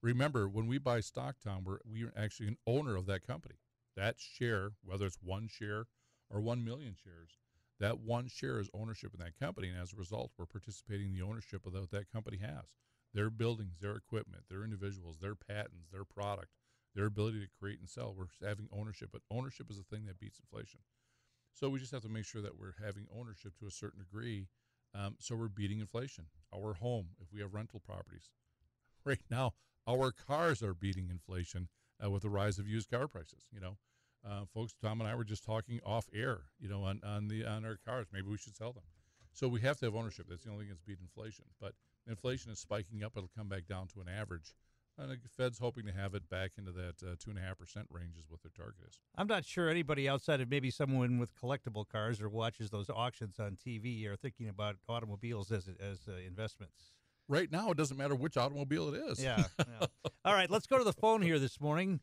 Remember, 0.02 0.48
when 0.48 0.66
we 0.66 0.78
buy 0.78 1.00
stock, 1.00 1.36
Tom, 1.42 1.62
we're 1.64 1.78
we're 1.84 2.12
actually 2.16 2.48
an 2.48 2.56
owner 2.66 2.96
of 2.96 3.06
that 3.06 3.24
company. 3.24 3.56
That 3.96 4.16
share, 4.18 4.70
whether 4.84 5.06
it's 5.06 5.18
one 5.22 5.48
share 5.48 5.86
or 6.28 6.40
one 6.40 6.64
million 6.64 6.96
shares, 7.02 7.38
that 7.78 8.00
one 8.00 8.28
share 8.28 8.58
is 8.58 8.68
ownership 8.74 9.12
in 9.14 9.20
that 9.20 9.38
company, 9.38 9.68
and 9.68 9.80
as 9.80 9.92
a 9.92 9.96
result, 9.96 10.32
we're 10.36 10.46
participating 10.46 11.08
in 11.08 11.14
the 11.14 11.22
ownership 11.22 11.64
of 11.66 11.74
what 11.74 11.90
that 11.90 12.10
company 12.12 12.38
has. 12.38 12.64
Their 13.16 13.30
buildings, 13.30 13.78
their 13.80 13.96
equipment, 13.96 14.44
their 14.50 14.62
individuals, 14.62 15.16
their 15.22 15.34
patents, 15.34 15.88
their 15.90 16.04
product, 16.04 16.50
their 16.94 17.06
ability 17.06 17.40
to 17.40 17.46
create 17.58 17.80
and 17.80 17.88
sell. 17.88 18.14
We're 18.14 18.26
having 18.46 18.68
ownership, 18.70 19.08
but 19.10 19.22
ownership 19.30 19.70
is 19.70 19.78
the 19.78 19.84
thing 19.84 20.04
that 20.04 20.20
beats 20.20 20.38
inflation. 20.38 20.80
So 21.54 21.70
we 21.70 21.78
just 21.78 21.92
have 21.92 22.02
to 22.02 22.10
make 22.10 22.26
sure 22.26 22.42
that 22.42 22.58
we're 22.58 22.74
having 22.84 23.06
ownership 23.18 23.54
to 23.60 23.66
a 23.66 23.70
certain 23.70 24.00
degree. 24.00 24.48
Um, 24.94 25.16
so 25.18 25.34
we're 25.34 25.48
beating 25.48 25.80
inflation. 25.80 26.26
Our 26.54 26.74
home, 26.74 27.08
if 27.18 27.32
we 27.32 27.40
have 27.40 27.54
rental 27.54 27.80
properties, 27.80 28.28
right 29.06 29.22
now, 29.30 29.54
our 29.88 30.12
cars 30.12 30.62
are 30.62 30.74
beating 30.74 31.08
inflation 31.08 31.68
uh, 32.04 32.10
with 32.10 32.22
the 32.22 32.28
rise 32.28 32.58
of 32.58 32.68
used 32.68 32.90
car 32.90 33.08
prices. 33.08 33.46
You 33.50 33.60
know, 33.60 33.78
uh, 34.28 34.44
folks, 34.52 34.74
Tom 34.82 35.00
and 35.00 35.08
I 35.08 35.14
were 35.14 35.24
just 35.24 35.42
talking 35.42 35.80
off 35.86 36.06
air. 36.14 36.40
You 36.60 36.68
know, 36.68 36.82
on 36.82 37.00
on 37.02 37.28
the 37.28 37.46
on 37.46 37.64
our 37.64 37.78
cars, 37.82 38.08
maybe 38.12 38.28
we 38.28 38.36
should 38.36 38.56
sell 38.56 38.74
them. 38.74 38.84
So 39.32 39.48
we 39.48 39.60
have 39.62 39.78
to 39.78 39.86
have 39.86 39.94
ownership. 39.94 40.26
That's 40.28 40.44
the 40.44 40.50
only 40.50 40.64
thing 40.64 40.70
that's 40.70 40.82
beat 40.82 40.98
inflation. 41.00 41.46
But 41.58 41.72
inflation 42.08 42.50
is 42.50 42.58
spiking 42.58 43.02
up. 43.02 43.12
It'll 43.16 43.30
come 43.36 43.48
back 43.48 43.66
down 43.66 43.88
to 43.88 44.00
an 44.00 44.08
average. 44.08 44.54
And 44.98 45.10
the 45.10 45.18
Fed's 45.28 45.58
hoping 45.58 45.84
to 45.86 45.92
have 45.92 46.14
it 46.14 46.28
back 46.30 46.52
into 46.56 46.72
that 46.72 47.02
uh, 47.02 47.16
two 47.18 47.28
and 47.28 47.38
a 47.38 47.42
half 47.42 47.58
percent 47.58 47.86
range 47.90 48.16
is 48.16 48.24
what 48.28 48.40
their 48.42 48.52
target 48.56 48.80
is. 48.88 48.98
I'm 49.16 49.26
not 49.26 49.44
sure 49.44 49.68
anybody 49.68 50.08
outside 50.08 50.40
of 50.40 50.48
maybe 50.48 50.70
someone 50.70 51.18
with 51.18 51.34
collectible 51.34 51.86
cars 51.86 52.20
or 52.22 52.30
watches 52.30 52.70
those 52.70 52.88
auctions 52.88 53.38
on 53.38 53.56
TV 53.56 54.06
are 54.06 54.16
thinking 54.16 54.48
about 54.48 54.76
automobiles 54.88 55.52
as 55.52 55.68
as 55.78 56.08
uh, 56.08 56.12
investments. 56.26 56.92
Right 57.28 57.50
now, 57.50 57.72
it 57.72 57.76
doesn't 57.76 57.96
matter 57.96 58.14
which 58.14 58.36
automobile 58.36 58.94
it 58.94 59.02
is. 59.10 59.22
Yeah. 59.22 59.44
yeah. 59.58 59.86
All 60.24 60.32
right, 60.32 60.50
let's 60.50 60.66
go 60.66 60.78
to 60.78 60.84
the 60.84 60.92
phone 60.92 61.20
here 61.20 61.38
this 61.38 61.60
morning. 61.60 62.00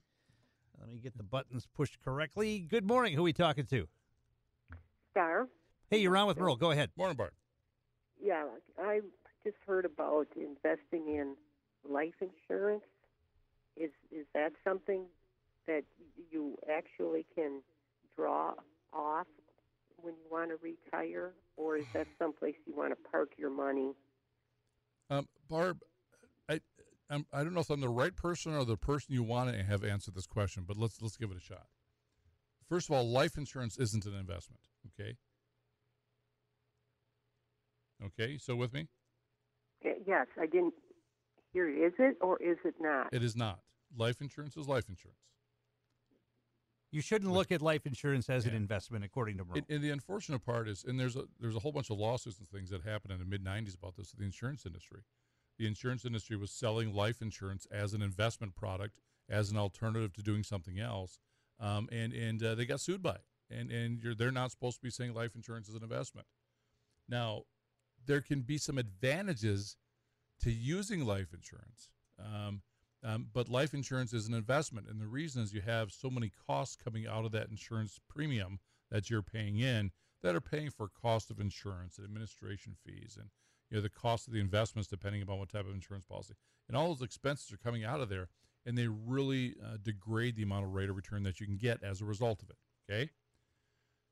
Let 0.79 0.89
me 0.89 0.99
get 0.99 1.17
the 1.17 1.23
buttons 1.23 1.65
pushed 1.73 1.97
correctly. 2.03 2.59
Good 2.59 2.85
morning. 2.85 3.13
Who 3.13 3.21
are 3.21 3.23
we 3.23 3.33
talking 3.33 3.65
to? 3.67 3.87
Star. 5.11 5.47
Hey, 5.89 5.99
you're 5.99 6.15
on 6.17 6.27
with 6.27 6.37
Merle. 6.37 6.57
Go 6.57 6.71
ahead. 6.71 6.89
Morning, 6.97 7.15
Bart. 7.15 7.33
Yeah, 8.21 8.45
I 8.77 8.99
just 9.43 9.57
heard 9.65 9.85
about 9.85 10.27
investing 10.35 11.07
in 11.07 11.35
life 11.87 12.13
insurance. 12.21 12.83
Is 13.75 13.91
is 14.11 14.25
that 14.33 14.53
something 14.63 15.05
that 15.67 15.83
you 16.31 16.57
actually 16.71 17.25
can 17.35 17.61
draw 18.15 18.53
off 18.93 19.27
when 20.01 20.13
you 20.13 20.31
want 20.31 20.49
to 20.49 20.57
retire, 20.61 21.31
or 21.57 21.77
is 21.77 21.85
that 21.93 22.07
someplace 22.19 22.55
you 22.65 22.75
want 22.75 22.91
to 22.91 23.09
park 23.09 23.29
your 23.37 23.49
money? 23.49 23.93
Um, 25.09 25.27
Barb, 25.49 25.79
I 26.49 26.59
I'm, 27.09 27.25
I 27.33 27.43
don't 27.43 27.53
know 27.53 27.61
if 27.61 27.69
I'm 27.69 27.81
the 27.81 27.89
right 27.89 28.15
person 28.15 28.53
or 28.53 28.65
the 28.65 28.77
person 28.77 29.13
you 29.13 29.23
want 29.23 29.51
to 29.51 29.63
have 29.63 29.83
answered 29.83 30.15
this 30.15 30.27
question, 30.27 30.63
but 30.67 30.77
let's 30.77 31.01
let's 31.01 31.17
give 31.17 31.31
it 31.31 31.37
a 31.37 31.41
shot. 31.41 31.67
First 32.69 32.89
of 32.89 32.95
all, 32.95 33.09
life 33.09 33.37
insurance 33.37 33.77
isn't 33.77 34.05
an 34.05 34.15
investment. 34.15 34.61
Okay. 34.99 35.17
Okay, 38.03 38.37
so 38.37 38.55
with 38.55 38.73
me? 38.73 38.87
Y- 40.07 40.13
Yes, 40.13 40.27
I 40.39 40.45
didn't 40.45 40.73
hear. 41.51 41.69
you. 41.69 41.87
Is 41.87 41.93
it 41.99 42.17
or 42.21 42.41
is 42.41 42.57
it 42.65 42.75
not? 42.79 43.13
It 43.13 43.23
is 43.23 43.35
not. 43.35 43.59
Life 43.95 44.21
insurance 44.21 44.57
is 44.57 44.67
life 44.67 44.85
insurance. 44.89 45.19
You 46.91 47.01
shouldn't 47.01 47.31
look 47.31 47.51
at 47.51 47.61
life 47.61 47.87
insurance 47.87 48.29
as 48.29 48.45
an 48.45 48.53
investment, 48.53 49.03
according 49.03 49.37
to 49.37 49.43
Merle. 49.45 49.57
And, 49.57 49.65
and 49.67 49.83
the 49.83 49.89
unfortunate 49.89 50.45
part 50.45 50.67
is, 50.67 50.83
and 50.83 50.99
there's 50.99 51.15
a 51.15 51.23
there's 51.39 51.55
a 51.55 51.59
whole 51.59 51.71
bunch 51.71 51.89
of 51.89 51.97
lawsuits 51.97 52.37
and 52.37 52.47
things 52.47 52.69
that 52.69 52.83
happened 52.83 53.13
in 53.13 53.19
the 53.19 53.25
mid 53.25 53.43
'90s 53.43 53.75
about 53.75 53.95
this 53.95 54.13
in 54.13 54.19
the 54.19 54.25
insurance 54.25 54.63
industry. 54.65 55.01
The 55.57 55.65
insurance 55.65 56.05
industry 56.05 56.35
was 56.37 56.51
selling 56.51 56.93
life 56.93 57.21
insurance 57.21 57.65
as 57.71 57.93
an 57.93 58.01
investment 58.03 58.55
product, 58.55 58.99
as 59.27 59.49
an 59.49 59.57
alternative 59.57 60.13
to 60.13 60.21
doing 60.21 60.43
something 60.43 60.79
else, 60.79 61.17
um, 61.59 61.89
and 61.91 62.13
and 62.13 62.43
uh, 62.43 62.53
they 62.55 62.65
got 62.65 62.79
sued 62.79 63.01
by 63.01 63.15
it. 63.15 63.25
And 63.49 63.71
and 63.71 63.99
you're, 64.03 64.13
they're 64.13 64.31
not 64.31 64.51
supposed 64.51 64.77
to 64.77 64.83
be 64.83 64.91
saying 64.91 65.15
life 65.15 65.35
insurance 65.35 65.67
is 65.69 65.75
an 65.75 65.81
investment. 65.83 66.27
Now, 67.09 67.43
there 68.05 68.21
can 68.21 68.41
be 68.41 68.59
some 68.59 68.77
advantages 68.77 69.77
to 70.43 70.51
using 70.51 71.05
life 71.05 71.33
insurance. 71.33 71.89
Um, 72.19 72.61
um, 73.03 73.27
but 73.33 73.49
life 73.49 73.73
insurance 73.73 74.13
is 74.13 74.27
an 74.27 74.33
investment, 74.33 74.87
and 74.89 75.01
the 75.01 75.07
reason 75.07 75.41
is 75.41 75.53
you 75.53 75.61
have 75.61 75.91
so 75.91 76.09
many 76.09 76.31
costs 76.47 76.75
coming 76.75 77.05
out 77.07 77.25
of 77.25 77.31
that 77.33 77.49
insurance 77.49 77.99
premium 78.07 78.59
that 78.91 79.09
you're 79.09 79.21
paying 79.21 79.59
in 79.59 79.91
that 80.21 80.35
are 80.35 80.41
paying 80.41 80.69
for 80.69 80.87
cost 80.87 81.29
of 81.29 81.39
insurance 81.39 81.97
and 81.97 82.05
administration 82.05 82.75
fees, 82.85 83.17
and 83.19 83.29
you 83.69 83.77
know 83.77 83.81
the 83.81 83.89
cost 83.89 84.27
of 84.27 84.33
the 84.33 84.39
investments 84.39 84.87
depending 84.87 85.21
upon 85.21 85.39
what 85.39 85.49
type 85.49 85.65
of 85.67 85.73
insurance 85.73 86.05
policy, 86.05 86.35
and 86.67 86.77
all 86.77 86.87
those 86.87 87.01
expenses 87.01 87.51
are 87.51 87.57
coming 87.57 87.83
out 87.83 87.99
of 87.99 88.07
there, 88.07 88.29
and 88.65 88.77
they 88.77 88.87
really 88.87 89.55
uh, 89.61 89.77
degrade 89.81 90.37
the 90.37 90.43
amount 90.43 90.65
of 90.65 90.73
rate 90.73 90.89
of 90.89 90.95
return 90.95 91.23
that 91.23 91.41
you 91.41 91.45
can 91.45 91.57
get 91.57 91.83
as 91.83 91.99
a 91.99 92.05
result 92.05 92.41
of 92.41 92.49
it. 92.49 92.57
Okay. 92.89 93.09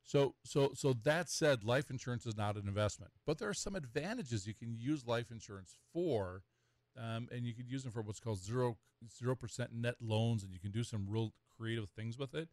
So, 0.03 0.35
so, 0.43 0.71
so 0.73 0.93
that 1.03 1.29
said, 1.29 1.63
life 1.63 1.89
insurance 1.89 2.25
is 2.25 2.35
not 2.35 2.57
an 2.57 2.67
investment, 2.67 3.11
but 3.25 3.37
there 3.37 3.47
are 3.47 3.53
some 3.53 3.75
advantages 3.75 4.47
you 4.47 4.53
can 4.53 4.75
use 4.77 5.05
life 5.05 5.31
insurance 5.31 5.77
for 5.93 6.43
um, 6.97 7.27
and 7.31 7.45
you 7.45 7.53
could 7.53 7.69
use 7.69 7.83
them 7.83 7.91
for 7.91 8.01
what's 8.01 8.19
called 8.19 8.39
zero 8.39 8.77
zero 9.09 9.35
percent 9.35 9.71
net 9.73 9.95
loans, 10.01 10.43
and 10.43 10.51
you 10.51 10.59
can 10.59 10.71
do 10.71 10.83
some 10.83 11.05
real 11.07 11.33
creative 11.57 11.89
things 11.89 12.17
with 12.17 12.33
it. 12.33 12.49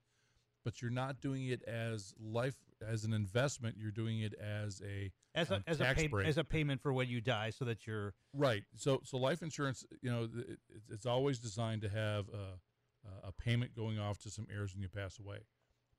But 0.65 0.83
you're 0.83 0.91
not 0.91 1.21
doing 1.21 1.47
it 1.47 1.63
as 1.63 2.15
life 2.21 2.57
as 2.87 3.05
an 3.05 3.13
investment. 3.13 3.77
You're 3.79 3.91
doing 3.91 4.21
it 4.21 4.35
as 4.35 4.83
a 4.85 5.11
as 5.35 5.51
a 5.51 5.57
um, 5.57 5.65
as 5.67 5.81
a 5.81 5.95
pay, 5.95 6.07
break. 6.09 6.29
as 6.29 6.37
a 6.37 6.45
payment 6.45 6.83
for 6.83 6.93
when 6.93 7.09
you 7.09 7.21
die, 7.21 7.51
so 7.51 7.65
that 7.65 7.87
you're 7.87 8.15
Right. 8.35 8.65
So 8.75 9.01
so 9.05 9.19
life 9.19 9.43
insurance, 9.43 9.85
you 10.03 10.11
know, 10.11 10.25
it, 10.25 10.59
it's 10.91 11.07
always 11.07 11.39
designed 11.39 11.83
to 11.83 11.89
have 11.89 12.27
a, 12.29 13.29
a 13.29 13.33
payment 13.33 13.75
going 13.75 13.99
off 13.99 14.19
to 14.21 14.31
some 14.31 14.47
heirs 14.55 14.75
when 14.75 14.83
you 14.83 14.89
pass 14.89 15.19
away, 15.19 15.39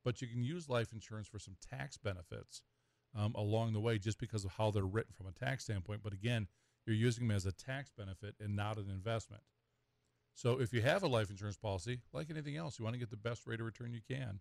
but 0.10 0.24
you 0.24 0.28
can 0.28 0.44
use 0.44 0.68
life 0.68 0.92
insurance 0.92 1.28
for 1.28 1.38
some 1.38 1.56
tax 1.70 1.96
benefits 1.96 2.64
um, 3.16 3.32
along 3.36 3.74
the 3.74 3.80
way, 3.80 4.00
just 4.00 4.18
because 4.18 4.44
of 4.44 4.50
how 4.54 4.72
they're 4.72 4.82
written 4.82 5.14
from 5.16 5.28
a 5.28 5.32
tax 5.32 5.66
standpoint. 5.66 6.02
But 6.04 6.14
again, 6.14 6.48
you're 6.88 6.96
using 6.96 7.28
them 7.28 7.38
as 7.38 7.46
a 7.46 7.52
tax 7.52 7.92
benefit 7.96 8.34
and 8.40 8.56
not 8.56 8.78
an 8.78 8.90
investment. 8.90 9.44
So 10.34 10.60
if 10.60 10.74
you 10.74 10.82
have 10.82 11.04
a 11.04 11.08
life 11.08 11.30
insurance 11.30 11.58
policy, 11.58 12.00
like 12.12 12.32
anything 12.32 12.58
else, 12.58 12.80
you 12.80 12.86
want 12.86 12.96
to 12.96 13.00
get 13.00 13.12
the 13.12 13.18
best 13.18 13.46
rate 13.46 13.60
of 13.60 13.68
return 13.68 13.94
you 13.94 14.02
can, 14.10 14.40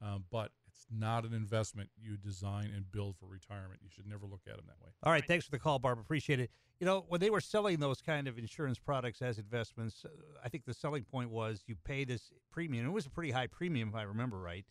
um, 0.00 0.24
but 0.30 0.52
it's 0.66 0.86
not 0.90 1.26
an 1.26 1.34
investment 1.34 1.90
you 2.00 2.16
design 2.16 2.72
and 2.74 2.90
build 2.90 3.16
for 3.18 3.26
retirement. 3.26 3.80
You 3.82 3.90
should 3.94 4.06
never 4.06 4.24
look 4.24 4.40
at 4.48 4.56
them 4.56 4.64
that 4.68 4.82
way. 4.82 4.92
All 5.02 5.12
right, 5.12 5.26
thanks 5.26 5.44
for 5.44 5.50
the 5.50 5.58
call, 5.58 5.78
Barb. 5.78 5.98
Appreciate 5.98 6.40
it. 6.40 6.50
You 6.78 6.86
know, 6.86 7.04
when 7.08 7.20
they 7.20 7.28
were 7.28 7.42
selling 7.42 7.78
those 7.78 8.00
kind 8.00 8.26
of 8.26 8.38
insurance 8.38 8.78
products 8.78 9.20
as 9.20 9.38
investments, 9.38 10.02
uh, 10.06 10.08
I 10.42 10.48
think 10.48 10.64
the 10.64 10.72
selling 10.72 11.04
point 11.04 11.28
was 11.28 11.62
you 11.66 11.76
pay 11.84 12.04
this 12.04 12.32
premium. 12.50 12.86
It 12.86 12.90
was 12.90 13.04
a 13.04 13.10
pretty 13.10 13.32
high 13.32 13.48
premium, 13.48 13.90
if 13.90 13.94
I 13.94 14.02
remember 14.02 14.38
right. 14.38 14.64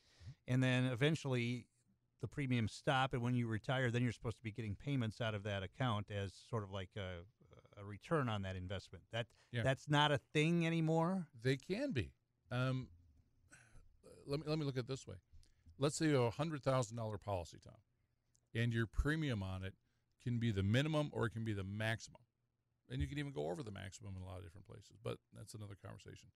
And 0.49 0.61
then 0.63 0.85
eventually 0.85 1.67
the 2.21 2.27
premiums 2.27 2.73
stop, 2.73 3.13
and 3.13 3.21
when 3.21 3.35
you 3.35 3.47
retire, 3.47 3.91
then 3.91 4.03
you're 4.03 4.11
supposed 4.11 4.37
to 4.37 4.43
be 4.43 4.51
getting 4.51 4.75
payments 4.75 5.21
out 5.21 5.35
of 5.35 5.43
that 5.43 5.63
account 5.63 6.07
as 6.11 6.33
sort 6.49 6.63
of 6.63 6.71
like 6.71 6.89
a, 6.97 7.79
a 7.79 7.85
return 7.85 8.27
on 8.27 8.41
that 8.41 8.55
investment. 8.55 9.03
That 9.13 9.27
Yeah. 9.51 9.63
that's 9.63 9.87
not 9.87 10.11
a 10.11 10.17
thing 10.33 10.65
anymore. 10.65 11.27
They 11.41 11.55
can 11.55 11.91
be. 11.91 12.11
Um, 12.51 12.89
let 14.25 14.39
me 14.39 14.45
let 14.47 14.59
me 14.59 14.65
look 14.65 14.75
at 14.75 14.81
it 14.81 14.87
this 14.87 15.07
way. 15.07 15.15
Let's 15.77 15.95
say 15.95 16.07
you 16.07 16.15
have 16.15 16.23
a 16.23 16.29
hundred 16.31 16.63
thousand 16.63 16.97
dollar 16.97 17.17
policy, 17.17 17.57
Tom, 17.63 17.77
and 18.53 18.73
your 18.73 18.87
premium 18.87 19.41
on 19.41 19.63
it 19.63 19.75
can 20.21 20.39
be 20.39 20.51
the 20.51 20.63
minimum 20.63 21.09
or 21.13 21.27
it 21.27 21.29
can 21.29 21.45
be 21.45 21.53
the 21.53 21.63
maximum, 21.63 22.21
and 22.89 22.99
you 23.01 23.07
can 23.07 23.17
even 23.17 23.31
go 23.31 23.49
over 23.49 23.63
the 23.63 23.71
maximum 23.71 24.15
in 24.17 24.23
a 24.23 24.25
lot 24.25 24.39
of 24.39 24.43
different 24.43 24.67
places. 24.67 24.97
But 25.01 25.19
that's 25.37 25.53
another 25.53 25.77
conversation. 25.81 26.29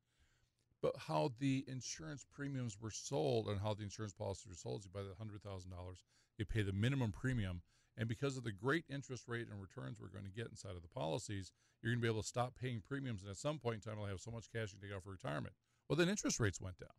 But 0.83 0.97
how 1.07 1.31
the 1.39 1.63
insurance 1.65 2.25
premiums 2.29 2.77
were 2.77 2.91
sold 2.91 3.47
and 3.47 3.61
how 3.61 3.73
the 3.73 3.83
insurance 3.83 4.11
policies 4.11 4.49
were 4.49 4.57
sold, 4.57 4.83
you 4.83 4.91
buy 4.93 5.01
the 5.01 5.15
hundred 5.17 5.41
thousand 5.41 5.71
dollars, 5.71 6.03
you 6.37 6.43
pay 6.43 6.61
the 6.61 6.73
minimum 6.73 7.13
premium, 7.13 7.61
and 7.95 8.09
because 8.09 8.35
of 8.35 8.43
the 8.43 8.51
great 8.51 8.83
interest 8.89 9.29
rate 9.29 9.47
and 9.49 9.61
returns 9.61 9.97
we're 10.01 10.09
going 10.09 10.25
to 10.25 10.29
get 10.29 10.49
inside 10.49 10.75
of 10.75 10.81
the 10.81 10.89
policies, 10.89 11.53
you're 11.81 11.93
going 11.93 12.01
to 12.01 12.05
be 12.05 12.11
able 12.11 12.21
to 12.21 12.27
stop 12.27 12.55
paying 12.61 12.81
premiums, 12.85 13.21
and 13.21 13.31
at 13.31 13.37
some 13.37 13.59
point 13.59 13.75
in 13.75 13.81
time, 13.81 13.97
you'll 13.97 14.09
have 14.09 14.19
so 14.19 14.29
much 14.29 14.51
cash 14.51 14.73
you 14.73 14.79
can 14.79 14.89
take 14.89 14.95
out 14.95 15.03
for 15.03 15.11
retirement. 15.11 15.53
Well, 15.87 15.95
then 15.95 16.09
interest 16.09 16.41
rates 16.41 16.59
went 16.59 16.77
down. 16.79 16.89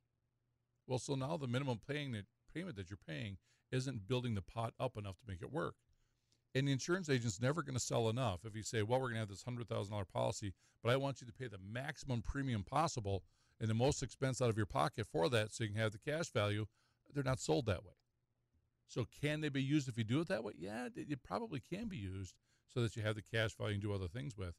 Well, 0.87 0.99
so 0.99 1.15
now 1.15 1.37
the 1.37 1.47
minimum 1.47 1.81
paying 1.87 2.13
that 2.13 2.25
payment 2.55 2.77
that 2.77 2.89
you're 2.89 2.97
paying 3.07 3.37
isn't 3.71 4.09
building 4.09 4.35
the 4.35 4.41
pot 4.41 4.73
up 4.81 4.97
enough 4.97 5.19
to 5.19 5.25
make 5.29 5.43
it 5.43 5.53
work. 5.53 5.75
And 6.55 6.67
the 6.67 6.73
insurance 6.73 7.11
agent's 7.11 7.41
never 7.41 7.63
going 7.63 7.77
to 7.77 7.81
sell 7.81 8.09
enough 8.09 8.47
if 8.47 8.57
you 8.57 8.63
say, 8.63 8.83
well, 8.83 8.99
we're 8.99 9.09
going 9.09 9.17
to 9.17 9.21
have 9.21 9.29
this 9.29 9.43
hundred 9.43 9.69
thousand 9.69 9.93
dollar 9.93 10.07
policy, 10.07 10.55
but 10.83 10.91
I 10.91 10.97
want 10.97 11.21
you 11.21 11.27
to 11.27 11.33
pay 11.35 11.49
the 11.49 11.59
maximum 11.59 12.23
premium 12.23 12.63
possible 12.63 13.25
and 13.61 13.69
the 13.69 13.75
most 13.75 14.03
expense 14.03 14.43
out 14.43 14.51
of 14.51 14.57
your 14.57 14.67
pocket 14.67 15.07
for 15.11 15.29
that, 15.29 15.53
so 15.53 15.65
you 15.65 15.71
can 15.71 15.81
have 15.81 15.93
the 15.93 15.99
cash 15.99 16.31
value. 16.31 16.67
They're 17.13 17.23
not 17.23 17.41
sold 17.41 17.67
that 17.67 17.85
way. 17.85 17.95
So 18.87 19.07
can 19.21 19.41
they 19.41 19.49
be 19.49 19.63
used 19.63 19.89
if 19.89 19.97
you 19.97 20.05
do 20.05 20.21
it 20.21 20.29
that 20.29 20.45
way? 20.45 20.53
Yeah, 20.59 20.89
it, 20.95 21.23
probably 21.23 21.61
can 21.61 21.89
be 21.89 21.97
used 21.97 22.35
so 22.69 22.83
that 22.83 22.97
you 22.97 23.03
have 23.03 23.17
the 23.17 23.23
cash 23.23 23.57
value 23.57 23.75
and 23.75 23.83
do 23.83 23.93
other 23.93 24.09
things 24.09 24.37
with. 24.37 24.55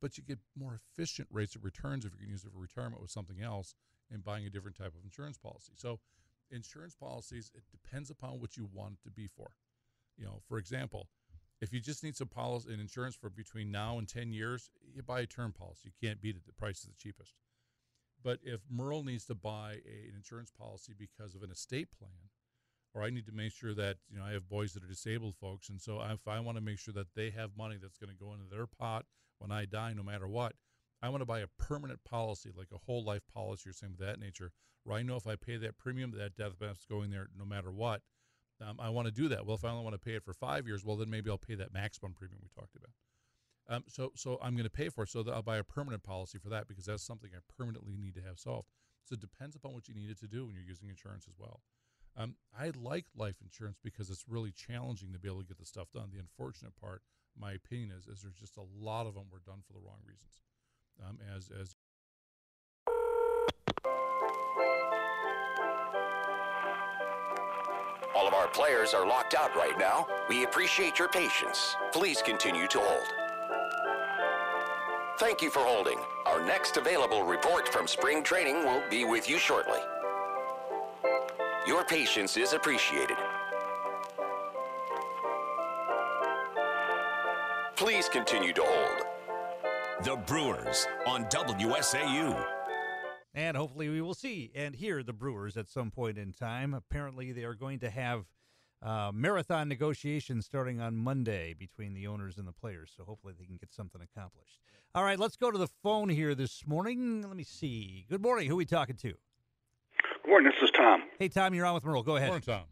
But 0.00 0.18
you 0.18 0.24
get 0.24 0.38
more 0.58 0.74
efficient 0.74 1.28
rates 1.30 1.54
of 1.56 1.64
returns 1.64 2.04
if 2.04 2.12
you 2.12 2.18
can 2.18 2.28
use 2.28 2.44
it 2.44 2.52
for 2.52 2.58
retirement 2.58 3.00
with 3.00 3.10
something 3.10 3.40
else 3.40 3.74
and 4.10 4.24
buying 4.24 4.44
a 4.44 4.50
different 4.50 4.76
type 4.76 4.92
of 4.98 5.04
insurance 5.04 5.38
policy. 5.38 5.72
So 5.76 6.00
insurance 6.50 6.94
policies, 6.94 7.50
it 7.54 7.62
depends 7.70 8.10
upon 8.10 8.40
what 8.40 8.56
you 8.56 8.68
want 8.72 8.94
it 8.94 9.04
to 9.04 9.10
be 9.10 9.26
for. 9.26 9.52
You 10.18 10.26
know, 10.26 10.40
for 10.46 10.58
example, 10.58 11.08
if 11.60 11.72
you 11.72 11.80
just 11.80 12.02
need 12.04 12.16
some 12.16 12.28
policy 12.28 12.72
and 12.72 12.80
insurance 12.80 13.14
for 13.14 13.30
between 13.30 13.70
now 13.70 13.98
and 13.98 14.08
10 14.08 14.32
years, 14.32 14.70
you 14.92 15.02
buy 15.02 15.20
a 15.20 15.26
term 15.26 15.52
policy. 15.52 15.84
You 15.84 16.08
can't 16.08 16.20
beat 16.20 16.36
it. 16.36 16.46
The 16.46 16.52
price 16.52 16.80
is 16.80 16.86
the 16.86 16.96
cheapest. 16.96 17.32
But 18.24 18.38
if 18.42 18.62
Merle 18.70 19.04
needs 19.04 19.26
to 19.26 19.34
buy 19.34 19.80
a, 19.86 20.08
an 20.08 20.14
insurance 20.16 20.50
policy 20.50 20.94
because 20.98 21.34
of 21.34 21.42
an 21.42 21.50
estate 21.50 21.88
plan, 21.96 22.30
or 22.94 23.02
I 23.02 23.10
need 23.10 23.26
to 23.26 23.32
make 23.32 23.52
sure 23.52 23.74
that 23.74 23.98
you 24.10 24.18
know 24.18 24.24
I 24.24 24.32
have 24.32 24.48
boys 24.48 24.72
that 24.72 24.82
are 24.82 24.88
disabled 24.88 25.36
folks, 25.36 25.68
and 25.68 25.80
so 25.80 26.00
if 26.02 26.26
I 26.26 26.40
want 26.40 26.56
to 26.56 26.64
make 26.64 26.78
sure 26.78 26.94
that 26.94 27.08
they 27.14 27.30
have 27.30 27.50
money 27.56 27.76
that's 27.80 27.98
going 27.98 28.10
to 28.10 28.24
go 28.24 28.32
into 28.32 28.46
their 28.50 28.66
pot 28.66 29.04
when 29.38 29.52
I 29.52 29.66
die, 29.66 29.92
no 29.92 30.02
matter 30.02 30.26
what, 30.26 30.54
I 31.02 31.10
want 31.10 31.20
to 31.20 31.26
buy 31.26 31.40
a 31.40 31.48
permanent 31.58 32.02
policy, 32.04 32.50
like 32.56 32.68
a 32.72 32.78
whole 32.86 33.04
life 33.04 33.22
policy 33.32 33.68
or 33.68 33.72
something 33.74 33.96
of 34.00 34.06
that 34.06 34.18
nature, 34.18 34.52
where 34.84 34.96
I 34.96 35.02
know 35.02 35.16
if 35.16 35.26
I 35.26 35.36
pay 35.36 35.58
that 35.58 35.76
premium, 35.76 36.12
that 36.12 36.36
death 36.36 36.58
benefit's 36.58 36.86
going 36.86 37.10
there 37.10 37.28
no 37.36 37.44
matter 37.44 37.70
what. 37.70 38.00
Um, 38.64 38.78
I 38.80 38.88
want 38.88 39.06
to 39.06 39.12
do 39.12 39.28
that. 39.28 39.44
Well, 39.44 39.56
if 39.56 39.64
I 39.64 39.70
only 39.70 39.82
want 39.82 39.94
to 39.94 39.98
pay 39.98 40.14
it 40.14 40.24
for 40.24 40.32
five 40.32 40.66
years, 40.66 40.84
well, 40.84 40.96
then 40.96 41.10
maybe 41.10 41.28
I'll 41.28 41.36
pay 41.36 41.56
that 41.56 41.74
maximum 41.74 42.14
premium 42.14 42.38
we 42.40 42.48
talked 42.48 42.76
about. 42.76 42.92
Um, 43.68 43.84
so, 43.88 44.12
so 44.14 44.38
I'm 44.42 44.54
going 44.54 44.64
to 44.64 44.70
pay 44.70 44.88
for 44.88 45.04
it. 45.04 45.10
So 45.10 45.24
I'll 45.32 45.42
buy 45.42 45.56
a 45.56 45.64
permanent 45.64 46.02
policy 46.02 46.38
for 46.38 46.50
that 46.50 46.68
because 46.68 46.84
that's 46.84 47.02
something 47.02 47.30
I 47.34 47.40
permanently 47.56 47.96
need 47.96 48.14
to 48.16 48.22
have 48.22 48.38
solved. 48.38 48.68
So 49.04 49.14
it 49.14 49.20
depends 49.20 49.56
upon 49.56 49.72
what 49.72 49.88
you 49.88 49.94
need 49.94 50.10
it 50.10 50.18
to 50.20 50.28
do 50.28 50.46
when 50.46 50.54
you're 50.54 50.64
using 50.64 50.88
insurance 50.88 51.26
as 51.28 51.34
well. 51.38 51.60
Um, 52.16 52.36
I 52.58 52.70
like 52.76 53.06
life 53.16 53.36
insurance 53.42 53.78
because 53.82 54.08
it's 54.08 54.24
really 54.28 54.52
challenging 54.52 55.12
to 55.12 55.18
be 55.18 55.28
able 55.28 55.40
to 55.40 55.46
get 55.46 55.58
the 55.58 55.66
stuff 55.66 55.88
done. 55.92 56.10
The 56.12 56.20
unfortunate 56.20 56.76
part, 56.80 57.02
my 57.38 57.52
opinion 57.52 57.90
is, 57.90 58.06
is 58.06 58.22
there's 58.22 58.36
just 58.36 58.56
a 58.56 58.64
lot 58.78 59.06
of 59.06 59.14
them 59.14 59.24
were 59.32 59.42
done 59.44 59.62
for 59.66 59.72
the 59.72 59.80
wrong 59.80 59.98
reasons. 60.06 60.40
Um, 61.04 61.18
as 61.34 61.50
as 61.50 61.74
All 68.14 68.28
of 68.28 68.34
our 68.34 68.46
players 68.46 68.94
are 68.94 69.06
locked 69.06 69.34
out 69.34 69.54
right 69.56 69.76
now. 69.76 70.06
We 70.28 70.44
appreciate 70.44 71.00
your 71.00 71.08
patience. 71.08 71.76
Please 71.92 72.22
continue 72.22 72.68
to 72.68 72.78
hold. 72.78 73.23
Thank 75.18 75.42
you 75.42 75.50
for 75.50 75.60
holding. 75.60 75.98
Our 76.26 76.44
next 76.44 76.76
available 76.76 77.22
report 77.22 77.68
from 77.68 77.86
spring 77.86 78.24
training 78.24 78.64
will 78.64 78.82
be 78.90 79.04
with 79.04 79.30
you 79.30 79.38
shortly. 79.38 79.78
Your 81.68 81.84
patience 81.84 82.36
is 82.36 82.52
appreciated. 82.52 83.16
Please 87.76 88.08
continue 88.08 88.52
to 88.54 88.62
hold. 88.64 89.06
The 90.02 90.16
Brewers 90.26 90.86
on 91.06 91.26
WSAU. 91.26 92.46
And 93.34 93.56
hopefully 93.56 93.88
we 93.88 94.00
will 94.00 94.14
see 94.14 94.50
and 94.54 94.74
hear 94.74 95.04
the 95.04 95.12
Brewers 95.12 95.56
at 95.56 95.68
some 95.68 95.92
point 95.92 96.18
in 96.18 96.32
time. 96.32 96.74
Apparently, 96.74 97.30
they 97.30 97.44
are 97.44 97.54
going 97.54 97.78
to 97.80 97.90
have 97.90 98.24
uh, 98.82 99.10
marathon 99.14 99.68
negotiations 99.68 100.46
starting 100.46 100.80
on 100.80 100.96
Monday 100.96 101.54
between 101.58 101.94
the 101.94 102.06
owners 102.06 102.38
and 102.38 102.46
the 102.46 102.52
players. 102.52 102.92
So 102.96 103.04
hopefully 103.04 103.34
they 103.38 103.44
can 103.44 103.56
get 103.56 103.72
something 103.72 104.00
accomplished. 104.02 104.60
All 104.94 105.02
right, 105.02 105.18
let's 105.18 105.36
go 105.36 105.50
to 105.50 105.58
the 105.58 105.68
phone 105.82 106.08
here 106.08 106.34
this 106.34 106.66
morning. 106.66 107.22
Let 107.22 107.36
me 107.36 107.44
see. 107.44 108.06
Good 108.08 108.22
morning. 108.22 108.46
Who 108.48 108.54
are 108.54 108.58
we 108.58 108.64
talking 108.64 108.96
to? 108.96 109.08
Good 110.22 110.28
morning. 110.28 110.52
This 110.52 110.68
is 110.68 110.70
Tom. 110.70 111.02
Hey, 111.18 111.28
Tom, 111.28 111.54
you're 111.54 111.66
on 111.66 111.74
with 111.74 111.84
Merle. 111.84 112.02
Go 112.02 112.16
ahead. 112.16 112.28
Morning, 112.28 112.44
Tom. 112.46 112.64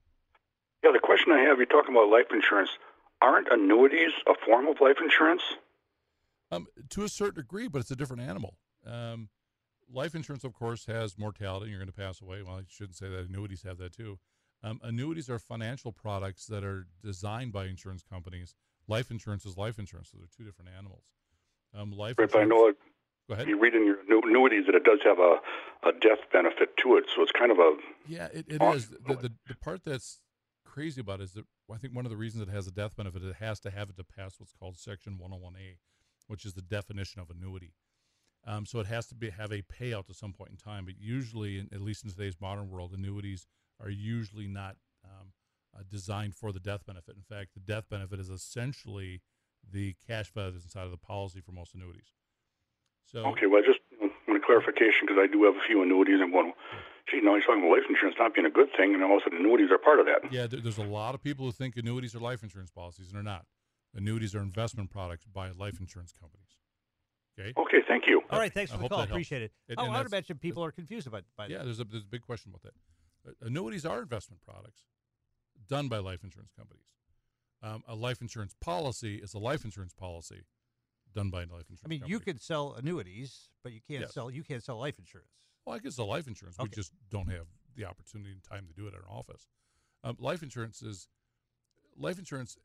Yeah, 0.85 0.91
the 0.93 1.01
question 1.01 1.33
I 1.33 1.41
have, 1.43 1.59
you're 1.59 1.67
talking 1.67 1.95
about 1.95 2.09
life 2.09 2.27
insurance. 2.33 2.71
Aren't 3.21 3.49
annuities 3.51 4.11
a 4.27 4.35
form 4.45 4.67
of 4.67 4.81
life 4.81 4.97
insurance? 5.03 5.43
Um, 6.51 6.67
to 6.91 7.05
a 7.05 7.09
certain 7.09 7.37
degree, 7.37 7.69
but 7.69 7.81
it's 7.81 7.91
a 7.91 7.97
different 7.97 8.23
animal. 8.23 8.57
Um, 8.87 9.29
life 9.93 10.15
insurance, 10.15 10.45
of 10.45 10.53
course, 10.53 10.87
has 10.87 11.17
mortality. 11.17 11.71
You're 11.71 11.79
going 11.79 11.91
to 11.91 11.95
pass 11.95 12.21
away. 12.21 12.43
Well, 12.43 12.57
I 12.57 12.63
shouldn't 12.69 12.97
say 12.97 13.09
that. 13.09 13.29
Annuities 13.29 13.63
have 13.63 13.79
that 13.79 13.93
too. 13.93 14.19
Um, 14.63 14.81
annuities 14.83 15.29
are 15.29 15.39
financial 15.39 15.93
products 15.93 16.47
that 16.47 16.63
are 16.65 16.87
designed 17.03 17.53
by 17.53 17.67
insurance 17.67 18.03
companies. 18.09 18.55
Life 18.87 19.11
insurance 19.11 19.45
is 19.45 19.57
life 19.57 19.79
insurance, 19.79 20.11
so 20.11 20.19
they're 20.19 20.29
two 20.37 20.45
different 20.45 20.71
animals. 20.77 21.05
Um, 21.75 21.91
life 21.93 22.17
but 22.17 22.35
I 22.37 22.45
know 22.45 22.69
it, 22.69 22.77
Go 23.29 23.35
ahead. 23.35 23.49
you 23.49 23.59
read 23.59 23.75
in 23.75 23.87
your 23.87 23.99
annuities 24.09 24.67
that 24.67 24.75
it 24.75 24.85
does 24.85 24.99
have 25.05 25.19
a, 25.19 25.39
a 25.89 25.93
death 26.01 26.19
benefit 26.33 26.77
to 26.79 26.97
it, 26.97 27.05
so 27.15 27.23
it's 27.23 27.33
kind 27.33 27.51
of 27.51 27.59
a 27.59 27.77
Yeah, 28.07 28.29
it, 28.33 28.47
it 28.49 28.61
Awesome. 28.61 28.77
is. 28.77 28.89
The, 28.91 29.15
the 29.17 29.33
the 29.49 29.57
part 29.57 29.83
that's 29.85 30.21
crazy 30.65 31.01
about 31.01 31.21
it 31.21 31.25
is 31.25 31.33
that 31.33 31.45
I 31.73 31.77
think 31.79 31.95
one 31.95 32.05
of 32.05 32.11
the 32.11 32.17
reasons 32.17 32.47
it 32.47 32.53
has 32.53 32.67
a 32.67 32.73
death 32.73 32.97
benefit, 32.97 33.23
it 33.23 33.37
has 33.37 33.59
to 33.61 33.71
have 33.71 33.91
it 33.91 33.97
to 33.97 34.05
pass 34.05 34.39
what's 34.39 34.53
called 34.53 34.77
Section 34.79 35.19
101A, 35.23 35.79
which 36.27 36.45
is 36.45 36.55
the 36.55 36.63
definition 36.63 37.21
of 37.21 37.31
annuity. 37.31 37.73
Um, 38.47 38.67
so 38.67 38.81
it 38.81 38.87
has 38.87 39.07
to 39.09 39.15
be 39.15 39.31
have 39.31 39.53
a 39.53 39.63
payout 39.63 40.11
at 40.11 40.17
some 40.17 40.33
point 40.33 40.51
in 40.51 40.57
time. 40.57 40.85
But 40.85 40.95
usually, 40.99 41.67
at 41.73 41.81
least 41.81 42.05
in 42.05 42.11
today's 42.11 42.37
modern 42.41 42.69
world, 42.71 42.93
annuities 42.93 43.47
are 43.83 43.91
usually 43.91 44.47
not 44.47 44.77
um, 45.05 45.33
uh, 45.77 45.83
designed 45.91 46.35
for 46.35 46.53
the 46.53 46.61
death 46.61 46.87
benefit. 46.87 47.17
In 47.17 47.23
fact, 47.23 47.55
the 47.55 47.61
death 47.61 47.85
benefit 47.91 48.21
is 48.21 48.31
essentially 48.31 49.21
the 49.71 49.95
cash 50.07 50.33
value 50.33 50.53
that's 50.53 50.65
inside 50.65 50.85
of 50.85 50.91
the 50.91 50.97
policy 50.97 51.41
for 51.41 51.53
most 51.53 51.75
annuities. 51.75 52.13
So 53.05 53.25
okay. 53.27 53.47
Well, 53.47 53.63
I 53.63 53.67
just 53.67 53.81
want 54.01 54.43
a 54.43 54.47
clarification 54.47 55.07
because 55.07 55.19
I 55.21 55.27
do 55.27 55.45
have 55.45 55.55
a 55.57 55.67
few 55.67 55.83
annuities 55.83 56.21
and 56.21 56.33
one. 56.33 56.53
Gee, 57.11 57.21
now 57.21 57.35
he's 57.35 57.45
talking 57.45 57.63
about 57.63 57.73
life 57.73 57.87
insurance 57.89 58.17
not 58.19 58.35
being 58.35 58.47
a 58.47 58.51
good 58.51 58.69
thing, 58.77 58.95
and 58.95 59.03
all 59.03 59.17
of 59.17 59.23
a 59.23 59.25
sudden 59.25 59.39
annuities 59.39 59.71
are 59.71 59.79
part 59.79 59.99
of 59.99 60.07
that. 60.07 60.33
Yeah, 60.33 60.47
there's 60.47 60.79
a 60.79 60.85
lot 60.85 61.15
of 61.15 61.23
people 61.23 61.45
who 61.45 61.53
think 61.53 61.77
annuities 61.77 62.15
are 62.15 62.21
life 62.21 62.43
insurance 62.43 62.71
policies, 62.71 63.09
and 63.09 63.17
they're 63.17 63.23
not. 63.23 63.45
Annuities 63.95 64.35
are 64.35 64.41
investment 64.41 64.91
products 64.91 65.27
by 65.27 65.51
life 65.51 65.81
insurance 65.81 66.13
companies. 66.13 66.57
Okay. 67.39 67.53
Okay, 67.57 67.79
thank 67.89 68.07
you. 68.07 68.23
All 68.31 68.39
right, 68.39 68.53
thanks 68.53 68.73
I 68.73 68.77
for 68.77 68.83
the 68.83 68.89
call. 68.89 68.99
that. 68.99 69.11
Appreciate 69.11 69.43
it. 69.43 69.53
And- 69.69 69.79
oh, 69.79 69.85
and 69.85 69.95
I 69.95 69.99
would 69.99 70.07
imagine 70.07 70.39
people 70.39 70.65
are 70.65 70.71
confused 70.71 71.07
about 71.07 71.25
by 71.37 71.47
Yeah, 71.47 71.59
that. 71.59 71.65
there's 71.65 71.81
a 71.81 71.85
there's 71.85 72.05
a 72.05 72.07
big 72.07 72.23
question 72.23 72.51
about 72.51 72.63
that. 72.63 72.75
Annuities 73.41 73.85
are 73.87 74.01
investment 74.03 74.41
products 74.43 74.83
done 75.69 75.89
by 75.89 75.99
life 75.99 76.25
insurance 76.25 76.53
companies. 76.57 76.87
Um, 77.63 77.83
a 77.87 77.95
life 77.95 78.21
insurance 78.21 78.55
policy 78.61 79.17
is 79.17 79.35
a 79.35 79.39
life 79.39 79.65
insurance 79.65 79.93
policy 79.95 80.43
done 81.15 81.31
by 81.31 81.43
a 81.43 81.47
life 81.47 81.69
insurance. 81.71 81.83
Company. 81.83 81.85
I 81.85 81.89
mean, 81.89 82.01
company. 82.01 82.13
you 82.13 82.21
could 82.21 82.41
sell 82.41 82.75
annuities, 82.75 83.49
but 83.63 83.73
you 83.73 83.81
can't 83.87 84.01
Yes. 84.03 84.15
sell 84.15 84.31
you 84.31 84.43
can't 84.43 84.63
sell 84.63 84.79
life 84.79 84.99
insurance. 84.99 85.29
Well, 85.65 85.77
I 85.77 85.79
could 85.79 85.93
sell 85.95 86.07
life 86.09 86.27
insurance. 86.27 86.57
We 86.59 86.69
just 86.69 86.93
don't 87.11 87.29
have 87.31 87.47
the 87.77 87.85
opportunity 87.85 88.33
and 88.33 88.43
time 88.43 88.67
to 88.67 88.73
do 88.73 88.87
it 88.89 88.95
at 88.95 89.01
our 89.01 89.11
office. 89.11 89.47
Um, 90.03 90.17
life 90.19 90.43
insurance 90.43 90.83
is 90.83 91.09
life 91.97 92.19
insurance. 92.19 92.57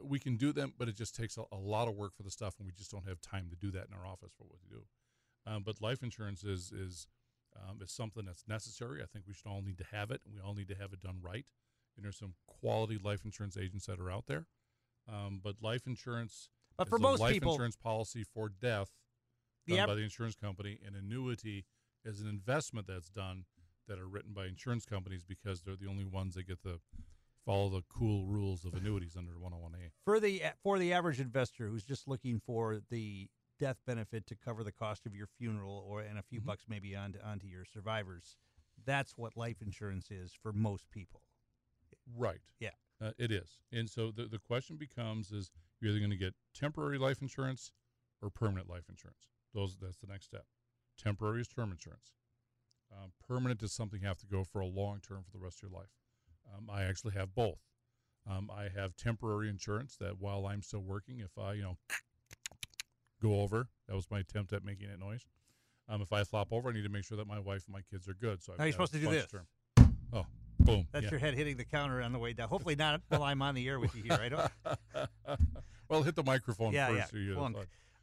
We 0.00 0.20
can 0.20 0.36
do 0.36 0.52
them, 0.52 0.74
but 0.78 0.88
it 0.88 0.94
just 0.96 1.16
takes 1.16 1.36
a, 1.36 1.42
a 1.50 1.56
lot 1.56 1.88
of 1.88 1.96
work 1.96 2.14
for 2.16 2.22
the 2.22 2.30
stuff, 2.30 2.54
and 2.58 2.66
we 2.66 2.72
just 2.72 2.90
don't 2.92 3.08
have 3.08 3.20
time 3.20 3.48
to 3.50 3.56
do 3.56 3.72
that 3.72 3.88
in 3.88 3.94
our 3.94 4.06
office 4.06 4.32
for 4.38 4.44
what 4.44 4.58
we 4.62 4.68
do. 4.68 4.84
Um, 5.46 5.62
but 5.64 5.80
life 5.80 6.02
insurance 6.02 6.44
is 6.44 6.70
is 6.70 7.08
um, 7.56 7.80
is 7.82 7.92
something 7.92 8.24
that's 8.24 8.44
necessary. 8.48 9.02
I 9.02 9.06
think 9.06 9.24
we 9.26 9.34
should 9.34 9.46
all 9.46 9.62
need 9.62 9.78
to 9.78 9.84
have 9.92 10.10
it, 10.10 10.20
and 10.24 10.34
we 10.34 10.40
all 10.40 10.54
need 10.54 10.68
to 10.68 10.74
have 10.74 10.92
it 10.92 11.00
done 11.00 11.18
right. 11.22 11.44
And 11.96 12.04
there's 12.04 12.18
some 12.18 12.34
quality 12.46 12.98
life 13.02 13.24
insurance 13.24 13.56
agents 13.56 13.86
that 13.86 14.00
are 14.00 14.10
out 14.10 14.26
there. 14.26 14.46
Um, 15.08 15.40
but 15.42 15.56
life 15.62 15.86
insurance, 15.86 16.48
But 16.76 16.86
is 16.86 16.90
for 16.90 16.96
a 16.96 17.00
most 17.00 17.20
life 17.20 17.32
people- 17.34 17.52
insurance 17.52 17.76
policy 17.76 18.24
for 18.24 18.48
death 18.48 18.90
done 19.68 19.78
av- 19.80 19.86
by 19.88 19.94
the 19.94 20.02
insurance 20.02 20.34
company. 20.34 20.78
An 20.84 20.94
annuity 20.94 21.66
is 22.04 22.20
an 22.20 22.28
investment 22.28 22.86
that's 22.86 23.08
done 23.10 23.44
that 23.86 23.98
are 23.98 24.08
written 24.08 24.32
by 24.32 24.46
insurance 24.46 24.84
companies 24.86 25.24
because 25.24 25.62
they're 25.62 25.76
the 25.76 25.86
only 25.86 26.04
ones 26.04 26.34
that 26.34 26.46
get 26.46 26.62
to 26.62 26.80
follow 27.44 27.68
the 27.68 27.82
cool 27.90 28.26
rules 28.26 28.64
of 28.64 28.72
annuities 28.74 29.14
under 29.16 29.32
101A. 29.38 29.92
For 30.04 30.18
the 30.18 30.42
for 30.62 30.78
the 30.78 30.92
average 30.94 31.20
investor 31.20 31.68
who's 31.68 31.84
just 31.84 32.08
looking 32.08 32.40
for 32.40 32.80
the 32.90 33.28
death 33.64 33.80
benefit 33.86 34.26
to 34.26 34.36
cover 34.36 34.62
the 34.62 34.70
cost 34.70 35.06
of 35.06 35.14
your 35.14 35.26
funeral 35.26 35.86
or 35.88 36.02
and 36.02 36.18
a 36.18 36.22
few 36.22 36.38
bucks 36.38 36.66
maybe 36.68 36.94
onto 36.94 37.18
onto 37.24 37.46
your 37.46 37.64
survivors, 37.64 38.36
that's 38.84 39.16
what 39.16 39.38
life 39.38 39.62
insurance 39.62 40.10
is 40.10 40.34
for 40.42 40.52
most 40.52 40.90
people. 40.90 41.22
Right. 42.14 42.42
Yeah. 42.60 42.76
Uh, 43.02 43.12
it 43.18 43.32
is. 43.32 43.56
And 43.72 43.88
so 43.88 44.10
the, 44.10 44.26
the 44.26 44.38
question 44.38 44.76
becomes 44.76 45.32
is 45.32 45.50
you're 45.80 45.90
either 45.90 45.98
going 45.98 46.10
to 46.10 46.16
get 46.16 46.34
temporary 46.54 46.98
life 46.98 47.22
insurance 47.22 47.72
or 48.20 48.28
permanent 48.28 48.68
life 48.68 48.84
insurance. 48.90 49.28
Those 49.54 49.78
That's 49.80 49.96
the 49.96 50.08
next 50.08 50.26
step. 50.26 50.44
Temporary 51.02 51.40
is 51.40 51.48
term 51.48 51.70
insurance. 51.70 52.12
Um, 52.92 53.12
permanent 53.26 53.62
is 53.62 53.72
something 53.72 54.02
you 54.02 54.08
have 54.08 54.18
to 54.18 54.26
go 54.26 54.44
for 54.44 54.60
a 54.60 54.66
long 54.66 55.00
term 55.00 55.22
for 55.24 55.32
the 55.32 55.42
rest 55.42 55.62
of 55.62 55.70
your 55.70 55.80
life. 55.80 55.90
Um, 56.54 56.68
I 56.70 56.82
actually 56.82 57.14
have 57.14 57.34
both. 57.34 57.60
Um, 58.30 58.50
I 58.54 58.68
have 58.78 58.94
temporary 58.94 59.48
insurance 59.48 59.96
that 60.00 60.20
while 60.20 60.46
I'm 60.46 60.60
still 60.60 60.80
working, 60.80 61.20
if 61.20 61.38
I, 61.38 61.54
you 61.54 61.62
know, 61.62 61.78
go 63.24 63.40
over, 63.40 63.68
that 63.88 63.94
was 63.94 64.10
my 64.10 64.20
attempt 64.20 64.52
at 64.52 64.64
making 64.64 64.88
that 64.88 64.98
noise. 64.98 65.24
Um, 65.88 66.00
if 66.00 66.12
I 66.12 66.24
flop 66.24 66.52
over, 66.52 66.70
I 66.70 66.72
need 66.72 66.82
to 66.84 66.88
make 66.88 67.04
sure 67.04 67.16
that 67.16 67.26
my 67.26 67.38
wife 67.38 67.64
and 67.66 67.74
my 67.74 67.82
kids 67.90 68.08
are 68.08 68.14
good. 68.14 68.42
So 68.42 68.52
I've 68.52 68.58
How 68.58 68.64
are 68.64 68.66
you 68.66 68.72
got 68.72 68.88
supposed 68.88 68.92
to 68.94 69.00
do 69.00 69.10
this? 69.10 69.26
Term. 69.26 69.46
Oh, 70.12 70.26
boom. 70.60 70.86
That's 70.92 71.04
yeah. 71.04 71.10
your 71.10 71.20
head 71.20 71.34
hitting 71.34 71.56
the 71.56 71.64
counter 71.64 72.00
on 72.00 72.12
the 72.12 72.18
way 72.18 72.32
down. 72.32 72.48
Hopefully 72.48 72.76
not 72.76 73.00
while 73.08 73.22
I'm 73.22 73.42
on 73.42 73.54
the 73.54 73.68
air 73.68 73.78
with 73.78 73.94
you 73.94 74.02
here. 74.04 74.18
I 74.20 74.28
don't. 74.28 74.50
well, 75.88 76.02
hit 76.02 76.16
the 76.16 76.22
microphone 76.22 76.72
Yeah, 76.72 76.88
first. 76.88 77.12
yeah, 77.12 77.20
you're 77.20 77.36
fine. 77.36 77.56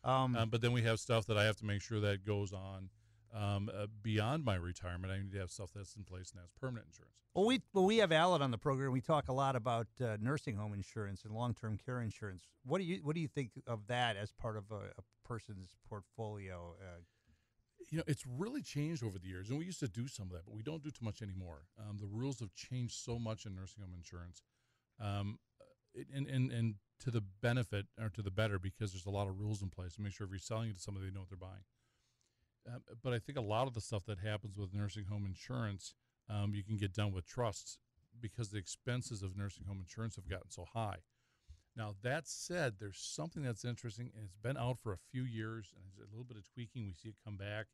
Um, 0.04 0.36
Um, 0.36 0.50
but 0.50 0.62
then 0.62 0.72
we 0.74 0.82
have 0.84 1.00
stuff 1.00 1.26
that 1.28 1.38
I 1.38 1.44
have 1.44 1.58
to 1.58 1.66
make 1.66 1.82
sure 1.82 2.00
that 2.02 2.26
goes 2.26 2.54
on 2.54 2.90
um, 3.34 3.70
uh, 3.74 3.88
beyond 4.02 4.44
my 4.44 4.56
retirement. 4.56 5.12
I 5.14 5.18
need 5.18 5.32
to 5.34 5.40
have 5.40 5.52
stuff 5.52 5.72
that's 5.74 5.96
in 5.96 6.04
place 6.04 6.32
and 6.32 6.42
that's 6.42 6.52
permanent 6.60 6.88
insurance. 6.88 7.16
Well, 7.34 7.46
we 7.46 7.62
well 7.74 7.86
we 7.86 7.98
have 7.98 8.12
Alan 8.12 8.42
on 8.42 8.52
the 8.52 8.58
program. 8.58 8.92
We 8.92 9.02
talk 9.02 9.30
a 9.30 9.34
lot 9.34 9.56
about 9.56 9.88
uh, 10.04 10.18
nursing 10.20 10.56
home 10.56 10.74
insurance 10.74 11.24
and 11.24 11.34
long 11.34 11.54
term 11.54 11.78
care 11.78 12.02
insurance. 12.02 12.44
What 12.66 12.80
do 12.80 12.84
you 12.84 13.00
what 13.04 13.16
do 13.16 13.22
you 13.22 13.28
think 13.28 13.52
of 13.68 13.88
that 13.88 14.18
as 14.18 14.32
part 14.32 14.58
of 14.58 14.66
a, 14.72 14.92
a 14.98 15.04
person's 15.26 15.76
portfolio? 15.88 16.76
Uh, 16.82 17.02
You 17.90 17.98
know, 17.98 18.04
it's 18.08 18.26
really 18.26 18.62
changed 18.62 19.04
over 19.04 19.18
the 19.18 19.28
years, 19.28 19.50
and 19.50 19.58
we 19.58 19.66
used 19.66 19.80
to 19.80 19.88
do 19.88 20.08
some 20.08 20.28
of 20.28 20.34
that, 20.34 20.46
but 20.46 20.56
we 20.56 20.64
don't 20.64 20.84
do 20.84 20.92
too 20.92 21.04
much 21.04 21.22
anymore. 21.22 21.64
Um, 21.80 21.98
the 22.00 22.06
rules 22.08 22.40
have 22.40 22.54
changed 22.54 22.96
so 22.96 23.18
much 23.18 23.46
in 23.46 23.56
nursing 23.56 23.84
home 23.84 23.94
insurance, 23.96 24.44
um, 25.00 25.40
and, 26.14 26.28
and 26.28 26.52
and 26.52 26.76
to 27.00 27.12
the 27.12 27.22
benefit 27.42 27.88
or 28.00 28.10
to 28.10 28.22
the 28.22 28.30
better 28.32 28.60
because 28.60 28.92
there's 28.94 29.08
a 29.08 29.10
lot 29.10 29.28
of 29.28 29.40
rules 29.40 29.62
in 29.62 29.70
place 29.70 29.96
to 29.96 30.02
make 30.02 30.14
sure 30.14 30.26
if 30.26 30.32
you're 30.32 30.40
selling 30.40 30.70
it 30.70 30.76
to 30.76 30.80
somebody, 30.82 31.08
they 31.08 31.12
know 31.14 31.22
what 31.22 31.30
they're 31.30 31.38
buying. 31.38 31.64
Um, 32.68 32.82
but 33.04 33.14
I 33.14 33.20
think 33.20 33.38
a 33.38 33.42
lot 33.42 33.68
of 33.68 33.74
the 33.74 33.82
stuff 33.82 34.06
that 34.06 34.20
happens 34.20 34.58
with 34.58 34.74
nursing 34.74 35.06
home 35.06 35.26
insurance, 35.26 35.94
um, 36.30 36.54
you 36.54 36.64
can 36.64 36.78
get 36.78 36.94
done 36.94 37.12
with 37.12 37.26
trusts 37.26 37.80
because 38.20 38.50
the 38.50 38.58
expenses 38.58 39.24
of 39.24 39.36
nursing 39.36 39.66
home 39.68 39.80
insurance 39.80 40.16
have 40.16 40.30
gotten 40.30 40.50
so 40.50 40.66
high. 40.74 40.98
Now 41.76 41.96
that 42.04 42.28
said, 42.28 42.76
there's 42.80 43.00
something 43.00 43.44
that's 43.44 43.64
interesting, 43.64 44.12
and 44.14 44.26
it's 44.26 44.36
been 44.36 44.58
out 44.58 44.78
for 44.80 44.92
a 44.92 44.98
few 45.12 45.24
years, 45.24 45.74
and 45.76 45.86
there's 45.86 46.08
a 46.08 46.12
little 46.12 46.26
bit 46.26 46.38
of 46.38 46.44
tweaking. 46.54 46.86
We 46.86 46.94
see 46.94 47.10
it 47.10 47.16
come 47.24 47.38
back. 47.38 47.68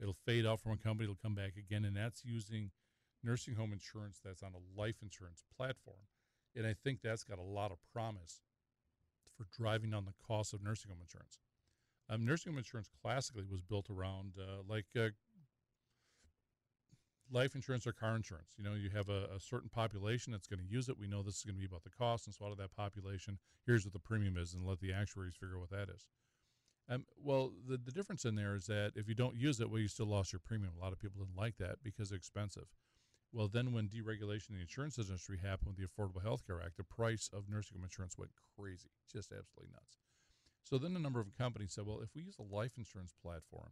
It'll 0.00 0.16
fade 0.26 0.46
out 0.46 0.60
from 0.60 0.72
a 0.72 0.76
company. 0.76 1.04
It'll 1.04 1.22
come 1.22 1.34
back 1.34 1.52
again, 1.56 1.84
and 1.84 1.96
that's 1.96 2.24
using 2.24 2.70
nursing 3.22 3.54
home 3.54 3.72
insurance 3.72 4.20
that's 4.24 4.42
on 4.42 4.52
a 4.54 4.80
life 4.80 4.96
insurance 5.02 5.42
platform. 5.56 5.98
And 6.54 6.66
I 6.66 6.74
think 6.74 7.00
that's 7.02 7.24
got 7.24 7.38
a 7.38 7.42
lot 7.42 7.70
of 7.70 7.78
promise 7.92 8.40
for 9.36 9.46
driving 9.56 9.90
down 9.90 10.04
the 10.04 10.14
cost 10.26 10.52
of 10.52 10.62
nursing 10.62 10.90
home 10.90 11.00
insurance. 11.00 11.38
Um, 12.10 12.24
nursing 12.24 12.52
home 12.52 12.58
insurance 12.58 12.88
classically 13.02 13.44
was 13.50 13.60
built 13.60 13.90
around 13.90 14.32
uh, 14.38 14.62
like 14.66 14.86
uh, 14.98 15.08
life 17.30 17.54
insurance 17.54 17.86
or 17.86 17.92
car 17.92 18.16
insurance. 18.16 18.54
You 18.56 18.64
know, 18.64 18.74
you 18.74 18.90
have 18.90 19.08
a, 19.08 19.28
a 19.36 19.40
certain 19.40 19.68
population 19.68 20.32
that's 20.32 20.46
going 20.46 20.60
to 20.60 20.66
use 20.66 20.88
it. 20.88 20.98
We 20.98 21.06
know 21.06 21.22
this 21.22 21.36
is 21.36 21.44
going 21.44 21.56
to 21.56 21.60
be 21.60 21.66
about 21.66 21.84
the 21.84 21.90
cost, 21.90 22.26
and 22.26 22.34
so 22.34 22.46
out 22.46 22.52
of 22.52 22.58
that 22.58 22.74
population, 22.74 23.38
here's 23.66 23.84
what 23.84 23.92
the 23.92 23.98
premium 23.98 24.36
is, 24.36 24.54
and 24.54 24.66
let 24.66 24.80
the 24.80 24.92
actuaries 24.92 25.34
figure 25.34 25.56
out 25.56 25.60
what 25.60 25.70
that 25.70 25.92
is. 25.94 26.08
Um, 26.90 27.04
well, 27.22 27.52
the, 27.68 27.76
the 27.76 27.92
difference 27.92 28.24
in 28.24 28.34
there 28.34 28.54
is 28.54 28.64
that 28.66 28.92
if 28.94 29.08
you 29.08 29.14
don't 29.14 29.36
use 29.36 29.60
it, 29.60 29.68
well, 29.68 29.80
you 29.80 29.88
still 29.88 30.06
lost 30.06 30.32
your 30.32 30.40
premium. 30.40 30.72
A 30.76 30.82
lot 30.82 30.92
of 30.92 30.98
people 30.98 31.22
didn't 31.22 31.36
like 31.36 31.58
that 31.58 31.82
because 31.84 32.10
it's 32.10 32.18
expensive. 32.18 32.64
Well, 33.30 33.48
then 33.48 33.74
when 33.74 33.88
deregulation 33.88 34.50
in 34.50 34.56
the 34.56 34.62
insurance 34.62 34.98
industry 34.98 35.36
happened 35.36 35.68
with 35.68 35.76
the 35.76 35.84
Affordable 35.84 36.22
Health 36.22 36.46
Care 36.46 36.62
Act, 36.62 36.78
the 36.78 36.84
price 36.84 37.28
of 37.30 37.46
nursing 37.46 37.76
home 37.76 37.84
insurance 37.84 38.16
went 38.16 38.30
crazy, 38.56 38.88
just 39.12 39.32
absolutely 39.32 39.74
nuts. 39.74 39.98
So 40.68 40.76
then 40.76 40.94
a 40.94 40.98
number 40.98 41.18
of 41.18 41.32
companies 41.38 41.72
said, 41.72 41.86
well, 41.86 42.00
if 42.02 42.10
we 42.14 42.20
use 42.20 42.36
a 42.38 42.54
life 42.54 42.72
insurance 42.76 43.14
platform, 43.22 43.70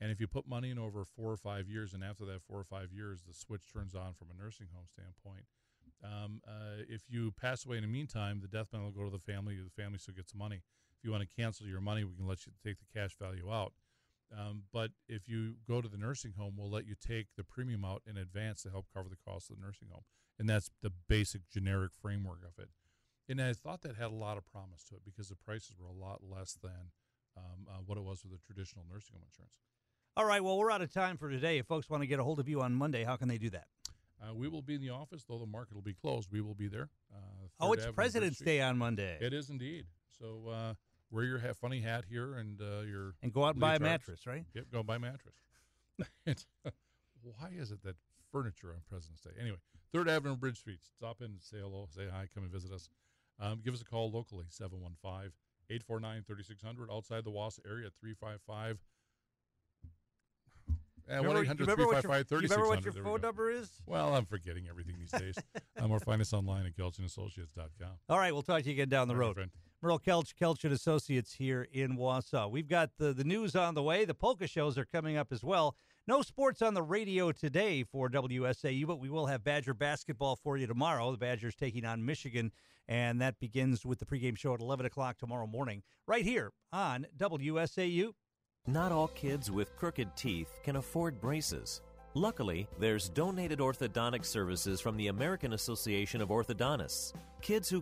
and 0.00 0.12
if 0.12 0.20
you 0.20 0.28
put 0.28 0.46
money 0.46 0.70
in 0.70 0.78
over 0.78 1.04
four 1.04 1.32
or 1.32 1.36
five 1.36 1.68
years, 1.68 1.92
and 1.92 2.04
after 2.04 2.24
that 2.26 2.42
four 2.46 2.58
or 2.58 2.64
five 2.64 2.92
years, 2.92 3.22
the 3.26 3.34
switch 3.34 3.62
turns 3.72 3.96
on 3.96 4.14
from 4.14 4.28
a 4.30 4.40
nursing 4.40 4.68
home 4.72 4.86
standpoint, 4.86 5.46
um, 6.04 6.40
uh, 6.46 6.82
if 6.88 7.02
you 7.08 7.32
pass 7.32 7.66
away 7.66 7.78
in 7.78 7.82
the 7.82 7.88
meantime, 7.88 8.40
the 8.40 8.46
death 8.46 8.70
benefit 8.70 8.94
will 8.94 9.04
go 9.04 9.10
to 9.10 9.16
the 9.16 9.32
family. 9.32 9.56
The 9.56 9.82
family 9.82 9.98
still 9.98 10.14
gets 10.14 10.34
money. 10.34 10.62
If 10.96 11.04
you 11.04 11.10
want 11.10 11.28
to 11.28 11.34
cancel 11.34 11.66
your 11.66 11.80
money, 11.80 12.04
we 12.04 12.14
can 12.14 12.28
let 12.28 12.46
you 12.46 12.52
take 12.64 12.76
the 12.78 12.86
cash 12.96 13.16
value 13.20 13.52
out. 13.52 13.72
Um, 14.36 14.62
but 14.72 14.92
if 15.08 15.28
you 15.28 15.54
go 15.66 15.80
to 15.80 15.88
the 15.88 15.98
nursing 15.98 16.34
home, 16.38 16.54
we'll 16.56 16.70
let 16.70 16.86
you 16.86 16.94
take 16.94 17.26
the 17.36 17.44
premium 17.44 17.84
out 17.84 18.02
in 18.08 18.16
advance 18.16 18.62
to 18.62 18.70
help 18.70 18.86
cover 18.94 19.08
the 19.08 19.16
cost 19.16 19.50
of 19.50 19.56
the 19.56 19.62
nursing 19.62 19.88
home. 19.90 20.04
And 20.38 20.48
that's 20.48 20.70
the 20.82 20.92
basic 21.08 21.48
generic 21.48 21.92
framework 22.00 22.40
of 22.44 22.62
it. 22.62 22.70
And 23.28 23.40
I 23.40 23.52
thought 23.54 23.82
that 23.82 23.96
had 23.96 24.06
a 24.10 24.14
lot 24.14 24.36
of 24.36 24.44
promise 24.44 24.84
to 24.90 24.96
it 24.96 25.02
because 25.04 25.28
the 25.28 25.36
prices 25.36 25.76
were 25.80 25.86
a 25.88 25.92
lot 25.92 26.20
less 26.22 26.58
than 26.62 26.90
um, 27.36 27.66
uh, 27.68 27.78
what 27.86 27.96
it 27.98 28.02
was 28.04 28.22
with 28.22 28.32
the 28.32 28.38
traditional 28.46 28.84
nursing 28.90 29.14
home 29.14 29.24
insurance. 29.26 29.54
all 30.16 30.24
right. 30.26 30.42
Well, 30.44 30.58
we're 30.58 30.70
out 30.70 30.82
of 30.82 30.92
time 30.92 31.16
for 31.16 31.30
today. 31.30 31.58
If 31.58 31.66
folks 31.66 31.88
want 31.88 32.02
to 32.02 32.06
get 32.06 32.20
a 32.20 32.24
hold 32.24 32.38
of 32.38 32.48
you 32.48 32.60
on 32.60 32.74
Monday, 32.74 33.02
how 33.04 33.16
can 33.16 33.28
they 33.28 33.38
do 33.38 33.50
that? 33.50 33.66
Uh, 34.22 34.32
we 34.34 34.46
will 34.48 34.62
be 34.62 34.74
in 34.74 34.80
the 34.80 34.90
office, 34.90 35.24
though 35.28 35.38
the 35.38 35.46
market 35.46 35.74
will 35.74 35.82
be 35.82 35.94
closed. 35.94 36.30
We 36.30 36.40
will 36.40 36.54
be 36.54 36.68
there. 36.68 36.88
Uh, 37.12 37.18
Oh, 37.60 37.72
it's 37.72 37.82
Avenue, 37.84 37.94
President's. 37.94 38.38
Day 38.40 38.60
on 38.60 38.76
Monday. 38.78 39.16
It 39.20 39.32
is 39.32 39.48
indeed. 39.48 39.86
So 40.18 40.48
uh, 40.48 40.74
wear 41.10 41.24
your 41.24 41.38
ha- 41.38 41.52
funny 41.58 41.80
hat 41.80 42.04
here 42.08 42.34
and 42.36 42.60
uh, 42.60 42.80
your 42.80 43.14
And 43.22 43.32
go 43.32 43.44
out 43.44 43.54
and 43.54 43.60
buy 43.60 43.76
a 43.76 43.80
mattress, 43.80 44.26
right? 44.26 44.44
Yep, 44.54 44.64
go 44.72 44.82
buy 44.82 44.96
a 44.96 44.98
mattress. 44.98 45.36
Why 47.22 47.50
is 47.56 47.70
it 47.70 47.82
that 47.84 47.96
furniture 48.32 48.70
on 48.70 48.80
President's 48.88 49.22
Day? 49.22 49.30
Anyway, 49.40 49.56
Third 49.92 50.08
Avenue, 50.08 50.36
Bridge 50.36 50.58
Street. 50.58 50.80
Stop 50.96 51.20
in, 51.22 51.36
say 51.40 51.58
hello, 51.60 51.86
say 51.94 52.06
hi, 52.12 52.26
come 52.34 52.42
and 52.44 52.52
visit 52.52 52.72
us. 52.72 52.88
Um, 53.40 53.60
give 53.64 53.74
us 53.74 53.80
a 53.80 53.84
call 53.84 54.10
locally, 54.10 54.46
715 54.48 55.32
849 55.70 56.22
3600. 56.26 56.90
Outside 56.92 57.24
the 57.24 57.30
Wausau 57.30 57.60
area, 57.66 57.88
355 58.00 58.78
uh, 61.06 61.16
Remember- 61.16 61.28
1 61.28 61.36
800 61.44 61.60
remember 61.60 61.86
what 61.86 61.92
your- 61.92 62.00
355 62.02 62.30
you 62.30 62.48
remember 62.48 62.68
what 62.68 62.84
your 62.84 62.92
3600. 62.92 62.94
There 62.94 63.02
we 63.02 63.10
phone 63.10 63.20
number 63.20 63.50
is? 63.50 63.70
Well, 63.86 64.14
I'm 64.14 64.24
forgetting 64.24 64.68
everything 64.68 64.96
these 64.98 65.10
days. 65.10 65.36
um, 65.78 65.90
or 65.92 66.00
find 66.00 66.20
us 66.22 66.32
online 66.32 66.64
at 66.66 66.74
kelchassociates.com. 66.76 67.90
All 68.08 68.18
right, 68.18 68.32
we'll 68.32 68.42
talk 68.42 68.62
to 68.62 68.68
you 68.68 68.72
again 68.72 68.88
down 68.88 69.08
the 69.08 69.14
All 69.14 69.20
right, 69.20 69.26
road. 69.26 69.34
friend. 69.34 69.50
Merle 69.82 69.98
Kelch, 69.98 70.32
Kelch 70.40 70.64
and 70.64 70.72
Associates 70.72 71.34
here 71.34 71.68
in 71.70 71.98
Wausau. 71.98 72.50
We've 72.50 72.68
got 72.68 72.90
the, 72.96 73.12
the 73.12 73.24
news 73.24 73.54
on 73.54 73.74
the 73.74 73.82
way. 73.82 74.06
The 74.06 74.14
polka 74.14 74.46
shows 74.46 74.78
are 74.78 74.86
coming 74.86 75.18
up 75.18 75.30
as 75.30 75.44
well. 75.44 75.76
No 76.06 76.20
sports 76.20 76.60
on 76.60 76.74
the 76.74 76.82
radio 76.82 77.32
today 77.32 77.82
for 77.82 78.10
WSAU, 78.10 78.86
but 78.86 79.00
we 79.00 79.08
will 79.08 79.24
have 79.24 79.42
Badger 79.42 79.72
basketball 79.72 80.36
for 80.36 80.58
you 80.58 80.66
tomorrow. 80.66 81.10
The 81.10 81.16
Badgers 81.16 81.54
taking 81.54 81.86
on 81.86 82.04
Michigan, 82.04 82.52
and 82.86 83.22
that 83.22 83.40
begins 83.40 83.86
with 83.86 84.00
the 84.00 84.04
pregame 84.04 84.36
show 84.36 84.52
at 84.52 84.60
11 84.60 84.84
o'clock 84.84 85.16
tomorrow 85.16 85.46
morning, 85.46 85.82
right 86.06 86.22
here 86.22 86.52
on 86.74 87.06
WSAU. 87.16 88.12
Not 88.66 88.92
all 88.92 89.08
kids 89.08 89.50
with 89.50 89.74
crooked 89.76 90.14
teeth 90.14 90.60
can 90.62 90.76
afford 90.76 91.22
braces. 91.22 91.80
Luckily, 92.12 92.68
there's 92.78 93.08
donated 93.08 93.60
orthodontic 93.60 94.26
services 94.26 94.82
from 94.82 94.98
the 94.98 95.06
American 95.06 95.54
Association 95.54 96.20
of 96.20 96.28
Orthodontists. 96.28 97.14
Kids 97.40 97.70
who 97.70 97.80